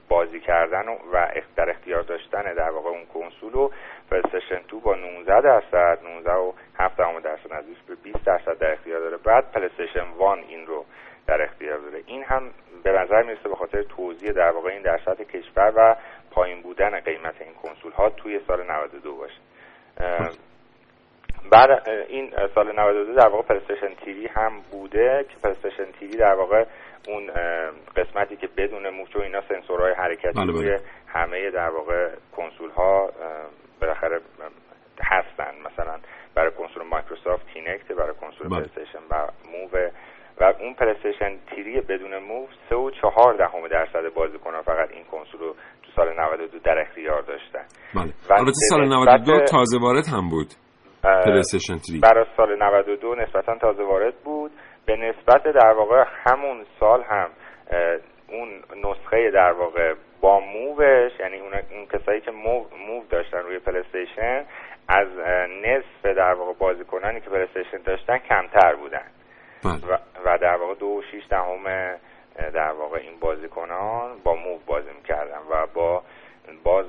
بازی 0.09 0.41
کردن 0.41 0.89
و 1.13 1.29
در 1.57 1.71
اختیار 1.71 2.03
داشتن 2.03 2.55
در 2.55 2.71
واقع 2.71 2.91
اون 2.91 3.07
کنسول 3.15 3.55
و 3.55 3.71
PlayStation 4.11 4.61
2 4.69 4.81
با 4.81 4.95
19 4.95 5.41
درصد 5.41 5.99
19 6.05 6.33
و 6.33 6.53
7 6.79 6.97
درصد 6.97 7.53
نزدیک 7.53 7.79
به 7.89 7.95
20 7.95 8.25
درصد 8.25 8.59
در 8.59 8.73
اختیار 8.73 9.01
داره. 9.01 9.17
بعد 9.17 9.53
PlayStation 9.53 10.05
1 10.21 10.23
این 10.49 10.67
رو 10.67 10.85
در 11.27 11.43
اختیار 11.43 11.79
داره. 11.79 12.03
این 12.07 12.25
هم 12.25 12.51
به 12.85 12.93
نظر 12.93 13.23
می‌رسه 13.23 13.49
به 13.49 13.57
خاطر 13.57 13.83
توزیع 13.83 14.33
در 14.33 14.51
واقع 14.51 14.71
این 14.71 14.83
درصد 14.83 15.23
کشور 15.23 15.73
و 15.77 15.97
پایین 16.31 16.63
بودن 16.63 17.01
قیمت 17.01 17.43
این 17.43 17.55
کنسول 17.55 17.93
ها 17.93 18.11
توی 18.11 18.41
سال 18.47 18.71
92 18.71 19.17
باشه. 19.17 19.41
بعد 21.53 21.89
این 22.09 22.33
سال 22.55 22.73
92 22.73 23.15
در 23.15 23.29
واقع 23.29 23.43
PlayStation 23.43 23.95
Three 24.05 24.27
هم 24.27 24.53
بوده 24.71 25.27
که 25.29 25.37
PlayStation 25.43 25.93
Three 25.99 26.17
در 26.17 26.35
واقع 26.35 26.65
اون 27.09 27.31
قسمتی 27.97 28.37
که 28.37 28.49
بدون 28.57 28.89
Move 28.89 29.17
و 29.17 29.23
اینا 29.23 29.41
سنسورهای 29.49 29.93
حرکتی 29.93 30.41
بله 30.41 30.53
روی 30.53 30.79
همه 31.07 31.51
در 31.51 31.71
واقع 31.71 32.11
کنسول 32.37 32.71
ها 32.71 33.11
بالاخره 33.81 34.21
هستن. 35.03 35.55
مثلا 35.65 35.99
برای 36.35 36.51
کنسول 36.51 36.83
مایکروسافت 36.83 37.47
Kinect 37.47 37.93
برای 37.93 38.15
کنسول 38.21 38.49
بله. 38.49 38.61
PlayStation 38.61 38.99
و 39.11 39.29
Move 39.53 39.91
و 40.41 40.45
اون 40.45 40.75
PlayStation 40.75 41.37
Three 41.55 41.81
بدون 41.81 42.19
Move 42.19 42.47
سه 42.69 42.77
و 42.77 42.91
چهار 42.91 43.35
دهم 43.35 43.69
درصد 43.69 44.15
بازیکنان 44.15 44.63
فقط 44.63 44.91
این 44.91 45.05
کنسول 45.05 45.41
رو 45.41 45.55
تو 45.83 45.91
سال 45.97 46.21
92 46.21 46.59
در 46.59 46.79
اختیار 46.81 47.23
داشتن 47.23 47.65
بله. 47.95 48.13
البته 48.31 48.53
سال 48.71 48.89
92 48.89 49.45
تازه 49.45 49.79
وارد 49.79 50.05
هم 50.07 50.29
بود 50.29 50.49
PlayStation 51.25 51.77
3 51.79 51.99
برای 52.03 52.27
سال 52.37 52.63
92 52.63 53.15
نسبتا 53.15 53.59
تازه 53.59 53.83
وارد 53.83 54.15
بود 54.25 54.51
به 54.87 54.97
نسبت 54.97 55.43
در 55.45 55.73
واقع 55.73 56.05
همون 56.27 56.65
سال 56.81 57.03
هم 57.03 57.29
اون 58.29 58.49
نسخه 58.85 59.31
در 59.31 59.53
واقع 59.53 59.95
با 60.21 60.41
Move 60.41 60.89
ش 60.89 61.13
یعنی 61.21 61.39
اون, 61.39 61.53
اون 61.55 61.87
کسایی 61.87 62.21
که 62.21 62.31
موو, 62.31 62.65
موو 62.89 63.03
داشتن 63.11 63.39
روی 63.39 63.59
PlayStation 63.59 64.45
از 64.89 65.09
نصف 65.65 66.17
در 66.17 66.35
واقع 66.35 66.53
بازیکنانی 66.59 67.21
که 67.21 67.31
PlayStation 67.31 67.79
داشتن 67.85 68.19
کمتر 68.19 68.75
بودن. 68.75 69.07
و, 69.65 69.99
و 70.25 70.39
در 70.39 70.57
واقع 70.57 70.75
دو 70.75 70.87
و 70.87 71.03
شیش 71.11 71.25
دهم 71.31 71.65
در 72.37 72.73
واقع 72.73 72.99
این 72.99 73.19
بازیکنان 73.21 74.19
با 74.25 74.35
Move 74.35 74.59
بازی 74.67 74.91
می‌کردن 74.97 75.39
و 75.51 75.67
با 75.75 76.03
باز 76.65 76.87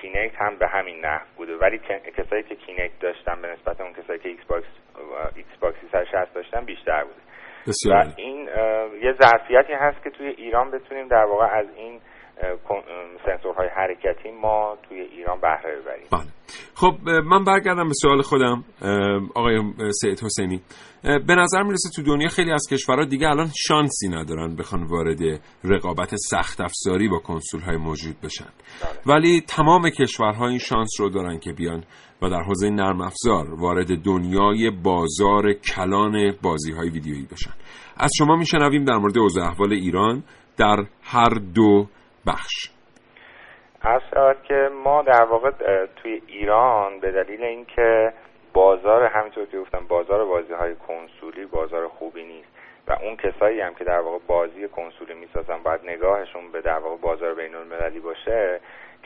Kinect 0.00 0.34
هم 0.36 0.56
به 0.56 0.68
همین 0.68 1.00
نحو 1.04 1.24
بوده. 1.36 1.56
ولی 1.56 1.78
کسایی 2.16 2.42
که 2.42 2.54
Kinect 2.54 2.98
داشتن 3.00 3.42
به 3.42 3.48
نسبت 3.48 3.80
اون 3.80 3.92
کسایی 3.92 4.18
که 4.18 4.28
Xbox 4.28 4.66
Xbox 5.36 5.76
360 5.92 6.34
داشتن 6.34 6.64
بیشتر 6.64 7.04
بوده. 7.04 7.20
بسیار. 7.66 7.96
و 7.96 8.10
این 8.16 8.48
یه 9.02 9.14
ظرفیتی 9.22 9.72
هست 9.72 10.02
که 10.04 10.10
توی 10.10 10.26
ایران 10.26 10.70
بتونیم 10.70 11.08
در 11.08 11.24
واقع 11.24 11.46
از 11.58 11.66
این 11.76 12.00
سنسورهای 13.26 13.68
حرکتی 13.76 14.30
ما 14.30 14.76
توی 14.88 15.00
ایران 15.00 15.40
بهره 15.40 15.80
ببریم 15.80 16.06
بله. 16.12 16.30
خب 16.74 17.08
من 17.08 17.44
برگردم 17.44 17.88
به 17.88 17.94
سوال 17.94 18.22
خودم 18.22 18.64
آقای 19.34 19.60
سید 20.00 20.20
حسینی 20.24 20.60
به 21.02 21.34
نظر 21.34 21.62
می‌رسه 21.62 21.88
تو 21.96 22.02
دنیا 22.02 22.28
خیلی 22.28 22.52
از 22.52 22.66
کشورها 22.70 23.04
دیگه 23.04 23.28
الان 23.28 23.50
شانسی 23.68 24.08
ندارن 24.08 24.56
بخوان 24.56 24.84
وارد 24.84 25.18
رقابت 25.64 26.14
سخت 26.16 26.60
افزاری 26.60 27.08
با 27.08 27.18
کنسول 27.18 27.60
های 27.60 27.76
موجود 27.76 28.20
بشن 28.20 28.44
بله. 28.44 29.16
ولی 29.16 29.40
تمام 29.40 29.90
کشورها 29.90 30.48
این 30.48 30.58
شانس 30.58 31.00
رو 31.00 31.08
دارن 31.08 31.38
که 31.38 31.52
بیان 31.52 31.84
و 32.22 32.28
در 32.28 32.42
حوزه 32.42 32.70
نرم 32.70 33.00
افزار 33.00 33.54
وارد 33.54 34.02
دنیای 34.02 34.70
بازار 34.70 35.52
کلان 35.52 36.34
بازی 36.42 36.72
های 36.72 36.90
ویدیویی 36.90 37.26
بشن 37.32 37.52
از 37.96 38.10
شما 38.18 38.36
میشنویم 38.36 38.84
در 38.84 38.96
مورد 38.96 39.18
اوضاع 39.18 39.46
احوال 39.46 39.72
ایران 39.72 40.22
در 40.56 40.84
هر 41.02 41.34
دو 41.54 41.86
بخش. 42.26 42.70
از 43.82 44.02
که 44.42 44.70
ما 44.84 45.02
در 45.02 45.24
واقع 45.24 45.50
توی 45.96 46.22
ایران 46.26 47.00
به 47.00 47.12
دلیل 47.12 47.44
اینکه 47.44 48.12
بازار 48.52 49.04
همینطور 49.04 49.46
که 49.46 49.58
گفتم 49.58 49.86
بازار 49.88 50.24
بازی 50.24 50.52
های 50.52 50.74
کنسولی 50.74 51.46
بازار 51.46 51.88
خوبی 51.88 52.24
نیست 52.24 52.48
و 52.88 52.92
اون 53.02 53.16
کسایی 53.16 53.60
هم 53.60 53.74
که 53.74 53.84
در 53.84 54.00
واقع 54.00 54.18
بازی 54.26 54.68
کنسولی 54.68 55.14
می‌سازن 55.14 55.62
باید 55.62 55.80
نگاهشون 55.84 56.52
به 56.52 56.60
در 56.60 56.78
واقع 56.78 56.96
بازار 56.96 57.34
بین 57.34 57.54
المللی 57.54 58.00
باشه 58.00 58.60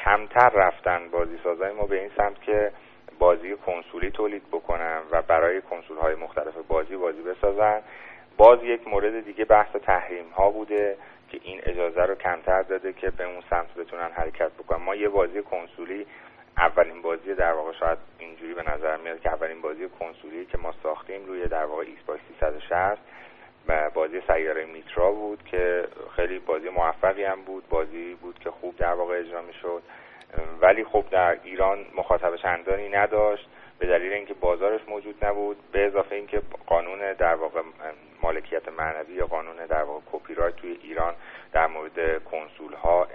کمتر 0.04 0.48
رفتن 0.54 1.08
بازی 1.10 1.38
سازای 1.44 1.72
ما 1.72 1.86
به 1.86 2.00
این 2.00 2.10
سمت 2.16 2.42
که 2.42 2.72
بازی 3.18 3.56
کنسولی 3.66 4.10
تولید 4.10 4.42
بکنن 4.52 5.00
و 5.10 5.22
برای 5.22 5.62
کنسول 5.62 5.96
های 5.96 6.14
مختلف 6.14 6.54
بازی 6.68 6.96
بازی 6.96 7.22
بسازن. 7.22 7.82
باز 8.36 8.58
یک 8.62 8.88
مورد 8.88 9.24
دیگه 9.24 9.44
بحث 9.44 9.76
تحریم 9.76 10.28
ها 10.28 10.50
بوده. 10.50 10.96
که 11.28 11.40
این 11.42 11.60
اجازه 11.62 12.02
رو 12.02 12.14
کمتر 12.14 12.62
داده 12.62 12.92
که 12.92 13.10
به 13.10 13.24
اون 13.24 13.42
سمت 13.50 13.74
بتونن 13.74 14.10
حرکت 14.12 14.52
بکنن. 14.52 14.82
ما 14.82 14.94
یه 14.94 15.08
بازی 15.08 15.42
کنسولی 15.42 16.06
اولین 16.58 17.02
بازی 17.02 17.34
در 17.34 17.52
واقع 17.52 17.72
شاید 17.72 17.98
اینجوری 18.18 18.54
به 18.54 18.62
نظر 18.62 18.96
میاد 18.96 19.20
که 19.20 19.28
اولین 19.28 19.60
بازی 19.60 19.88
کنسولی 19.88 20.46
که 20.46 20.58
ما 20.58 20.74
ساختیم 20.82 21.26
روی 21.26 21.46
در 21.46 21.64
واقع 21.64 21.82
Xbox 21.82 22.20
360 22.40 22.98
و 23.68 23.90
بازی 23.90 24.22
سیاره 24.26 24.64
میترا 24.64 25.12
بود 25.12 25.42
که 25.44 25.88
خیلی 26.16 26.38
بازی 26.38 26.68
موفقی 26.68 27.24
هم 27.24 27.42
بود 27.42 27.68
بازی 27.68 28.14
بود 28.14 28.38
که 28.38 28.50
خوب 28.50 28.76
در 28.76 28.94
واقع 28.94 29.18
اجرا 29.18 29.42
می‌شد. 29.42 29.82
ولی 30.60 30.84
خب 30.84 31.04
در 31.10 31.38
ایران 31.44 31.86
مخاطب 31.96 32.36
چندانی 32.36 32.88
نداشت. 32.88 33.48
به 33.78 33.86
دلیل 33.86 34.12
اینکه 34.12 34.34
بازارش 34.34 34.80
موجود 34.88 35.24
نبود 35.24 35.56
به 35.72 35.86
اضافه 35.86 36.14
اینکه 36.14 36.42
قانون 36.66 37.12
در 37.12 37.34
واقع 37.34 37.62
مالکیت 38.22 38.68
معنوی 38.78 39.14
یا 39.14 39.26
قانون 39.26 39.66
در 39.66 39.82
واقع 39.82 40.00
کپی 40.12 40.34
رایت 40.34 40.56
توی 40.56 40.78
ایران 40.82 41.14
در 41.52 41.66
مورد 41.66 42.24
کنسول 42.24 42.72
ها 42.72 43.06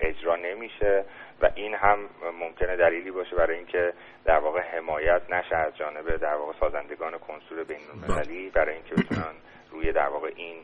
اجرا 0.00 0.36
نمیشه 0.36 1.04
و 1.42 1.50
این 1.54 1.74
هم 1.74 1.98
ممکنه 2.40 2.76
دلیلی 2.76 3.10
باشه 3.10 3.36
برای 3.36 3.56
اینکه 3.56 3.92
در 4.24 4.38
واقع 4.38 4.60
حمایت 4.60 5.22
نشه 5.30 5.56
از 5.56 5.76
جانب 5.76 6.16
در 6.16 6.34
واقع 6.34 6.52
سازندگان 6.60 7.18
کنسول 7.18 7.64
بین 7.64 7.80
المللی 7.90 8.50
برای 8.50 8.74
اینکه 8.74 8.94
بتونن 8.94 9.34
روی 9.70 9.92
در 9.92 10.08
واقع 10.08 10.30
این 10.36 10.56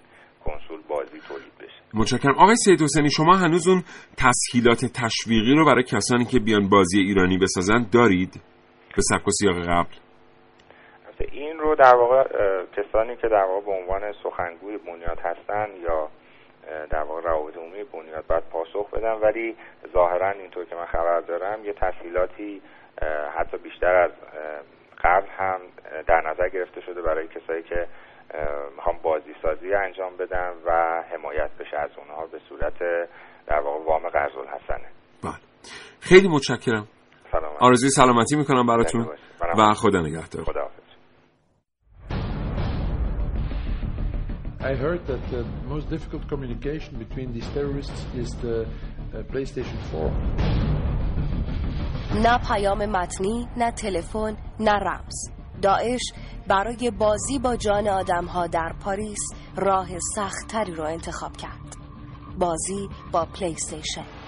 کنسول 0.44 0.80
بازی 0.88 1.20
تولید 1.28 1.52
بشه. 1.60 1.80
متشکرم. 1.94 2.34
آقای 2.38 2.56
سید 2.56 2.82
حسینی 2.82 3.10
شما 3.10 3.36
هنوز 3.36 3.68
اون 3.68 3.82
تسهیلات 4.16 4.84
تشویقی 4.84 5.54
رو 5.54 5.64
برای 5.64 5.82
کسانی 5.82 6.24
که 6.24 6.38
بیان 6.38 6.68
بازی 6.68 6.98
ایرانی 6.98 7.38
بسازن 7.38 7.86
دارید؟ 7.92 8.40
به 8.96 9.02
سبک 9.02 9.28
و 9.28 9.30
سیاق 9.30 9.56
قبل. 9.56 9.94
این 11.32 11.58
رو 11.58 11.74
در 11.74 11.94
واقع 11.94 12.24
کسانی 12.76 13.16
که 13.16 13.28
در 13.28 13.44
واقع 13.44 13.66
به 13.66 13.72
عنوان 13.72 14.12
سخنگوی 14.22 14.78
بنیاد 14.78 15.18
هستن 15.18 15.66
یا 15.82 16.08
در 16.90 17.02
واقع 17.02 17.20
روابط 17.20 17.56
عمومی 17.56 17.84
بنیاد 17.84 18.26
باید 18.26 18.42
پاسخ 18.52 18.90
بدن 18.90 19.12
ولی 19.12 19.56
ظاهرا 19.92 20.30
اینطور 20.30 20.64
که 20.64 20.74
من 20.74 20.86
خبر 20.86 21.20
دارم 21.20 21.64
یه 21.64 21.72
تسهیلاتی 21.72 22.62
حتی 23.38 23.56
بیشتر 23.56 23.94
از 23.94 24.10
قبل 25.04 25.26
هم 25.38 25.60
در 26.06 26.30
نظر 26.30 26.48
گرفته 26.48 26.80
شده 26.80 27.02
برای 27.02 27.28
کسایی 27.28 27.62
که 27.62 27.86
می‌خوام 28.76 28.98
بازی 29.02 29.34
سازی 29.42 29.74
انجام 29.74 30.16
بدن 30.16 30.52
و 30.64 31.02
حمایت 31.12 31.50
بشه 31.60 31.76
از 31.76 31.90
اونها 31.96 32.26
به 32.26 32.38
صورت 32.48 32.78
در 33.46 33.60
واقع 33.60 33.84
وام 33.84 34.08
قرض 34.08 34.36
الحسنه 34.36 34.88
بله. 35.24 35.34
خیلی 36.00 36.28
متشکرم. 36.28 36.88
سلام 37.34 37.52
آرزوی 37.60 37.90
سلامتی 37.90 38.36
می‌کنم 38.36 38.66
براتون 38.66 39.08
و 39.58 39.74
خدا 39.74 40.00
نگهدار. 40.00 40.44
خداحافظ. 40.44 40.84
I 44.60 44.74
heard 44.84 45.06
that 45.10 45.22
the 45.34 45.42
most 45.72 45.86
difficult 45.94 46.22
communication 46.32 46.92
between 47.04 47.28
these 47.36 47.48
terrorists 47.56 48.00
is 48.22 48.28
the 48.42 48.56
uh, 48.62 49.22
PlayStation 49.32 49.78
4. 49.92 50.10
نه 52.22 52.38
پیام 52.38 52.86
متنی 52.86 53.48
نه 53.56 53.70
تلفن 53.70 54.36
نه 54.60 54.72
رمز 54.72 55.30
داعش 55.62 56.12
برای 56.48 56.90
بازی 56.98 57.38
با 57.38 57.56
جان 57.56 57.88
آدمها 57.88 58.46
در 58.46 58.72
پاریس 58.84 59.30
راه 59.56 59.88
سختتری 60.14 60.74
را 60.74 60.86
انتخاب 60.86 61.36
کرد. 61.36 61.76
بازی 62.38 62.88
با 63.12 63.24
PlayStation 63.24 64.23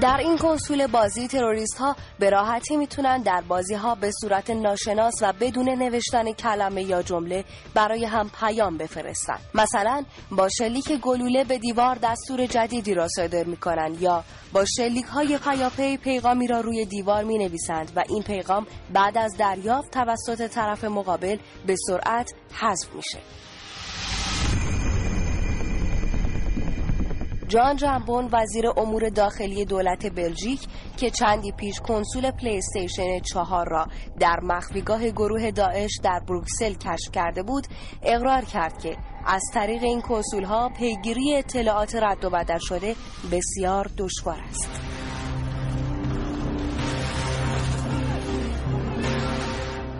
در 0.00 0.16
این 0.16 0.38
کنسول 0.38 0.86
بازی 0.86 1.28
تروریست 1.28 1.78
ها 1.78 1.96
به 2.18 2.30
راحتی 2.30 2.76
می‌تونن 2.76 3.22
در 3.22 3.40
بازی 3.40 3.74
ها 3.74 3.94
به 3.94 4.10
صورت 4.20 4.50
ناشناس 4.50 5.14
و 5.22 5.32
بدون 5.40 5.68
نوشتن 5.68 6.32
کلمه 6.32 6.82
یا 6.82 7.02
جمله 7.02 7.44
برای 7.74 8.04
هم 8.04 8.30
پیام 8.40 8.76
بفرستن. 8.78 9.38
مثلا 9.54 10.04
با 10.30 10.48
شلیک 10.48 10.92
گلوله 10.92 11.44
به 11.44 11.58
دیوار 11.58 11.98
دستور 12.02 12.46
جدیدی 12.46 12.94
را 12.94 13.08
صادر 13.08 13.44
می‌کنن 13.44 13.96
یا 14.00 14.24
با 14.52 14.64
شلیک 14.64 15.04
های 15.04 15.38
پیاپی 15.38 15.96
پیغامی 15.96 16.46
را 16.46 16.60
روی 16.60 16.84
دیوار 16.84 17.24
می 17.24 17.38
نویسند 17.38 17.92
و 17.96 18.04
این 18.08 18.22
پیغام 18.22 18.66
بعد 18.92 19.18
از 19.18 19.36
دریافت 19.38 19.90
توسط 19.90 20.50
طرف 20.50 20.84
مقابل 20.84 21.36
به 21.66 21.76
سرعت 21.86 22.32
حذف 22.52 22.94
میشه. 22.94 23.18
جان 27.50 27.76
جمبون 27.76 28.28
وزیر 28.32 28.66
امور 28.76 29.08
داخلی 29.08 29.64
دولت 29.64 30.14
بلژیک 30.14 30.60
که 30.96 31.10
چندی 31.10 31.52
پیش 31.52 31.80
کنسول 31.80 32.30
PlayStation 32.30 33.20
چهار 33.20 33.68
را 33.68 33.86
در 34.20 34.40
مخفیگاه 34.42 35.10
گروه 35.10 35.50
داعش 35.50 35.90
در 36.02 36.20
بروکسل 36.28 36.72
کشف 36.74 37.12
کرده 37.12 37.42
بود 37.42 37.66
اقرار 38.02 38.44
کرد 38.44 38.78
که 38.82 38.96
از 39.26 39.42
طریق 39.54 39.82
این 39.82 40.00
کنسول 40.00 40.44
ها 40.44 40.68
پیگیری 40.68 41.36
اطلاعات 41.36 41.94
رد 41.94 42.24
و 42.24 42.30
بدل 42.30 42.58
شده 42.58 42.94
بسیار 43.32 43.90
دشوار 43.98 44.38
است. 44.48 45.09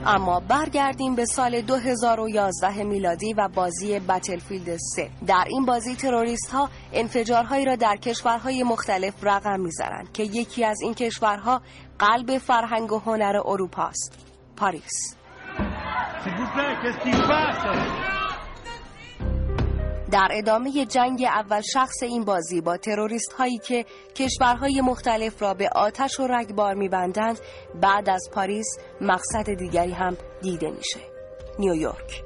اما 0.07 0.41
برگردیم 0.41 1.15
به 1.15 1.25
سال 1.25 1.61
2011 1.61 2.83
میلادی 2.83 3.35
و 3.35 3.49
بازی 3.55 3.99
بتلفیلد 3.99 4.77
3 4.77 5.11
در 5.27 5.45
این 5.49 5.65
بازی 5.65 5.95
تروریست 5.95 6.51
ها 6.53 6.69
انفجارهایی 6.93 7.65
را 7.65 7.77
در 7.77 7.97
کشورهای 7.97 8.63
مختلف 8.63 9.15
رقم 9.23 9.61
می‌زنند 9.61 10.13
که 10.13 10.23
یکی 10.23 10.65
از 10.65 10.81
این 10.83 10.95
کشورها 10.95 11.63
قلب 11.99 12.39
فرهنگ 12.39 12.93
و 12.93 12.99
هنر 12.99 13.41
اروپا 13.47 13.83
است 13.83 14.27
پاریس 14.57 15.17
در 20.13 20.29
ادامه 20.33 20.87
جنگ 20.87 21.23
اول 21.23 21.61
شخص 21.61 22.03
این 22.03 22.25
بازی 22.25 22.61
با 22.61 22.77
تروریست 22.77 23.33
هایی 23.33 23.59
که 23.59 23.85
کشورهای 24.15 24.81
مختلف 24.81 25.43
را 25.43 25.55
به 25.55 25.69
آتش 25.75 26.21
و 26.21 26.27
رگبار 26.27 26.75
میبندند 26.75 27.39
بعد 27.83 28.11
از 28.11 28.29
پاریس 28.33 28.67
مقصد 29.01 29.55
دیگری 29.55 29.93
هم 29.93 30.17
دیده 30.43 30.71
میشه. 30.71 31.01
نیویورک 31.59 32.23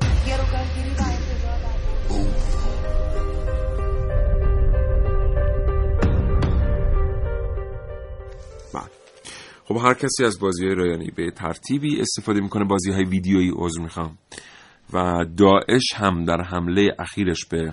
بله. 8.74 8.82
خب 9.64 9.76
هر 9.76 9.94
کسی 9.94 10.24
از 10.24 10.40
بازی 10.40 10.66
های 10.66 10.74
رایانی 10.74 11.10
به 11.16 11.30
ترتیبی 11.30 12.00
استفاده 12.00 12.40
می‌کنه. 12.40 12.64
بازی 12.64 12.92
های 12.92 13.04
ویدیویی 13.04 13.52
عذر 13.56 13.80
می‌خوام. 13.82 14.18
و 14.94 15.24
داعش 15.36 15.94
هم 15.94 16.24
در 16.24 16.42
حمله 16.42 16.96
اخیرش 16.98 17.44
به 17.50 17.72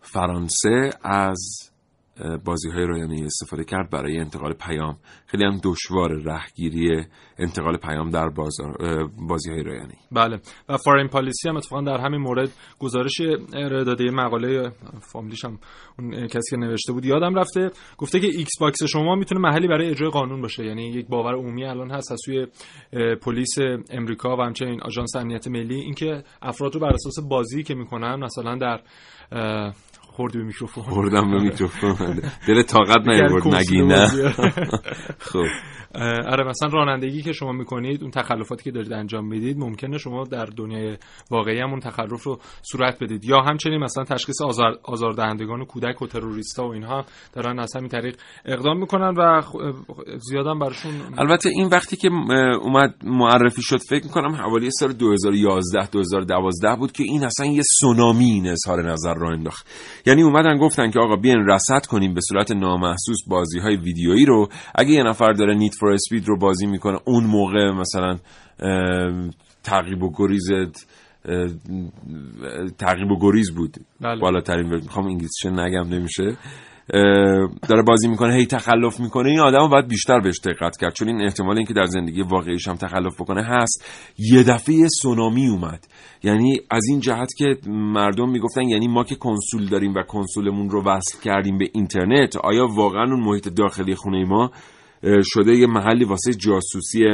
فرانسه 0.00 0.90
از 1.04 1.71
بازی 2.44 2.70
های 2.70 2.86
رایانه 2.86 3.24
استفاده 3.24 3.64
کرد 3.64 3.90
برای 3.90 4.18
انتقال 4.18 4.52
پیام. 4.52 4.96
خیلی 5.26 5.44
هم 5.44 5.60
دشوار 5.64 6.10
رهگیری 6.24 7.04
انتقال 7.38 7.76
پیام 7.76 8.10
در 8.10 8.28
بازی 9.28 9.50
های 9.50 9.62
رایانه 9.62 9.94
بله. 10.12 10.40
و 10.68 10.76
Foreign 10.76 11.08
Policy 11.08 11.48
هم 11.48 11.56
اتفاقا 11.56 11.82
در 11.82 11.98
همین 11.98 12.20
مورد 12.20 12.50
گزارش 12.78 13.20
ارائه 13.54 13.84
داده. 13.84 14.10
مقاله 14.10 14.70
فامیلیش 15.12 15.44
هم 15.44 15.58
اون 15.98 16.26
کسی 16.26 16.50
که 16.50 16.56
نوشته 16.56 16.92
بود 16.92 17.04
یادم 17.04 17.34
رفته. 17.34 17.70
گفته 17.98 18.20
که 18.20 18.26
Xbox 18.26 18.82
شما 18.84 19.14
می‌تونه 19.14 19.40
محلی 19.40 19.68
برای 19.68 19.90
اجرای 19.90 20.10
قانون 20.10 20.40
باشه. 20.40 20.64
یعنی 20.64 20.88
یک 20.88 21.06
باور 21.08 21.34
عمومی 21.34 21.64
الان 21.64 21.90
هست 21.90 22.12
از 22.12 22.18
سوی 22.24 22.46
پلیس 23.16 23.54
امریکا 23.90 24.36
و 24.36 24.40
همچنین 24.40 24.80
آژانس 24.82 25.16
امنیت 25.16 25.48
ملی. 25.48 25.80
اینکه 25.80 26.24
افراد 26.42 26.74
رو 26.74 26.80
بر 26.80 26.92
اساس 26.94 27.14
بازی 27.28 27.62
که 27.62 27.74
می‌کنن 27.74 28.14
مثلا 28.24 28.56
در 28.56 28.80
خوردی 30.12 30.38
به 30.38 30.44
میکروفون. 30.44 30.84
خوردم 30.84 31.30
به 31.30 31.42
میکروفون. 31.42 32.20
دل 32.48 32.62
طاقت 32.62 33.08
نیورد 33.08 33.54
نگی 33.54 33.82
نه. 33.82 34.06
خب. 35.30 35.44
آره 36.26 36.44
مثلا 36.44 36.68
رانندگی 36.72 37.22
که 37.22 37.32
شما 37.32 37.52
می‌کنید 37.52 38.02
اون 38.02 38.10
تخلفاتی 38.10 38.64
که 38.64 38.70
دارید 38.70 38.92
انجام 38.92 39.26
می‌دید 39.26 39.58
ممکنه 39.58 39.98
شما 39.98 40.24
در 40.24 40.44
دنیای 40.44 40.96
واقعی 41.30 41.60
هم 41.60 41.70
اون 41.70 41.80
تخلف 41.80 42.22
رو 42.22 42.38
صورت 42.62 43.02
بدید. 43.02 43.24
یا 43.24 43.40
همچنین 43.40 43.78
مثلا 43.78 44.04
تشخیص 44.04 44.42
آزار 44.42 44.78
آزاردهندگان 44.84 45.60
و 45.60 45.64
کودک 45.64 46.02
و 46.02 46.06
تروریستا 46.06 46.68
و 46.68 46.72
اینها 46.72 47.04
دارن 47.32 47.58
از 47.58 47.76
همین 47.76 47.88
طریق 47.88 48.16
اقدام 48.44 48.78
می‌کنن 48.78 49.14
و 49.18 49.42
زیادم 50.18 50.58
براشون 50.58 50.92
البته 51.18 51.48
این 51.48 51.68
وقتی 51.68 51.96
که 51.96 52.08
اومد 52.62 52.94
معرفی 53.04 53.62
شد 53.62 53.80
فکر 53.88 54.04
می‌کنم 54.04 54.34
حوالی 54.34 54.70
سال 54.70 54.92
2011 54.92 55.86
2012 55.90 56.76
بود 56.76 56.92
که 56.92 57.02
این 57.02 57.24
اصلا 57.24 57.46
یه 57.46 57.62
سونامی 57.80 58.24
این 58.24 58.48
اظهار 58.48 58.92
نظر 58.92 59.14
را 59.14 59.28
انداخت. 59.28 59.66
یعنی 60.06 60.22
اومدن 60.22 60.58
گفتن 60.58 60.90
که 60.90 60.98
آقا 60.98 61.16
بیاین 61.16 61.46
رصد 61.46 61.86
کنیم 61.86 62.14
به 62.14 62.20
صورت 62.28 62.50
نامحسوس 62.50 63.18
بازی 63.26 63.58
های 63.58 63.76
ویدیویی 63.76 64.24
رو. 64.24 64.48
اگه 64.74 64.90
یه 64.90 65.02
نفر 65.02 65.32
داره 65.32 65.54
نیت 65.54 65.74
فور 65.80 65.92
اسپید 65.92 66.28
رو 66.28 66.38
بازی 66.38 66.66
می‌کنه 66.66 66.98
اون 67.04 67.24
موقع 67.24 67.70
مثلا 67.70 68.18
تعقیب 69.64 70.02
و 70.02 70.12
گریز 70.16 70.50
تعقیب 72.78 73.10
و 73.10 73.18
گریز 73.20 73.54
بود. 73.54 73.76
بله. 74.00 74.20
بالاترین 74.20 74.66
می‌خوام 74.66 75.06
انگلیسیش 75.06 75.46
نگم 75.46 75.88
نمیشه. 75.88 76.36
داره 77.68 77.82
بازی 77.86 78.08
می‌کنه 78.08 78.34
هی 78.34 78.46
تخلف 78.46 79.00
می‌کنه 79.00 79.28
این 79.30 79.40
آدم 79.40 79.68
باید 79.68 79.88
بیشتر 79.88 80.20
بهش 80.20 80.40
دقت 80.44 80.76
کرد. 80.76 80.94
چون 80.94 81.08
این 81.08 81.22
احتمال 81.22 81.56
اینکه 81.56 81.74
در 81.74 81.86
زندگی 81.86 82.22
واقعیش 82.22 82.68
هم 82.68 82.76
تخلف 82.76 83.20
بکنه 83.20 83.42
هست. 83.42 83.84
یه 84.18 84.42
دفعه 84.42 84.88
سونامی 85.02 85.48
اومد. 85.48 85.86
یعنی 86.22 86.60
از 86.70 86.82
این 86.90 87.00
جهت 87.00 87.28
که 87.38 87.56
مردم 87.68 88.30
می‌گفتن 88.30 88.62
یعنی 88.62 88.88
ما 88.88 89.04
که 89.04 89.14
کنسول 89.14 89.68
داریم 89.68 89.94
و 89.94 90.02
کنسولمون 90.02 90.70
رو 90.70 90.82
وصل 90.84 91.20
کردیم 91.22 91.58
به 91.58 91.68
اینترنت 91.74 92.36
آیا 92.36 92.66
واقعا 92.66 93.04
اون 93.04 93.20
محیط 93.20 93.48
داخلی 93.48 93.94
خونه 93.94 94.24
ما 94.24 94.50
شده 95.22 95.56
یه 95.56 95.66
محلی 95.66 96.04
واسه 96.04 96.34
جاسوسی 96.34 97.04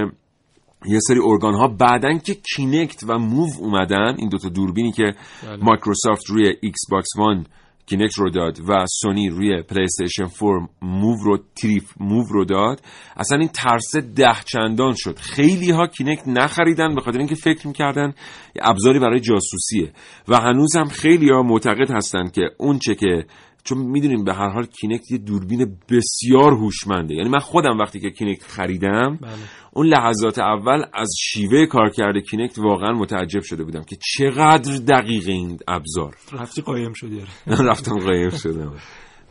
یه 0.87 0.99
سری 1.01 1.21
ارگان 1.25 1.55
ها 1.55 1.69
بعدن 1.69 2.19
که 2.19 2.35
کینکت 2.57 3.05
و 3.09 3.19
موو 3.19 3.51
اومدن 3.59 4.15
این 4.19 4.29
دوتا 4.29 4.49
دوربینی 4.49 4.93
که 4.93 5.15
بله. 5.43 5.57
مایکروسافت 5.65 6.27
روی 6.27 6.55
ایکس 6.63 6.81
باکس 6.91 7.09
وان 7.19 7.47
کینکت 7.89 8.19
رو 8.19 8.31
داد 8.31 8.59
و 8.69 8.87
سونی 9.01 9.29
روی 9.29 9.63
پلی 9.63 9.85
استیشن 9.85 10.27
4 10.41 10.69
موو 10.83 11.17
رو 11.25 11.39
تریف 11.63 11.93
موو 12.01 12.25
رو 12.31 12.45
داد. 12.45 12.81
اصلا 13.17 13.39
این 13.39 13.49
ترس 13.49 13.97
ده 13.97 14.37
چندان 14.45 14.95
شد. 14.97 15.19
خیلی 15.19 15.71
ها 15.71 15.87
کینکت 15.87 16.29
نخریدن 16.29 16.95
به 16.95 17.01
خاطر 17.01 17.19
اینکه 17.19 17.35
فکر 17.35 17.67
می‌کردن 17.67 18.15
ابزاری 18.61 18.99
برای 18.99 19.21
جاسوسیه. 19.21 19.93
و 20.29 20.37
هنوز 20.37 20.77
هم 20.77 20.89
خیلی 20.89 21.31
ها 21.31 21.43
معتقد 21.43 21.91
هستن 21.91 22.29
که 22.29 22.43
اون 22.59 22.79
چه 22.79 22.95
که 22.95 23.27
چون 23.69 23.79
می‌دونیم 23.79 24.25
به 24.25 24.35
هر 24.35 24.49
حال 24.49 24.67
کینکت 24.67 25.11
یه 25.11 25.19
دوربین 25.19 25.79
بسیار 25.89 26.53
هوشمنده. 26.53 27.15
یعنی 27.15 27.29
من 27.29 27.39
خودم 27.39 27.79
وقتی 27.79 28.01
که 28.01 28.11
کینکت 28.11 28.43
خریدم 28.43 29.19
بله. 29.23 29.33
اون 29.73 29.87
لحظات 29.87 30.39
اول 30.39 30.85
از 30.95 31.09
شیوه 31.19 31.67
کارکرد 31.67 32.19
کینکت 32.31 32.59
واقعا 32.59 32.93
متعجب 32.93 33.43
شده 33.43 33.65
بودم 33.65 33.83
که 33.83 33.97
چقدر 34.17 34.77
دقیق 34.77 35.29
این 35.29 35.59
ابزار. 35.69 36.17
رفتی 36.33 36.63
قایم 36.63 36.93
شدی. 36.93 37.23
رفتم 37.71 37.99
قایم 37.99 38.31
شدم. 38.31 38.73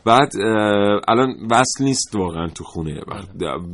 بعد 0.08 0.32
الان 1.08 1.34
وصل 1.50 1.84
نیست 1.84 2.16
واقعا 2.16 2.46
تو 2.46 2.64
خونه. 2.64 3.00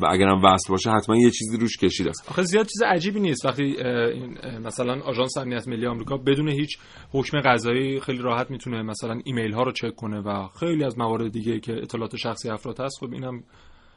اگرم 0.09 0.45
وصل 0.45 0.71
باشه 0.71 0.91
حتما 0.91 1.17
یه 1.17 1.31
چیزی 1.31 1.57
روش 1.57 1.77
کشیده 1.77 2.11
است. 2.11 2.31
آخه 2.31 2.43
زیاد 2.43 2.67
چیز 2.67 2.83
عجیبی 2.87 3.21
نیست. 3.21 3.47
وقتی 3.47 3.77
مثلا 4.65 5.01
آژانس 5.03 5.37
امنیت 5.39 5.69
ملی 5.69 5.87
آمریکا 5.87 6.17
بدون 6.17 6.49
هیچ 6.49 6.79
حکم 7.13 7.41
قضایی 7.41 8.01
خیلی 8.01 8.19
راحت 8.19 8.51
می‌تونه 8.51 8.83
مثلا 8.83 9.21
ایمیل 9.25 9.53
ها 9.53 9.63
رو 9.63 9.73
چک 9.73 9.95
کنه 9.95 10.21
و 10.21 10.49
خیلی 10.61 10.85
از 10.85 10.99
موارد 10.99 11.33
دیگه 11.33 11.61
که 11.61 11.73
اطلاعات 11.73 12.17
شخصی 12.17 12.51
افراد 12.51 12.81
هست 12.81 12.99
خب 13.01 13.13
اینم 13.13 13.43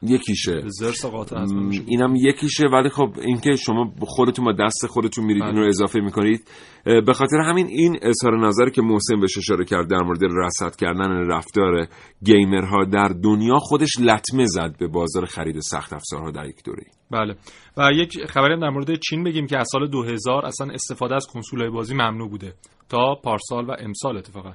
یکیشه. 0.02 0.62
زرس 0.66 1.06
قاطع 1.06 1.46
اینم 1.88 2.16
یکیشه 2.16 2.64
ولی 2.74 2.90
خب 2.90 3.10
اینکه 3.22 3.56
شما 3.56 3.94
خودتون 4.00 4.46
با 4.46 4.52
دست 4.52 4.88
خودتون 4.90 5.26
میرید 5.26 5.44
بله. 5.44 5.52
این 5.52 5.62
رو 5.62 5.68
اضافه 5.68 6.00
می‌کنید. 6.00 6.48
به 6.86 7.14
خاطر 7.14 7.38
همین 7.38 7.68
این 7.68 8.00
اظهار 8.02 8.48
نظری 8.48 8.72
که 8.72 8.82
محسن 8.82 9.20
بهش 9.20 9.38
اشاره 9.38 9.66
کرد 9.66 9.90
در 9.90 10.02
مورد 10.04 10.20
رصد 10.24 10.76
کردن 10.76 11.12
رفتار 11.12 11.88
گیمرها 12.24 12.86
در 12.86 13.08
دنیا 13.24 13.60
خودش 13.60 14.00
لطمه 14.00 14.46
زد 14.46 14.76
به 14.80 14.88
بازار 14.88 15.26
خرید 15.26 15.60
سخت 15.60 15.94
افزارها 15.94 16.32
در 16.32 16.46
یک 16.46 16.64
دوره. 16.66 16.84
بله. 17.12 17.36
و 17.78 17.92
یک 17.94 18.26
خبری 18.26 18.54
هم 18.54 18.60
در 18.60 18.70
مورد 18.70 19.00
چین 19.10 19.24
بگیم 19.24 19.48
که 19.48 19.58
از 19.58 19.68
سال 19.72 19.88
2000 19.88 20.46
اصلا 20.46 20.68
استفاده 20.74 21.16
از 21.16 21.28
کنسول‌های 21.34 21.70
بازی 21.70 21.94
ممنوع 21.94 22.30
بوده. 22.30 22.54
تا 22.90 23.16
پارسال 23.24 23.66
و 23.66 23.72
امسال 23.80 24.18
اتفاقا. 24.18 24.52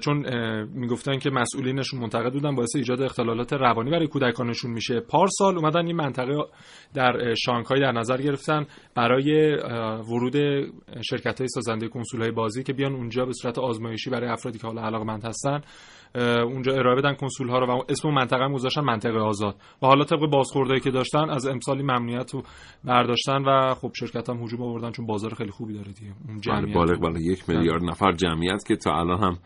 چون 0.00 0.24
می‌گفتن 0.64 1.18
که 1.18 1.30
مسئولینشون 1.30 2.00
منتقد 2.00 2.32
بودن 2.32 2.54
باعث 2.54 2.76
ایجاد 2.76 3.02
اختلالات 3.02 3.52
روانی 3.52 3.90
برای 3.90 4.06
کودکانشون 4.06 4.70
میشه. 4.70 5.00
پارسال 5.00 5.58
اومدن 5.58 5.86
این 5.86 5.96
منطقه 5.96 6.36
در 6.94 7.34
شانگهای 7.34 7.80
در 7.80 7.92
نظر 7.92 8.22
گرفتن 8.22 8.66
برای 8.94 9.54
ورود 10.08 10.36
شرکت 11.10 11.38
های 11.40 11.48
سازنده 11.48 11.88
کنسول 11.88 12.20
های 12.20 12.30
بازی 12.30 12.62
که 12.62 12.72
بیان 12.72 12.94
اونجا 12.94 13.26
به 13.26 13.32
صورت 13.32 13.58
آزمایشی 13.58 14.10
برای 14.10 14.28
افرادی 14.28 14.58
که 14.58 14.66
حالا 14.66 14.82
علاقمند 14.82 15.24
هستن 15.24 15.60
اونجا 16.44 16.72
ارائه 16.72 16.96
بدن 16.96 17.14
کنسول 17.14 17.48
ها 17.48 17.58
رو 17.58 17.66
و 17.66 17.82
اسم 17.88 18.08
منطقه 18.08 18.44
هم 18.44 18.52
گذاشتن 18.52 18.80
منطقه 18.80 19.18
آزاد. 19.18 19.56
و 19.82 19.86
حالا 19.86 20.04
طبق 20.04 20.30
بازخوردهایی 20.30 20.80
که 20.80 20.90
داشتن 20.90 21.30
از 21.30 21.46
امسالی 21.46 21.82
ممنوعیت 21.82 22.34
رو 22.34 22.42
برداشتن 22.84 23.42
و 23.42 23.74
خب 23.74 23.90
شرکت 23.94 24.30
هم 24.30 24.42
هجوم 24.42 24.62
آوردن 24.62 24.90
چون 24.90 25.06
بازار 25.06 25.34
خیلی 25.34 25.50
خوبی 25.50 25.74
داره 25.74 25.92
دیگه. 25.92 26.12
اون 26.28 26.34
بله 26.34 26.40
جمعیت 26.40 26.74
بالغ 26.74 27.00
بر 27.00 27.20
یک 27.20 27.48
میلیارد 27.48 27.82
نفر 27.82 28.12
جمعیت 28.12 28.64
که 28.68 28.76
تا 28.76 28.98
الان 28.98 29.18
هم 29.18 29.38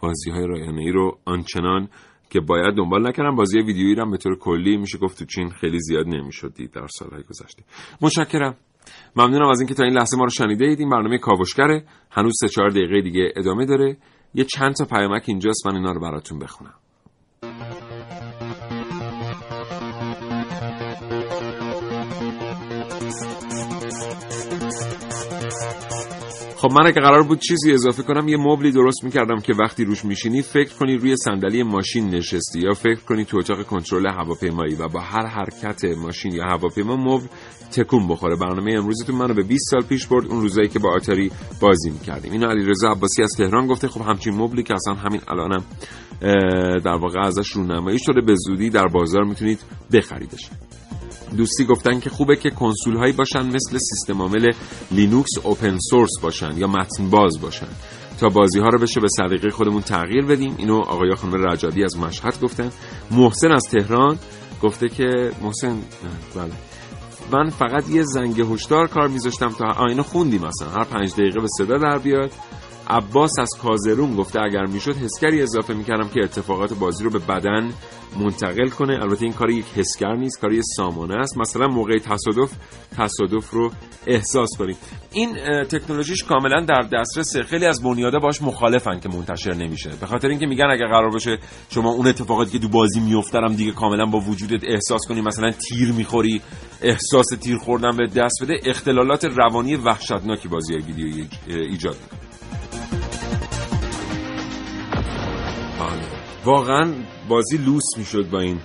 بازی 0.00 0.30
های 0.30 0.46
رایانه 0.46 0.80
ای 0.80 0.90
رو 0.90 1.18
آنچنان 1.24 1.88
که 2.30 2.40
باید 2.40 2.74
دنبال 2.74 3.08
نکردم. 3.08 3.36
بازی 3.36 3.58
ویدیویی 3.58 3.94
رو 3.94 4.02
هم 4.04 4.10
به 4.10 4.16
طور 4.16 4.38
کلی 4.38 4.76
میشه 4.76 4.98
گفت 4.98 5.18
تو 5.18 5.24
چین 5.24 5.50
خیلی 5.50 5.78
زیاد 5.80 6.06
نمی‌شد 6.06 6.54
دید 6.54 6.70
در 6.70 6.86
سالهای 6.86 7.22
گذشته. 7.22 7.62
متشکرم. 8.00 8.56
ممنونم 9.16 9.48
از 9.48 9.60
اینکه 9.60 9.74
تا 9.74 9.84
این 9.84 9.92
لحظه 9.92 10.16
ما 10.16 10.24
رو 10.24 10.30
شنیده 10.30 10.64
اید 10.64 10.80
این 10.80 10.90
برنامه 10.90 11.18
کاوشگره 11.18 11.84
هنوز 12.10 12.32
سه 12.40 12.48
چهار 12.48 12.68
دقیقه 12.68 13.00
دیگه 13.00 13.32
ادامه 13.36 13.66
داره. 13.66 13.96
یه 14.34 14.44
چند 14.44 14.74
تا 14.74 14.84
پیامک 14.84 15.24
اینجاست. 15.26 15.66
من 15.66 15.74
اینا 15.74 15.92
رو 15.92 16.00
براتون 16.00 16.38
بخونم. 16.38 16.74
خب 26.68 26.74
من 26.74 26.86
اگه 26.86 27.00
قرار 27.00 27.22
بود 27.22 27.38
چیزی 27.38 27.72
اضافه 27.72 28.02
کنم 28.02 28.28
یه 28.28 28.36
مبلی 28.36 28.72
درست 28.72 29.04
می‌کردم 29.04 29.40
که 29.40 29.54
وقتی 29.54 29.84
روش 29.84 30.04
میشینی 30.04 30.42
فکر 30.42 30.74
کنی 30.74 30.96
روی 30.96 31.16
صندلی 31.16 31.62
ماشین 31.62 32.08
نشستی 32.08 32.60
یا 32.60 32.72
فکر 32.72 33.00
کنی 33.00 33.24
تو 33.24 33.38
اتاق 33.38 33.62
کنترل 33.62 34.06
هواپیمایی 34.06 34.74
و 34.74 34.88
با 34.88 35.00
هر 35.00 35.26
حرکت 35.26 35.84
ماشین 35.84 36.32
یا 36.32 36.44
هواپیما 36.44 36.96
مبل 36.96 37.26
تکون 37.72 38.08
بخوره. 38.08 38.36
برنامه 38.36 38.74
امروزتون 38.78 39.16
منو 39.16 39.34
به 39.34 39.42
20 39.42 39.70
سال 39.70 39.82
پیش 39.82 40.06
برد 40.06 40.26
اون 40.26 40.40
روزایی 40.40 40.68
که 40.68 40.78
با 40.78 40.94
آتاری 40.94 41.30
بازی 41.60 41.90
می‌کردیم. 41.90 42.32
اینو 42.32 42.46
علیرضا 42.46 42.88
عباسی 42.88 43.22
از 43.22 43.30
تهران 43.38 43.66
گفته 43.66 43.88
خب 43.88 44.00
همچین 44.00 44.34
مبلی 44.34 44.62
که 44.62 44.74
اصلا 44.74 44.94
همین 44.94 45.20
الانم 45.28 45.64
در 46.84 46.98
واقع 47.00 47.20
ازش 47.20 47.48
رونمایی 47.48 47.98
شده. 47.98 48.20
به 48.20 48.34
زودی 48.36 48.70
در 48.70 48.86
بازار 48.86 49.24
می‌تونید 49.24 49.58
بخریدش. 49.92 50.50
دوستی 51.36 51.64
گفتن 51.64 52.00
که 52.00 52.10
خوبه 52.10 52.36
که 52.36 52.50
کنسول 52.50 52.96
هایی 52.96 53.12
باشن 53.12 53.46
مثل 53.46 53.78
سیستم 53.78 54.22
عامل 54.22 54.50
لینوکس 54.90 55.38
open 55.42 55.78
source 55.90 56.10
باشن 56.22 56.56
یا 56.56 56.66
متن 56.66 57.10
باز 57.10 57.40
باشن. 57.40 57.68
تا 58.20 58.28
بازی 58.28 58.60
ها 58.60 58.68
رو 58.68 58.78
بشه 58.78 59.00
به 59.00 59.08
سلیقه 59.08 59.50
خودمون 59.50 59.82
تغییر 59.82 60.24
بدیم. 60.24 60.54
اینو 60.58 60.76
آقای 60.76 61.14
خانم 61.14 61.48
رجادی 61.48 61.84
از 61.84 61.98
مشهد 61.98 62.40
گفتن. 62.40 62.70
محسن 63.10 63.52
از 63.52 63.62
تهران 63.62 64.18
گفته 64.62 64.88
که 64.88 65.30
محسن 65.42 65.82
بله. 66.34 66.52
من 67.32 67.50
فقط 67.50 67.88
یه 67.90 68.02
زنگ 68.02 68.40
هشدار 68.40 68.86
کار 68.86 69.08
میذاشتم 69.08 69.48
تا 69.48 69.64
آینه 69.64 70.02
خوندیم 70.02 70.40
مثلا 70.40 70.68
هر 70.68 70.84
پنج 70.84 71.12
دقیقه 71.12 71.40
به 71.40 71.48
صدا 71.58 71.78
در 71.78 71.98
بیاد. 71.98 72.32
عباس 72.88 73.38
از 73.38 73.50
کازرون 73.62 74.16
گفته 74.16 74.40
اگر 74.40 74.64
می‌شد 74.64 74.96
حسگری 74.96 75.42
اضافه 75.42 75.74
می‌کردم 75.74 76.08
که 76.08 76.20
اتفاقات 76.24 76.74
بازی 76.74 77.04
رو 77.04 77.10
به 77.10 77.18
بدن 77.18 77.72
منتقل 78.20 78.68
کنه. 78.68 79.02
البته 79.02 79.24
این 79.24 79.32
کار 79.32 79.50
یک 79.50 79.64
حسگر 79.76 80.14
نیست 80.14 80.40
کار 80.40 80.52
یه 80.52 80.62
سامانه 80.76 81.14
است. 81.14 81.38
مثلا 81.38 81.66
موقع 81.66 81.98
تصادف 81.98 82.52
تصادف 82.96 83.50
رو 83.50 83.70
احساس 84.06 84.48
کنید. 84.58 84.76
این 85.12 85.36
تکنولوژیش 85.64 86.24
کاملا 86.24 86.60
در 86.60 86.88
دسترسه 86.92 87.42
خیلی 87.42 87.66
از 87.66 87.82
بنیادا 87.82 88.18
باش 88.18 88.42
مخالفن 88.42 89.00
که 89.00 89.08
منتشر 89.08 89.54
نمیشه. 89.54 89.90
به 90.00 90.06
خاطر 90.06 90.28
اینکه 90.28 90.46
میگن 90.46 90.70
اگر 90.70 90.86
قرار 90.86 91.10
باشه 91.10 91.38
شما 91.70 91.90
اون 91.90 92.06
اتفاقاتی 92.06 92.50
که 92.50 92.58
تو 92.58 92.68
بازی 92.68 93.00
میافترم 93.00 93.54
دیگه 93.54 93.72
کاملا 93.72 94.06
با 94.06 94.20
وجودت 94.20 94.64
احساس 94.64 95.00
کنی. 95.08 95.20
مثلا 95.20 95.50
تیر 95.50 95.92
می‌خوری 95.92 96.40
احساس 96.82 97.26
تیر 97.40 97.58
خوردن 97.58 97.96
به 97.96 98.06
دست 98.06 98.42
بده. 98.42 98.60
اختلالات 98.64 99.24
روانی 99.24 99.76
وحشتناکی 99.76 100.48
بازی 100.48 100.74
ویدیویی 100.74 101.28
ایجاد 101.46 101.96
می‌کنه. 102.02 102.17
واقعا 106.48 106.92
بازی 107.28 107.56
لوس 107.56 107.84
می‌شد 107.98 108.30
با 108.30 108.40
این 108.40 108.58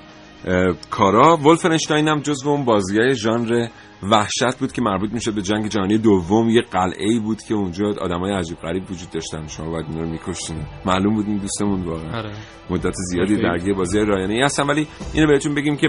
کارا. 0.90 1.38
ولفنشتاین 1.38 2.08
هم 2.08 2.20
جزو 2.20 2.50
اون 2.50 2.66
بازی 2.66 3.00
های 3.00 3.16
ژانر 3.16 3.68
وحشت 4.04 4.58
بود 4.60 4.72
که 4.72 4.82
مربوط 4.82 5.14
می‌شد 5.14 5.34
به 5.36 5.42
جنگ 5.42 5.68
جهانی 5.68 5.98
دوم. 5.98 6.50
یه 6.50 6.62
قلعه 6.72 7.10
ای 7.10 7.20
بود 7.20 7.42
که 7.42 7.54
اونجا 7.54 7.86
آدمای 8.02 8.34
عجیب 8.34 8.58
غریب 8.58 8.92
وجود 8.92 9.10
داشتن. 9.10 9.48
شما 9.48 9.70
باید 9.70 9.86
اینا 9.90 10.02
رو 10.02 10.10
میکشتین. 10.10 10.58
معلوم 10.86 11.14
بود 11.16 11.26
این 11.26 11.38
دوستمون 11.38 11.84
واقعا. 11.84 12.18
آره. 12.18 12.32
مدت 12.70 12.94
زیادی. 13.12 13.38
درگیر 13.38 13.74
بازی 13.74 14.00
رایانه 14.00 14.34
ای 14.34 14.42
هستن. 14.42 14.68
ولی 14.68 14.88
اینو 15.14 15.28
بهتون 15.28 15.56
بگیم 15.56 15.78
که 15.78 15.88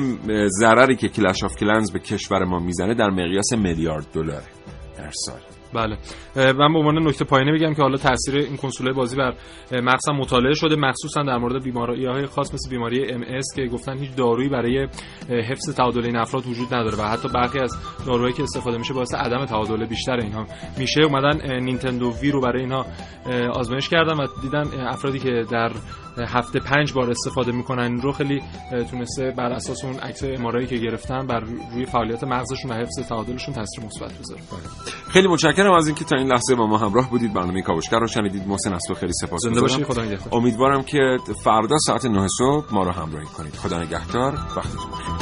ضرری 0.60 0.96
که 0.96 1.08
کلش 1.08 1.44
آف 1.44 1.56
کلنز 1.56 1.92
به 1.92 1.98
کشور 1.98 2.44
ما 2.44 2.58
می‌زنه 2.58 2.94
در 2.94 3.10
مقیاس 3.10 3.52
میلیارد 3.52 4.06
دلار 4.12 4.42
در 4.98 5.10
سال. 5.12 5.53
بله. 5.74 5.96
من 6.36 6.72
به 6.72 6.78
عنوان 6.78 7.08
نکته 7.08 7.24
پایینی 7.24 7.52
بگم 7.52 7.74
که 7.74 7.82
حالا 7.82 7.96
تاثیر 7.96 8.36
این 8.36 8.56
کنسول 8.56 8.92
بازی 8.92 9.16
بر 9.16 9.34
مغز 9.72 10.08
مطالعه 10.08 10.54
شده. 10.54 10.76
مخصوصا 10.76 11.22
در 11.22 11.38
مورد 11.38 11.64
بیماری 11.64 12.06
های 12.06 12.26
خاص 12.26 12.54
مثل 12.54 12.70
بیماری 12.70 13.12
ام 13.12 13.18
اس 13.18 13.24
که 13.56 13.66
گفتن 13.66 13.98
هیچ 13.98 14.14
دارویی 14.16 14.48
برای 14.48 14.88
حفظ 15.28 15.74
تعادل 15.76 16.04
این 16.04 16.16
افراد 16.16 16.46
وجود 16.46 16.74
نداره 16.74 16.96
و 16.98 17.02
حتی 17.02 17.28
برخی 17.28 17.58
از 17.58 17.76
داروهایی 18.06 18.32
که 18.32 18.42
استفاده 18.42 18.78
میشه 18.78 18.94
باعث 18.94 19.14
عدم 19.14 19.44
تعادل 19.44 19.86
بیشتر 19.86 20.16
اینها 20.16 20.46
میشه. 20.78 21.02
اومدن 21.02 21.60
نینتندو 21.60 22.12
وی 22.22 22.30
رو 22.30 22.40
برای 22.40 22.60
اینها 22.60 22.86
آزمایش 23.52 23.88
کردن 23.88 24.16
و 24.16 24.26
دیدن 24.42 24.64
افرادی 24.88 25.18
که 25.18 25.44
در 25.50 25.70
هفته 26.18 26.60
پنج 26.60 26.92
بار 26.92 27.10
استفاده 27.10 27.52
می‌کنن. 27.52 27.82
این 27.82 28.00
رو 28.00 28.12
خیلی 28.12 28.42
تونسته 28.90 29.30
بر 29.30 29.52
اساس 29.52 29.84
اون 29.84 29.94
عکس 29.98 30.24
امارایی 30.24 30.66
که 30.66 30.76
گرفتن 30.76 31.26
بر 31.26 31.40
روی 31.74 31.86
فعالیت 31.86 32.24
مغزشون 32.24 32.70
و 32.70 32.74
حفظ 32.74 33.08
تعادلشون 33.08 33.54
تاثیر 33.54 33.84
مثبت 33.84 34.12
بذاره. 34.18 34.40
خیلی 35.08 35.28
متشکرم 35.28 35.72
از 35.72 35.86
اینکه 35.86 36.04
تا 36.04 36.16
این 36.16 36.26
لحظه 36.26 36.54
با 36.54 36.66
ما 36.66 36.78
همراه 36.78 37.10
بودید. 37.10 37.32
برنامه 37.32 37.62
کاوشگر 37.62 37.98
رو 37.98 38.06
شنیدید. 38.06 38.48
محسن 38.48 38.72
از 38.72 38.82
تو 38.88 38.94
خیلی 38.94 39.12
زنده 39.12 39.68
سپاسگزارم 39.68 40.18
امیدوارم 40.32 40.82
که 40.82 41.16
فردا 41.44 41.78
ساعت 41.78 42.06
9 42.06 42.26
صبح 42.38 42.74
ما 42.74 42.82
رو 42.82 42.90
همراهی 42.90 43.26
کنید. 43.26 43.54
خدا 43.54 43.82
نگهدار. 43.82 44.32
وقتتون 44.32 44.90
بخیر. 44.90 45.14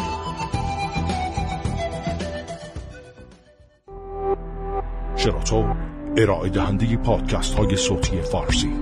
شراطو 5.16 5.74
ارائه 6.16 6.50
دهنده 6.50 6.96
پادکست 6.96 7.54
های 7.54 7.76
صوتی 7.76 8.20
فارسی. 8.20 8.72